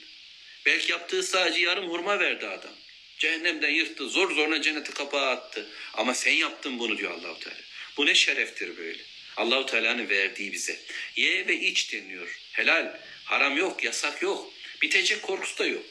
Belki 0.66 0.93
yaptığı 0.93 1.22
sadece 1.22 1.61
yarım 1.61 1.91
hurma 1.91 2.20
verdi 2.20 2.47
adam. 2.47 2.74
Cehennemden 3.19 3.71
yırttı, 3.71 4.09
zor 4.09 4.35
zoruna 4.35 4.62
cenneti 4.62 4.95
kapağı 4.95 5.31
attı. 5.31 5.71
Ama 5.95 6.14
sen 6.14 6.33
yaptın 6.33 6.79
bunu 6.79 6.99
diyor 6.99 7.11
Allahu 7.11 7.41
Teala. 7.41 7.57
Bu 7.97 8.07
ne 8.07 8.14
şereftir 8.14 8.77
böyle. 8.77 9.03
Allahu 9.37 9.66
Teala'nın 9.66 10.09
verdiği 10.09 10.53
bize. 10.53 10.81
Ye 11.16 11.49
ve 11.49 11.61
iç 11.61 11.93
deniyor. 11.93 12.39
Helal, 12.53 12.99
haram 13.25 13.57
yok, 13.57 13.85
yasak 13.85 14.23
yok. 14.23 14.53
Bitecek 14.83 15.23
korkusu 15.23 15.59
da 15.59 15.66
yok. 15.66 15.85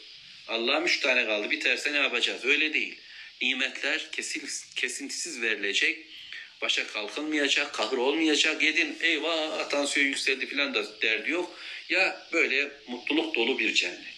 Allah'ım 0.48 0.86
üç 0.86 1.00
tane 1.00 1.26
kaldı. 1.26 1.52
Biterse 1.52 1.94
ne 1.94 1.98
yapacağız? 1.98 2.46
Öyle 2.46 2.74
değil. 2.74 2.98
Nimetler 3.42 4.12
kesin, 4.12 4.50
kesintisiz 4.76 5.42
verilecek. 5.42 6.06
Başa 6.62 6.88
kalkılmayacak, 6.88 7.74
kahır 7.74 7.98
olmayacak. 7.98 8.62
Yedin 8.62 8.98
eyvah 9.02 9.70
tansiyon 9.70 10.08
yükseldi 10.08 10.48
falan 10.48 10.74
da 10.74 11.02
derdi 11.02 11.32
yok. 11.32 11.60
Ya 11.90 12.28
böyle 12.34 12.72
mutluluk 12.88 13.36
dolu 13.36 13.60
bir 13.60 13.74
cennet. 13.74 14.18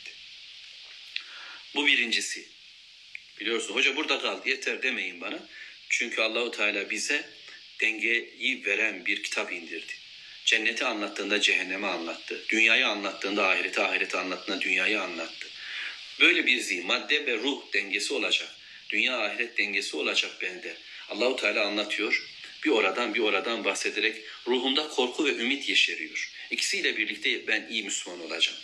Bu 1.75 1.87
birincisi. 1.87 2.58
Biliyorsun 3.39 3.75
hoca 3.75 3.95
burada 3.95 4.21
kal 4.21 4.45
yeter 4.45 4.83
demeyin 4.83 5.21
bana. 5.21 5.39
Çünkü 5.89 6.21
Allahu 6.21 6.51
Teala 6.51 6.89
bize 6.89 7.29
dengeyi 7.81 8.65
veren 8.65 9.05
bir 9.05 9.23
kitap 9.23 9.53
indirdi. 9.53 9.93
Cenneti 10.45 10.85
anlattığında 10.85 11.41
cehennemi 11.41 11.87
anlattı. 11.87 12.45
Dünyayı 12.49 12.87
anlattığında 12.87 13.47
ahireti, 13.47 13.81
ahireti 13.81 14.17
anlattığında 14.17 14.61
dünyayı 14.61 15.01
anlattı. 15.01 15.47
Böyle 16.19 16.45
bir 16.45 16.59
zihin, 16.59 16.85
madde 16.85 17.25
ve 17.25 17.37
ruh 17.37 17.73
dengesi 17.73 18.13
olacak. 18.13 18.49
Dünya 18.89 19.17
ahiret 19.17 19.57
dengesi 19.57 19.97
olacak 19.97 20.31
bende. 20.41 20.75
Allahu 21.09 21.35
Teala 21.35 21.65
anlatıyor. 21.65 22.29
Bir 22.65 22.69
oradan 22.69 23.13
bir 23.13 23.19
oradan 23.19 23.65
bahsederek 23.65 24.15
ruhumda 24.47 24.87
korku 24.87 25.25
ve 25.25 25.35
ümit 25.35 25.69
yeşeriyor. 25.69 26.31
İkisiyle 26.51 26.97
birlikte 26.97 27.47
ben 27.47 27.67
iyi 27.69 27.83
Müslüman 27.83 28.21
olacağım. 28.21 28.59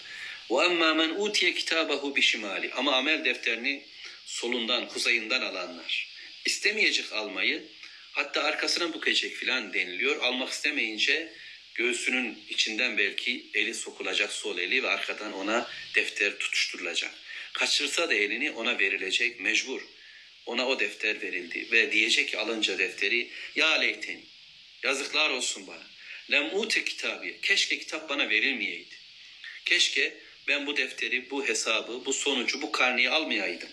Ve 0.52 0.66
emmâ 0.66 0.94
men 0.94 1.10
utiye 1.10 1.54
kitabahu 1.54 2.16
bişimali. 2.16 2.72
Ama 2.74 2.96
amel 2.96 3.26
defterini 3.26 3.84
solundan, 4.26 4.88
kuzeyinden 4.88 5.42
alanlar. 5.42 6.08
İstemeyecek 6.46 7.14
almayı, 7.14 7.64
hatta 8.12 8.44
arkasına 8.44 8.94
bükecek 8.94 9.36
filan 9.36 9.74
deniliyor. 9.74 10.22
Almak 10.22 10.54
istemeyince 10.54 11.34
göğsünün 11.74 12.40
içinden 12.50 12.98
belki 12.98 13.46
eli 13.54 13.74
sokulacak 13.74 14.32
sol 14.32 14.58
eli 14.58 14.84
ve 14.84 14.90
arkadan 14.90 15.34
ona 15.34 15.70
defter 15.96 16.38
tutuşturulacak. 16.38 17.12
Kaçırsa 17.54 18.10
da 18.10 18.14
elini 18.14 18.52
ona 18.52 18.80
verilecek 18.80 19.40
mecbur. 19.40 19.82
Ona 20.46 20.68
o 20.68 20.80
defter 20.80 21.22
verildi 21.22 21.72
ve 21.72 21.92
diyecek 21.92 22.30
ki 22.30 22.38
alınca 22.38 22.78
defteri 22.78 23.30
ya 23.56 23.80
leyteni 23.80 24.24
yazıklar 24.84 25.30
olsun 25.30 25.68
bana. 25.68 25.84
Lem 26.32 26.60
ute 26.60 26.84
kitabiye 26.84 27.40
keşke 27.42 27.80
kitap 27.80 28.10
bana 28.10 28.30
verilmeyeydi. 28.30 28.96
Keşke 29.66 30.14
ben 30.48 30.68
bu 30.68 30.78
defteri, 30.78 31.30
bu 31.30 31.48
hesabı, 31.48 32.06
bu 32.06 32.14
sonucu, 32.14 32.62
bu 32.62 32.72
karneyi 32.72 33.10
almayaydım. 33.10 33.70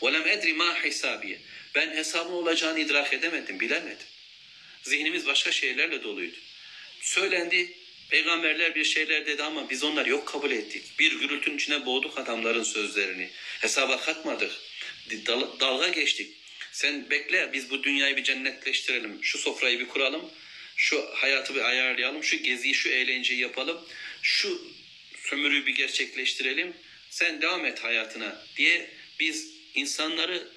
وَلَمْ 0.00 0.22
اَدْرِ 0.22 0.56
مَا 0.56 0.82
حِسَابِيَ 0.82 1.36
Ben 1.74 1.90
hesabın 1.96 2.32
olacağını 2.32 2.80
idrak 2.80 3.12
edemedim, 3.12 3.60
bilemedim. 3.60 4.06
Zihnimiz 4.82 5.26
başka 5.26 5.52
şeylerle 5.52 6.02
doluydu. 6.02 6.36
Söylendi, 7.00 7.72
peygamberler 8.10 8.74
bir 8.74 8.84
şeyler 8.84 9.26
dedi 9.26 9.42
ama 9.42 9.70
biz 9.70 9.84
onları 9.84 10.10
yok 10.10 10.28
kabul 10.28 10.50
ettik. 10.50 10.98
Bir 10.98 11.12
gürültünün 11.20 11.56
içine 11.56 11.86
boğduk 11.86 12.18
adamların 12.18 12.62
sözlerini. 12.62 13.30
Hesaba 13.60 14.00
katmadık, 14.00 14.52
dal- 15.26 15.60
dalga 15.60 15.88
geçtik. 15.88 16.30
Sen 16.72 17.10
bekle, 17.10 17.52
biz 17.52 17.70
bu 17.70 17.82
dünyayı 17.82 18.16
bir 18.16 18.24
cennetleştirelim, 18.24 19.24
şu 19.24 19.38
sofrayı 19.38 19.80
bir 19.80 19.88
kuralım, 19.88 20.30
şu 20.76 21.08
hayatı 21.14 21.54
bir 21.54 21.60
ayarlayalım, 21.60 22.24
şu 22.24 22.36
geziyi, 22.36 22.74
şu 22.74 22.88
eğlenceyi 22.88 23.40
yapalım, 23.40 23.88
şu 24.22 24.72
sömürüyü 25.22 25.66
bir 25.66 25.74
gerçekleştirelim, 25.74 26.74
sen 27.10 27.42
devam 27.42 27.64
et 27.64 27.84
hayatına 27.84 28.46
diye 28.56 28.90
biz 29.20 29.54
insanları 29.75 30.47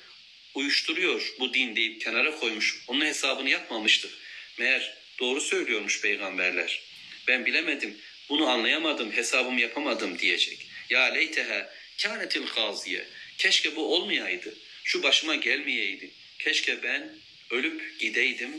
uyuşturuyor 0.55 1.35
bu 1.39 1.55
din 1.55 1.77
deyip 1.77 2.01
kenara 2.01 2.37
koymuş. 2.37 2.85
Onun 2.89 3.07
hesabını 3.07 3.51
yapmamıştık. 3.51 4.11
Meğer 4.59 4.95
doğru 5.19 5.41
söylüyormuş 5.41 6.01
peygamberler. 6.01 6.81
Ben 7.29 7.47
bilemedim, 7.47 7.99
bunu 8.29 8.49
anlayamadım, 8.49 9.13
hesabımı 9.13 9.61
yapamadım 9.61 10.19
diyecek. 10.19 10.67
Ya 10.91 11.03
leyteha 11.03 11.75
kânetil 12.03 12.47
gaziye. 12.55 13.07
Keşke 13.39 13.77
bu 13.77 13.95
olmayaydı. 13.95 14.55
Şu 14.85 15.03
başıma 15.03 15.35
gelmeyeydi. 15.35 16.11
Keşke 16.39 16.83
ben 16.83 17.11
ölüp 17.51 18.01
gideydim, 18.01 18.51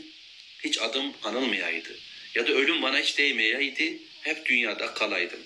hiç 0.64 0.78
adım 0.78 1.14
anılmayaydı. 1.22 1.98
Ya 2.34 2.46
da 2.46 2.52
ölüm 2.52 2.82
bana 2.82 2.98
hiç 2.98 3.18
değmeyeydi, 3.18 3.98
hep 4.22 4.46
dünyada 4.46 4.94
kalaydım. 4.94 5.40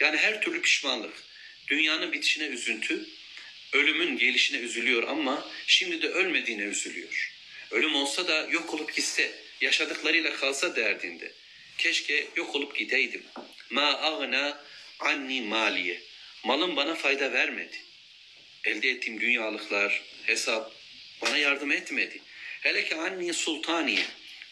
Yani 0.00 0.16
her 0.16 0.42
türlü 0.42 0.62
pişmanlık, 0.62 1.14
dünyanın 1.68 2.12
bitişine 2.12 2.44
üzüntü, 2.44 3.08
ölümün 3.72 4.18
gelişine 4.18 4.58
üzülüyor 4.58 5.02
ama 5.02 5.48
şimdi 5.66 6.02
de 6.02 6.08
ölmediğine 6.08 6.62
üzülüyor. 6.62 7.32
Ölüm 7.70 7.94
olsa 7.94 8.28
da 8.28 8.48
yok 8.50 8.74
olup 8.74 8.96
gitse, 8.96 9.32
yaşadıklarıyla 9.60 10.36
kalsa 10.36 10.76
derdinde. 10.76 11.32
Keşke 11.78 12.26
yok 12.36 12.54
olup 12.54 12.76
gideydim. 12.76 13.22
Ma 13.70 13.86
ağna 13.86 14.64
anni 15.00 15.40
maliye. 15.40 16.00
Malım 16.44 16.76
bana 16.76 16.94
fayda 16.94 17.32
vermedi. 17.32 17.76
Elde 18.64 18.90
ettiğim 18.90 19.20
dünyalıklar, 19.20 20.02
hesap 20.26 20.72
bana 21.22 21.36
yardım 21.36 21.72
etmedi. 21.72 22.20
Hele 22.60 22.88
ki 22.88 22.94
anni 22.94 23.34
sultaniye. 23.34 24.04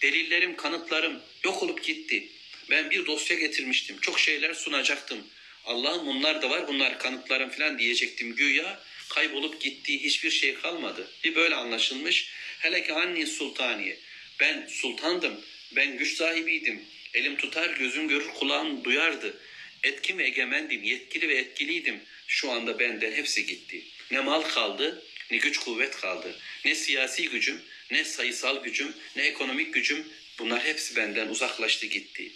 Delillerim, 0.02 0.56
kanıtlarım 0.56 1.22
yok 1.44 1.62
olup 1.62 1.84
gitti. 1.84 2.28
Ben 2.70 2.90
bir 2.90 3.06
dosya 3.06 3.36
getirmiştim. 3.36 4.00
Çok 4.00 4.20
şeyler 4.20 4.54
sunacaktım. 4.54 5.26
Allah'ım 5.64 6.06
bunlar 6.06 6.42
da 6.42 6.50
var, 6.50 6.68
bunlar 6.68 6.98
kanıtlarım 6.98 7.50
falan 7.50 7.78
diyecektim 7.78 8.36
güya. 8.36 8.80
Kaybolup 9.10 9.60
gitti, 9.60 10.04
hiçbir 10.04 10.30
şey 10.30 10.54
kalmadı. 10.54 11.10
Bir 11.24 11.34
böyle 11.34 11.54
anlaşılmış. 11.54 12.30
Hele 12.58 12.86
ki 12.86 12.92
anni 12.92 13.26
sultaniye. 13.26 13.98
Ben 14.40 14.66
sultandım, 14.66 15.40
ben 15.72 15.98
güç 15.98 16.16
sahibiydim. 16.16 16.84
Elim 17.14 17.36
tutar, 17.36 17.70
gözüm 17.70 18.08
görür, 18.08 18.28
kulağım 18.28 18.84
duyardı. 18.84 19.40
Etkin 19.82 20.18
ve 20.18 20.24
egemendim, 20.24 20.82
yetkili 20.82 21.28
ve 21.28 21.34
etkiliydim. 21.34 22.00
Şu 22.26 22.50
anda 22.50 22.78
benden 22.78 23.12
hepsi 23.12 23.46
gitti. 23.46 23.82
Ne 24.10 24.20
mal 24.20 24.42
kaldı, 24.42 25.04
ne 25.30 25.36
güç 25.36 25.58
kuvvet 25.58 25.96
kaldı. 25.96 26.36
Ne 26.64 26.74
siyasi 26.74 27.28
gücüm, 27.28 27.60
ne 27.90 28.04
sayısal 28.04 28.64
gücüm, 28.64 28.94
ne 29.16 29.22
ekonomik 29.22 29.74
gücüm. 29.74 30.08
Bunlar 30.38 30.64
hepsi 30.64 30.96
benden 30.96 31.28
uzaklaştı 31.28 31.86
gitti. 31.86 32.32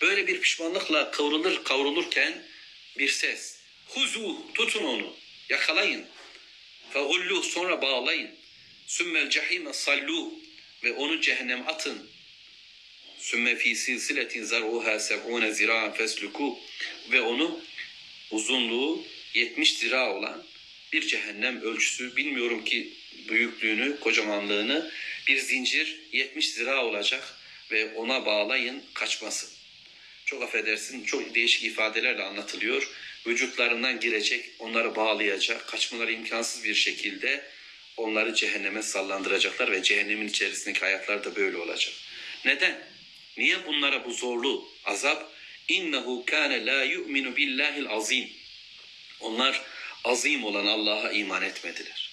Böyle 0.00 0.26
bir 0.26 0.40
pişmanlıkla 0.40 1.10
kavrulur 1.10 1.64
kavrulurken 1.64 2.42
bir 2.98 3.08
ses. 3.08 3.58
Huzu 3.86 4.52
tutun 4.54 4.84
onu. 4.84 5.16
Yakalayın. 5.48 6.06
Fegullu 6.92 7.42
sonra 7.42 7.82
bağlayın. 7.82 8.30
Sümmel 8.86 9.30
cehime 9.30 9.72
sallu 9.72 10.34
ve 10.84 10.92
onu 10.92 11.20
cehennem 11.20 11.68
atın. 11.68 12.10
Sümme 13.18 13.56
fi 13.56 13.76
silsiletin 13.76 14.44
zar'uha 14.44 14.98
seb'une 14.98 15.52
zira'an 15.52 15.92
fesluku 15.92 16.58
ve 17.10 17.20
onu 17.20 17.60
uzunluğu 18.30 19.04
70 19.34 19.78
zira 19.78 20.14
olan 20.14 20.44
bir 20.92 21.06
cehennem 21.06 21.62
ölçüsü 21.62 22.16
bilmiyorum 22.16 22.64
ki 22.64 22.92
büyüklüğünü, 23.28 24.00
kocamanlığını 24.00 24.90
bir 25.28 25.38
zincir 25.38 26.00
70 26.12 26.50
zira 26.50 26.84
olacak 26.84 27.34
ve 27.70 27.94
ona 27.94 28.26
bağlayın 28.26 28.82
kaçmasın. 28.94 29.50
Çok 30.24 30.42
affedersin 30.42 31.04
çok 31.04 31.34
değişik 31.34 31.64
ifadelerle 31.64 32.22
anlatılıyor. 32.22 32.90
Vücutlarından 33.26 34.00
girecek, 34.00 34.50
onları 34.58 34.96
bağlayacak, 34.96 35.68
kaçmaları 35.68 36.12
imkansız 36.12 36.64
bir 36.64 36.74
şekilde 36.74 37.44
onları 37.96 38.34
cehenneme 38.34 38.82
sallandıracaklar 38.82 39.72
ve 39.72 39.82
cehennemin 39.82 40.28
içerisindeki 40.28 40.80
hayatlar 40.80 41.24
da 41.24 41.36
böyle 41.36 41.56
olacak. 41.56 41.94
Neden? 42.44 42.86
Niye 43.36 43.66
bunlara 43.66 44.04
bu 44.04 44.12
zorlu 44.12 44.68
azap? 44.84 45.32
İnnehu 45.68 46.24
kâne 46.26 46.66
lâ 46.66 46.84
yu'minu 46.84 47.36
billâhil 47.36 47.88
azîm. 47.88 48.28
Onlar 49.20 49.62
azim 50.04 50.44
olan 50.44 50.66
Allah'a 50.66 51.12
iman 51.12 51.42
etmediler. 51.42 52.10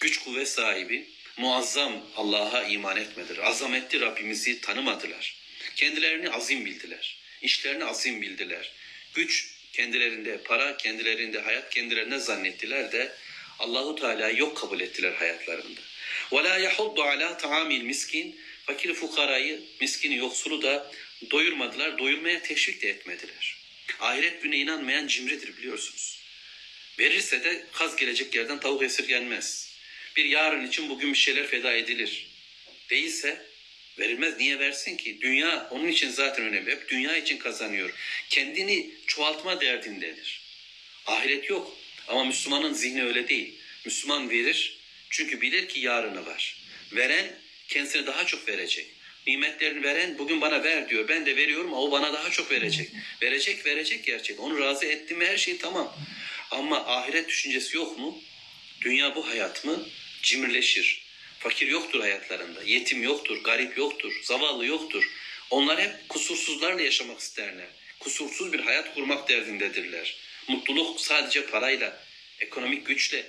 Güç 0.00 0.18
kuvvet 0.18 0.48
sahibi, 0.48 1.06
muazzam 1.36 2.06
Allah'a 2.16 2.64
iman 2.64 2.96
etmediler. 2.96 3.44
Azametli 3.44 4.00
Rabbimizi 4.00 4.60
tanımadılar. 4.60 5.36
Kendilerini 5.76 6.30
azim 6.30 6.64
bildiler. 6.64 7.16
İşlerini 7.42 7.84
azim 7.84 8.22
bildiler. 8.22 8.72
Güç 9.14 9.55
kendilerinde, 9.76 10.38
para 10.44 10.76
kendilerinde, 10.76 11.40
hayat 11.40 11.70
kendilerine 11.70 12.18
zannettiler 12.18 12.92
de 12.92 13.12
Allahu 13.58 13.96
Teala'yı 13.96 14.36
yok 14.36 14.56
kabul 14.56 14.80
ettiler 14.80 15.12
hayatlarında. 15.12 15.80
Ve 16.32 16.44
la 16.44 16.58
yahuddu 16.58 17.02
ala 17.02 17.36
taamil 17.36 17.82
miskin 17.82 18.40
fakir 18.66 18.94
fukarayı, 18.94 19.60
miskini, 19.80 20.16
yoksulu 20.16 20.62
da 20.62 20.92
doyurmadılar, 21.30 21.98
doyurmaya 21.98 22.42
teşvik 22.42 22.82
de 22.82 22.88
etmediler. 22.88 23.56
Ahiret 24.00 24.42
gününe 24.42 24.58
inanmayan 24.58 25.06
cimridir 25.06 25.56
biliyorsunuz. 25.56 26.20
Verirse 26.98 27.44
de 27.44 27.66
kaz 27.72 27.96
gelecek 27.96 28.34
yerden 28.34 28.60
tavuk 28.60 28.82
esirgenmez. 28.82 29.76
Bir 30.16 30.24
yarın 30.24 30.66
için 30.66 30.88
bugün 30.88 31.12
bir 31.12 31.18
şeyler 31.18 31.46
feda 31.46 31.72
edilir. 31.72 32.26
Değilse 32.90 33.46
verilmez. 33.98 34.38
Niye 34.38 34.58
versin 34.58 34.96
ki? 34.96 35.18
Dünya 35.20 35.68
onun 35.70 35.88
için 35.88 36.10
zaten 36.10 36.44
önemli. 36.44 36.70
Hep 36.70 36.88
dünya 36.88 37.16
için 37.16 37.38
kazanıyor. 37.38 37.90
Kendini 38.30 38.90
çoğaltma 39.06 39.60
derdindedir. 39.60 40.40
Ahiret 41.06 41.50
yok. 41.50 41.76
Ama 42.08 42.24
Müslümanın 42.24 42.72
zihni 42.72 43.04
öyle 43.04 43.28
değil. 43.28 43.54
Müslüman 43.84 44.30
verir 44.30 44.78
çünkü 45.10 45.40
bilir 45.40 45.68
ki 45.68 45.80
yarını 45.80 46.26
var. 46.26 46.56
Veren 46.92 47.26
kendisine 47.68 48.06
daha 48.06 48.26
çok 48.26 48.48
verecek. 48.48 48.86
Nimetlerini 49.26 49.82
veren 49.82 50.18
bugün 50.18 50.40
bana 50.40 50.64
ver 50.64 50.88
diyor. 50.88 51.08
Ben 51.08 51.26
de 51.26 51.36
veriyorum 51.36 51.74
ama 51.74 51.82
o 51.82 51.90
bana 51.90 52.12
daha 52.12 52.30
çok 52.30 52.50
verecek. 52.50 52.90
Verecek 53.22 53.66
verecek 53.66 54.04
gerçek. 54.04 54.40
Onu 54.40 54.60
razı 54.60 54.86
ettim 54.86 55.18
mi 55.18 55.26
her 55.26 55.36
şey 55.36 55.58
tamam. 55.58 55.96
Ama 56.50 56.86
ahiret 56.86 57.28
düşüncesi 57.28 57.76
yok 57.76 57.98
mu? 57.98 58.22
Dünya 58.80 59.14
bu 59.16 59.28
hayat 59.28 59.64
mı? 59.64 59.88
Cimrileşir. 60.22 61.05
Fakir 61.38 61.68
yoktur 61.68 62.00
hayatlarında. 62.00 62.62
Yetim 62.62 63.02
yoktur. 63.02 63.44
Garip 63.44 63.78
yoktur. 63.78 64.12
Zavallı 64.22 64.66
yoktur. 64.66 65.10
Onlar 65.50 65.80
hep 65.80 66.08
kusursuzlarla 66.08 66.82
yaşamak 66.82 67.20
isterler. 67.20 67.66
Kusursuz 68.00 68.52
bir 68.52 68.60
hayat 68.60 68.94
kurmak 68.94 69.28
derdindedirler. 69.28 70.16
Mutluluk 70.48 71.00
sadece 71.00 71.46
parayla, 71.46 72.04
ekonomik 72.40 72.86
güçle, 72.86 73.26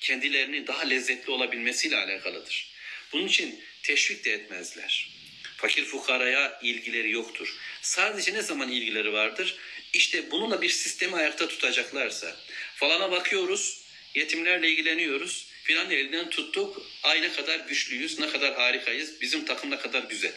kendilerini 0.00 0.66
daha 0.66 0.82
lezzetli 0.82 1.30
olabilmesiyle 1.30 1.96
alakalıdır. 1.96 2.68
Bunun 3.12 3.26
için 3.26 3.60
teşvik 3.82 4.24
de 4.24 4.32
etmezler. 4.32 5.08
Fakir 5.56 5.84
fukaraya 5.84 6.60
ilgileri 6.62 7.10
yoktur. 7.10 7.56
Sadece 7.82 8.34
ne 8.34 8.42
zaman 8.42 8.70
ilgileri 8.70 9.12
vardır? 9.12 9.56
İşte 9.92 10.30
bununla 10.30 10.62
bir 10.62 10.68
sistemi 10.68 11.16
ayakta 11.16 11.48
tutacaklarsa. 11.48 12.36
Falana 12.74 13.10
bakıyoruz, 13.10 13.80
yetimlerle 14.14 14.70
ilgileniyoruz. 14.70 15.46
Filan 15.64 15.90
elinden 15.90 16.30
tuttuk, 16.30 16.86
ay 17.02 17.22
ne 17.22 17.32
kadar 17.32 17.60
güçlüyüz, 17.60 18.18
ne 18.18 18.28
kadar 18.28 18.54
harikayız, 18.54 19.20
bizim 19.20 19.44
takım 19.44 19.70
ne 19.70 19.78
kadar 19.78 20.02
güzel. 20.02 20.32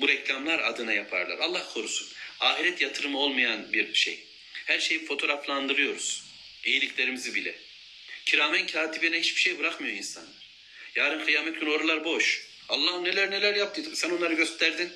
Bu 0.00 0.08
reklamlar 0.08 0.58
adına 0.58 0.92
yaparlar. 0.92 1.38
Allah 1.38 1.68
korusun. 1.74 2.08
Ahiret 2.40 2.80
yatırımı 2.80 3.18
olmayan 3.18 3.72
bir 3.72 3.94
şey. 3.94 4.24
Her 4.66 4.80
şeyi 4.80 5.04
fotoğraflandırıyoruz. 5.06 6.24
İyiliklerimizi 6.64 7.34
bile. 7.34 7.54
Kiramen 8.26 8.66
katibine 8.66 9.20
hiçbir 9.20 9.40
şey 9.40 9.58
bırakmıyor 9.58 9.96
insanlar. 9.96 10.32
Yarın 10.94 11.24
kıyamet 11.24 11.60
günü 11.60 11.70
oralar 11.70 12.04
boş. 12.04 12.46
Allah 12.68 13.00
neler 13.00 13.30
neler 13.30 13.54
yaptı. 13.54 13.96
Sen 13.96 14.10
onları 14.10 14.34
gösterdin. 14.34 14.92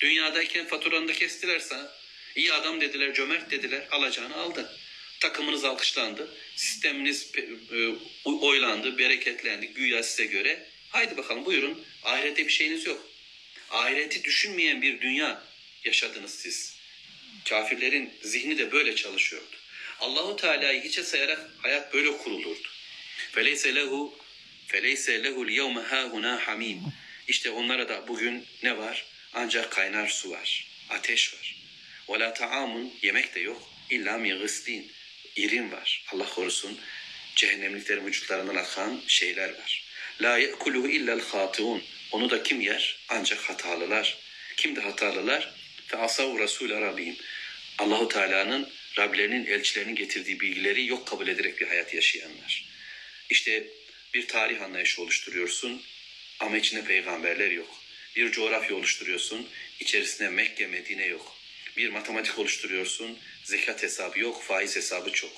Dünyadayken 0.00 0.66
faturanı 0.66 1.08
da 1.08 1.12
kestiler 1.12 1.58
sana. 1.58 1.92
İyi 2.36 2.52
adam 2.52 2.80
dediler, 2.80 3.14
cömert 3.14 3.50
dediler. 3.50 3.88
Alacağını 3.90 4.36
aldın. 4.36 4.68
Takımınız 5.20 5.64
alkışlandı. 5.64 6.36
Sisteminiz 6.56 7.30
e, 7.72 7.88
oylandı, 8.24 8.98
bereketlendi. 8.98 9.66
Güya 9.66 10.02
size 10.02 10.24
göre. 10.24 10.66
Haydi 10.88 11.16
bakalım 11.16 11.44
buyurun. 11.44 11.84
Ahirette 12.02 12.46
bir 12.46 12.52
şeyiniz 12.52 12.86
yok. 12.86 13.06
Ahireti 13.70 14.24
düşünmeyen 14.24 14.82
bir 14.82 15.00
dünya 15.00 15.42
yaşadınız 15.84 16.34
siz. 16.34 16.76
Kafirlerin 17.48 18.12
zihni 18.22 18.58
de 18.58 18.72
böyle 18.72 18.96
çalışıyordu. 18.96 19.56
Allahu 20.00 20.36
Teala'yı 20.36 20.82
hiçe 20.82 21.02
sayarak 21.02 21.50
hayat 21.58 21.94
böyle 21.94 22.16
kurulurdu. 22.16 22.68
Feleyse 23.32 23.74
lehu 23.74 24.18
feleyse 24.66 25.24
lehu 25.24 25.50
yevme 25.50 25.80
hahuna 25.80 26.46
hamim. 26.46 26.80
İşte 27.28 27.50
onlara 27.50 27.88
da 27.88 28.08
bugün 28.08 28.46
ne 28.62 28.78
var? 28.78 29.04
Ancak 29.34 29.72
kaynar 29.72 30.08
su 30.08 30.30
var. 30.30 30.66
Ateş 30.88 31.34
var. 31.34 31.56
Ve 32.08 32.18
la 32.18 32.34
taamun 32.34 32.94
yemek 33.02 33.34
de 33.34 33.40
yok. 33.40 33.70
İlla 33.90 34.18
min 34.18 34.38
gıslin. 34.38 34.92
İrin 35.36 35.72
var. 35.72 36.04
Allah 36.12 36.28
korusun. 36.28 36.78
Cehennemliklerin 37.36 38.06
vücutlarından 38.06 38.56
akan 38.56 39.02
şeyler 39.06 39.48
var. 39.48 39.84
La 40.22 40.38
ye'kuluhu 40.38 40.88
illa'l 40.88 41.20
hatiun. 41.20 41.82
Onu 42.12 42.30
da 42.30 42.42
kim 42.42 42.60
yer? 42.60 42.96
Ancak 43.08 43.38
hatalılar. 43.38 44.18
Kim 44.56 44.76
de 44.76 44.80
hatalılar? 44.80 45.54
Fe 45.86 45.96
asav 45.96 46.38
Resul 46.38 46.70
Rabbim. 46.70 47.16
Allahu 47.78 48.08
Teala'nın 48.08 48.68
Rablerinin 48.98 49.46
elçilerinin 49.46 49.94
getirdiği 49.94 50.40
bilgileri 50.40 50.86
yok 50.86 51.08
kabul 51.08 51.28
ederek 51.28 51.60
bir 51.60 51.66
hayat 51.66 51.94
yaşayanlar. 51.94 52.64
İşte 53.30 53.66
bir 54.14 54.28
tarih 54.28 54.62
anlayışı 54.62 55.02
oluşturuyorsun 55.02 55.82
ama 56.40 56.56
içinde 56.56 56.84
peygamberler 56.84 57.50
yok. 57.50 57.80
Bir 58.16 58.32
coğrafya 58.32 58.76
oluşturuyorsun, 58.76 59.48
içerisinde 59.80 60.28
Mekke, 60.28 60.66
Medine 60.66 61.06
yok. 61.06 61.36
Bir 61.76 61.88
matematik 61.88 62.38
oluşturuyorsun, 62.38 63.18
zekat 63.49 63.83
hesabı 63.83 64.19
yok, 64.19 64.43
faiz 64.43 64.75
hesabı 64.75 65.11
çok. 65.11 65.31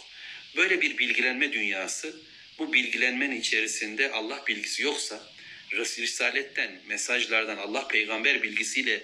Böyle 0.56 0.82
bir 0.82 0.98
bilgilenme 0.98 1.54
dünyası, 1.54 2.22
bu 2.60 2.74
bilgilenmenin 2.74 3.42
içerisinde 3.42 4.12
Allah 4.12 4.44
bilgisi 4.48 4.84
yoksa, 4.84 5.34
Risaletten, 5.72 6.82
mesajlardan 6.86 7.58
Allah 7.58 7.88
peygamber 7.88 8.44
bilgisiyle 8.44 9.04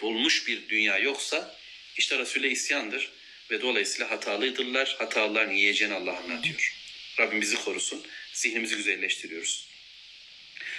dolmuş 0.00 0.48
bir 0.48 0.68
dünya 0.68 0.98
yoksa, 0.98 1.58
işte 1.96 2.18
Resul'e 2.18 2.48
isyandır 2.48 3.12
ve 3.50 3.60
dolayısıyla 3.60 4.10
hatalıydılar. 4.10 4.96
Hatalıların 4.98 5.52
yiyeceğini 5.52 5.94
Allah 5.94 6.16
anlatıyor. 6.16 6.74
Rabbim 7.18 7.40
bizi 7.40 7.56
korusun. 7.56 8.06
Zihnimizi 8.32 8.76
güzelleştiriyoruz. 8.76 9.68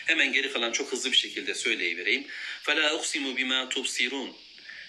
Hemen 0.05 0.33
geri 0.33 0.51
kalan 0.51 0.71
çok 0.71 0.91
hızlı 0.91 1.11
bir 1.11 1.17
şekilde 1.17 1.55
söyleyivereyim. 1.55 2.27
فَلَا 2.63 2.89
اُقْسِمُ 2.89 3.37
بِمَا 3.37 3.73
تُبْصِرُونَ 3.73 4.31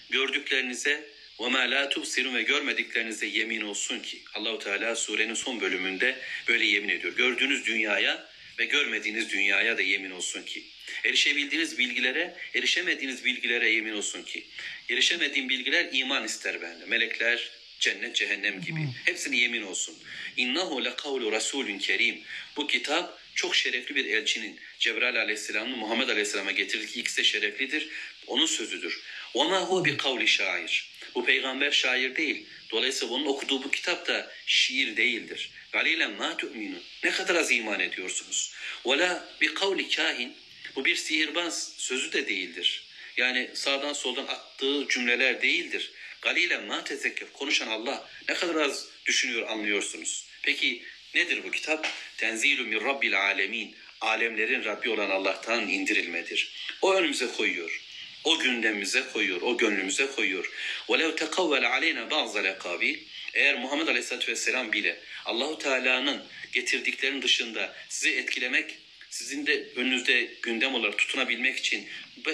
Gördüklerinize 0.09 1.09
ve 1.40 1.48
ma 1.48 1.58
la 1.58 1.90
ve 2.34 2.42
görmediklerinize 2.42 3.26
yemin 3.26 3.60
olsun 3.60 4.00
ki 4.00 4.22
Allahu 4.34 4.58
Teala 4.58 4.96
surenin 4.96 5.34
son 5.34 5.60
bölümünde 5.60 6.18
böyle 6.48 6.64
yemin 6.66 6.88
ediyor. 6.88 7.16
Gördüğünüz 7.16 7.66
dünyaya 7.66 8.28
ve 8.58 8.64
görmediğiniz 8.64 9.30
dünyaya 9.30 9.78
da 9.78 9.82
yemin 9.82 10.10
olsun 10.10 10.42
ki. 10.42 10.64
Erişebildiğiniz 11.04 11.78
bilgilere, 11.78 12.36
erişemediğiniz 12.54 13.24
bilgilere 13.24 13.70
yemin 13.70 13.92
olsun 13.92 14.22
ki. 14.22 14.46
Erişemediğim 14.90 15.48
bilgiler 15.48 15.88
iman 15.92 16.24
ister 16.24 16.62
bende. 16.62 16.86
Melekler, 16.86 17.50
cennet, 17.80 18.16
cehennem 18.16 18.60
gibi. 18.60 18.80
Hepsini 19.04 19.38
yemin 19.38 19.62
olsun. 19.62 19.94
İnnehu 20.36 20.84
le 20.84 20.96
kavlu 20.96 21.32
rasulün 21.32 21.78
kerim. 21.78 22.20
Bu 22.56 22.66
kitap 22.66 23.18
çok 23.34 23.56
şerefli 23.56 23.94
bir 23.94 24.04
elçinin 24.04 24.60
Cebrail 24.78 25.20
aleyhisselamın 25.20 25.78
Muhammed 25.78 26.08
aleyhisselama 26.08 26.50
getirdiği 26.52 27.00
ikisi 27.00 27.16
de 27.16 27.24
şereflidir. 27.24 27.88
Onun 28.26 28.46
sözüdür. 28.46 29.00
Ve 29.36 29.44
ma 29.44 29.60
huve 29.60 29.84
bi 29.84 29.96
kavli 29.96 30.28
şair. 30.28 30.93
Bu 31.14 31.24
peygamber 31.24 31.70
şair 31.70 32.16
değil. 32.16 32.46
Dolayısıyla 32.70 33.14
onun 33.14 33.26
okuduğu 33.26 33.62
bu 33.64 33.70
kitap 33.70 34.06
da 34.06 34.32
şiir 34.46 34.96
değildir. 34.96 35.50
Galilen 35.72 36.12
ma 36.12 36.36
tu'minun. 36.36 36.82
Ne 37.04 37.10
kadar 37.10 37.34
az 37.34 37.52
iman 37.52 37.80
ediyorsunuz. 37.80 38.54
Ve 38.86 38.98
la 38.98 39.28
bi 39.40 39.54
kavli 39.54 39.88
kahin. 39.88 40.32
Bu 40.76 40.84
bir 40.84 40.96
sihirbaz 40.96 41.74
sözü 41.76 42.12
de 42.12 42.28
değildir. 42.28 42.84
Yani 43.16 43.50
sağdan 43.54 43.92
soldan 43.92 44.26
attığı 44.26 44.88
cümleler 44.88 45.42
değildir. 45.42 45.92
Galilen 46.22 46.64
ma 46.64 46.84
tezekkür. 46.84 47.26
Konuşan 47.32 47.68
Allah. 47.68 48.08
Ne 48.28 48.34
kadar 48.34 48.54
az 48.54 48.88
düşünüyor 49.06 49.48
anlıyorsunuz. 49.48 50.26
Peki 50.42 50.82
nedir 51.14 51.44
bu 51.44 51.50
kitap? 51.50 51.88
Tenzilü 52.16 52.62
min 52.64 52.84
rabbil 52.84 53.20
alemin. 53.20 53.76
Alemlerin 54.00 54.64
Rabbi 54.64 54.90
olan 54.90 55.10
Allah'tan 55.10 55.68
indirilmedir. 55.68 56.52
O 56.82 56.94
önümüze 56.94 57.26
koyuyor. 57.26 57.83
O 58.24 58.38
gündemimize 58.38 59.04
koyuyor, 59.12 59.42
o 59.42 59.56
gönlümüze 59.56 60.06
koyuyor. 60.06 60.52
وَلَوْ 60.88 61.16
تَقَوَّلَ 61.16 61.64
عَلَيْنَا 61.64 62.10
بَعْضَ 62.10 62.46
الْاَقَابِيلِ 62.46 62.98
eğer 63.34 63.58
Muhammed 63.58 63.88
Aleyhisselatü 63.88 64.32
Vesselam 64.32 64.72
bile 64.72 65.00
Allahu 65.24 65.58
Teala'nın 65.58 66.22
getirdiklerinin 66.52 67.22
dışında 67.22 67.74
sizi 67.88 68.16
etkilemek, 68.16 68.78
sizin 69.10 69.46
de 69.46 69.64
önünüzde 69.76 70.30
gündem 70.42 70.74
olarak 70.74 70.98
tutunabilmek 70.98 71.56
için 71.58 71.88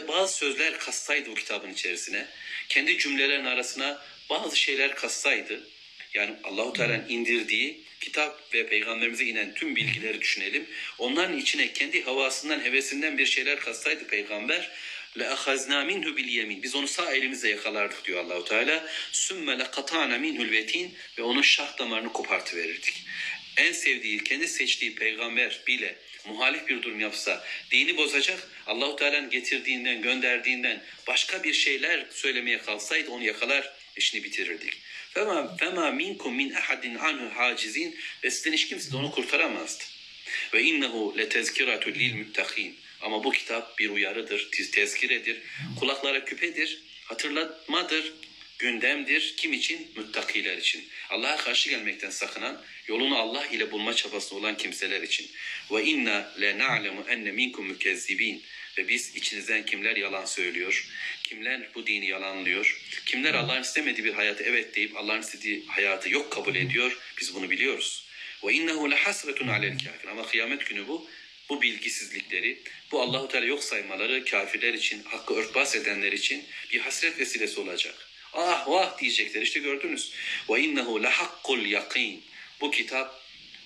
bazı 0.09 0.35
sözler 0.35 0.79
kastaydı 0.79 1.31
bu 1.31 1.35
kitabın 1.35 1.73
içerisine. 1.73 2.27
Kendi 2.69 2.99
cümlelerin 2.99 3.45
arasına 3.45 4.03
bazı 4.31 4.57
şeyler 4.57 4.95
kastaydı. 4.95 5.69
Yani 6.15 6.35
Allahu 6.45 6.73
Teala'nın 6.73 7.09
indirdiği 7.09 7.81
kitap 8.01 8.55
ve 8.55 8.67
peygamberimize 8.67 9.25
inen 9.25 9.55
tüm 9.55 9.77
bilgileri 9.77 10.21
düşünelim. 10.21 10.67
Onların 10.99 11.39
içine 11.39 11.73
kendi 11.73 12.03
havasından, 12.03 12.61
hevesinden 12.61 13.19
bir 13.19 13.27
şeyler 13.27 13.61
kastaydı 13.61 14.07
peygamber 14.07 14.71
le 15.19 15.29
ahazna 15.29 15.85
minhu 15.85 16.17
bil 16.17 16.29
yemin. 16.29 16.63
Biz 16.63 16.75
onu 16.75 16.89
sağ 16.89 17.13
elimizle 17.13 17.49
yakalardık 17.49 18.05
diyor 18.05 18.25
Allahu 18.25 18.45
Teala. 18.45 18.87
Sümme 19.13 19.59
le 19.59 19.71
katana 19.71 20.19
minhul 20.19 20.51
vetin 20.51 20.95
ve 21.19 21.23
onun 21.23 21.43
şah 21.43 21.79
damarını 21.79 22.13
kopartı 22.13 22.57
verirdik. 22.57 23.05
En 23.57 23.73
sevdiği, 23.73 24.25
kendi 24.25 24.49
seçtiği 24.49 24.95
peygamber 24.95 25.61
bile 25.67 25.97
muhalif 26.27 26.69
bir 26.69 26.83
durum 26.83 27.01
yapsa, 27.01 27.45
dini 27.71 27.97
bozacak, 27.97 28.49
Allahu 28.67 28.97
Teala'nın 28.97 29.31
getirdiğinden, 29.31 30.03
gönderdiğinden 30.03 30.83
başka 31.07 31.43
bir 31.45 31.53
şeyler 31.53 32.07
söylemeye 32.11 32.59
kalsaydı 32.59 33.11
onu 33.11 33.25
yakalar, 33.25 33.73
işini 33.97 34.25
bitirirdik. 34.25 34.73
Fema, 35.15 35.57
fema 35.57 35.91
minkum 35.91 36.35
min 36.35 36.53
ahadin 36.53 36.95
anhu 36.95 37.37
hacizin 37.37 37.99
ve 38.25 38.31
sizden 38.31 38.53
hiç 38.53 38.69
kimse 38.69 38.93
de 38.93 38.97
onu 38.97 39.11
kurtaramazdı. 39.11 39.85
Ve 40.55 40.63
innehu 40.63 41.15
letezkiratul 41.19 41.95
lil 41.95 42.15
muttakin. 42.15 42.77
Ama 43.03 43.25
bu 43.25 43.33
kitap 43.33 43.79
bir 43.79 43.91
uyarıdır, 43.91 44.51
tezkiredir, 44.73 45.43
kulaklara 45.81 46.25
küpedir, 46.25 46.83
hatırlatmadır, 47.05 48.13
gündemdir. 48.59 49.35
Kim 49.37 49.53
için? 49.53 49.89
Muttakiler 49.97 50.57
için. 50.57 50.89
Allah'a 51.11 51.37
karşı 51.37 51.71
gelmekten 51.71 52.11
sakınan, 52.11 52.63
yolunu 52.87 53.19
Allah 53.19 53.47
ile 53.47 53.71
bulma 53.71 53.95
çabasında 53.95 54.41
olan 54.41 54.57
kimseler 54.57 55.03
için. 55.03 55.31
Ve 55.71 55.85
inna 55.85 56.33
le 56.41 56.59
na'lemu 56.59 57.05
enne 57.09 57.33
minkum 57.33 57.67
mukezzibin. 57.67 58.43
Ve 58.79 58.89
biz 58.89 59.17
içinizden 59.17 59.67
kimler 59.67 59.97
yalan 59.97 60.25
söylüyor, 60.25 60.89
kimler 61.23 61.69
bu 61.75 61.87
dini 61.87 62.07
yalanlıyor, 62.07 62.81
kimler 63.07 63.35
Allah'ın 63.35 63.63
istemediği 63.63 64.05
bir 64.05 64.13
hayatı 64.13 64.43
evet 64.43 64.77
deyip 64.77 64.97
Allah'ın 64.97 65.21
istediği 65.21 65.67
hayatı 65.67 66.11
yok 66.11 66.33
kabul 66.33 66.55
ediyor. 66.55 66.99
Biz 67.21 67.35
bunu 67.35 67.51
biliyoruz. 67.51 68.05
Ve 68.45 68.53
innehu 68.53 68.91
lehasretun 68.91 69.49
alel 69.49 69.79
kafir. 69.79 70.09
Ama 70.09 70.27
kıyamet 70.27 70.67
günü 70.67 70.89
bu 70.89 71.09
bu 71.51 71.63
bilgisizlikleri, 71.63 72.59
bu 72.93 73.03
Allahu 73.03 73.29
Teala 73.29 73.47
yok 73.47 73.65
saymaları 73.65 74.25
kafirler 74.25 74.75
için, 74.75 75.03
hakkı 75.03 75.35
örtbas 75.35 75.77
edenler 75.77 76.13
için 76.13 76.45
bir 76.73 76.81
hasret 76.81 77.19
vesilesi 77.19 77.61
olacak. 77.61 78.11
Ah 78.33 78.69
vah 78.69 78.99
diyecekler. 78.99 79.43
İşte 79.43 79.61
gördünüz. 79.61 80.13
Ve 80.51 80.61
innehu 80.61 81.03
lehakkul 81.03 81.67
yakin. 81.67 82.25
Bu 82.61 82.71
kitap 82.71 83.21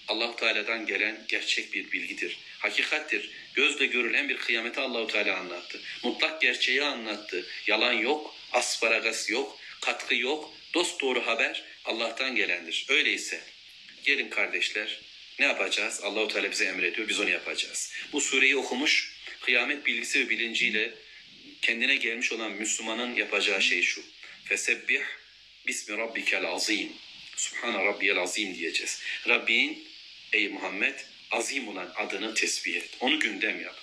Allahu 0.08 0.36
Teala'dan 0.36 0.86
gelen 0.86 1.24
gerçek 1.28 1.72
bir 1.72 1.92
bilgidir. 1.92 2.38
Hakikattir. 2.58 3.30
Gözle 3.54 3.86
görülen 3.86 4.28
bir 4.28 4.36
kıyameti 4.36 4.80
Allahu 4.80 5.06
Teala 5.06 5.38
anlattı. 5.38 5.80
Mutlak 6.02 6.40
gerçeği 6.40 6.82
anlattı. 6.84 7.46
Yalan 7.66 7.92
yok, 7.92 8.34
asparagas 8.52 9.30
yok, 9.30 9.58
katkı 9.80 10.14
yok. 10.14 10.54
Dost 10.74 11.00
doğru 11.00 11.26
haber 11.26 11.64
Allah'tan 11.84 12.36
gelendir. 12.36 12.86
Öyleyse 12.88 13.40
Gelin 14.04 14.30
kardeşler 14.30 15.00
ne 15.38 15.46
yapacağız? 15.46 16.00
Allahu 16.02 16.28
Teala 16.28 16.50
bize 16.50 16.64
emrediyor. 16.64 17.08
Biz 17.08 17.20
onu 17.20 17.30
yapacağız. 17.30 17.92
Bu 18.12 18.20
sureyi 18.20 18.56
okumuş 18.56 19.14
kıyamet 19.40 19.86
bilgisi 19.86 20.20
ve 20.20 20.30
bilinciyle 20.30 20.94
kendine 21.62 21.96
gelmiş 21.96 22.32
olan 22.32 22.52
Müslümanın 22.52 23.14
yapacağı 23.14 23.62
şey 23.62 23.82
şu. 23.82 24.02
Fesebbih 24.44 25.00
bismi 25.66 25.98
rabbikel 25.98 26.44
azim. 26.44 26.92
Subhane 27.36 27.84
rabbiyel 27.84 28.18
azim 28.18 28.54
diyeceğiz. 28.54 29.00
Rabbin 29.28 29.84
ey 30.32 30.48
Muhammed 30.48 30.94
azim 31.30 31.68
olan 31.68 31.92
adını 31.96 32.34
tesbih 32.34 32.76
et. 32.76 32.90
Onu 33.00 33.20
gündem 33.20 33.60
yap. 33.60 33.76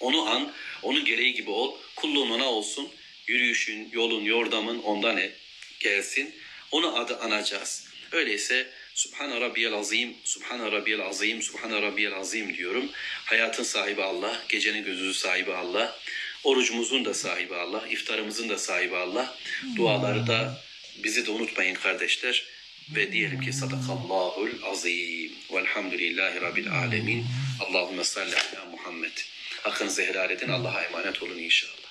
Onu 0.00 0.30
an, 0.30 0.52
onun 0.82 1.04
gereği 1.04 1.34
gibi 1.34 1.50
ol. 1.50 1.78
Kulluğun 1.96 2.30
ona 2.30 2.44
olsun. 2.44 2.92
Yürüyüşün, 3.26 3.88
yolun, 3.92 4.24
yordamın 4.24 4.82
ondan 4.82 5.16
e- 5.16 5.32
gelsin. 5.80 6.34
Onu 6.70 6.98
adı 6.98 7.18
anacağız. 7.18 7.88
Öyleyse 8.12 8.70
Subhane 8.98 9.40
Rabbiyel 9.40 9.74
Azim, 9.74 10.16
Subhane 10.24 10.72
Rabbiyel 10.72 11.00
Azim, 11.00 11.42
Subhane 11.42 11.82
Rabbiyel 11.82 12.14
Azim 12.14 12.56
diyorum. 12.56 12.90
Hayatın 13.24 13.62
sahibi 13.62 14.02
Allah, 14.02 14.42
gecenin 14.48 14.84
gözü 14.84 15.14
sahibi 15.14 15.54
Allah. 15.54 15.98
Orucumuzun 16.44 17.04
da 17.04 17.14
sahibi 17.14 17.54
Allah, 17.54 17.88
iftarımızın 17.88 18.48
da 18.48 18.58
sahibi 18.58 18.96
Allah. 18.96 19.36
Duaları 19.76 20.26
da 20.26 20.62
bizi 21.04 21.26
de 21.26 21.30
unutmayın 21.30 21.74
kardeşler. 21.74 22.44
Ve 22.94 23.12
diyelim 23.12 23.40
ki 23.40 23.52
sadakallahul 23.52 24.62
azim. 24.62 25.32
Velhamdülillahi 25.52 26.40
Rabbil 26.40 26.72
alemin. 26.72 27.26
Allahümme 27.60 28.04
salli 28.04 28.34
ala 28.36 28.64
Muhammed. 28.70 29.18
Hakkınızı 29.62 30.02
helal 30.02 30.30
edin. 30.30 30.48
Allah'a 30.48 30.82
emanet 30.82 31.22
olun 31.22 31.38
inşallah. 31.38 31.87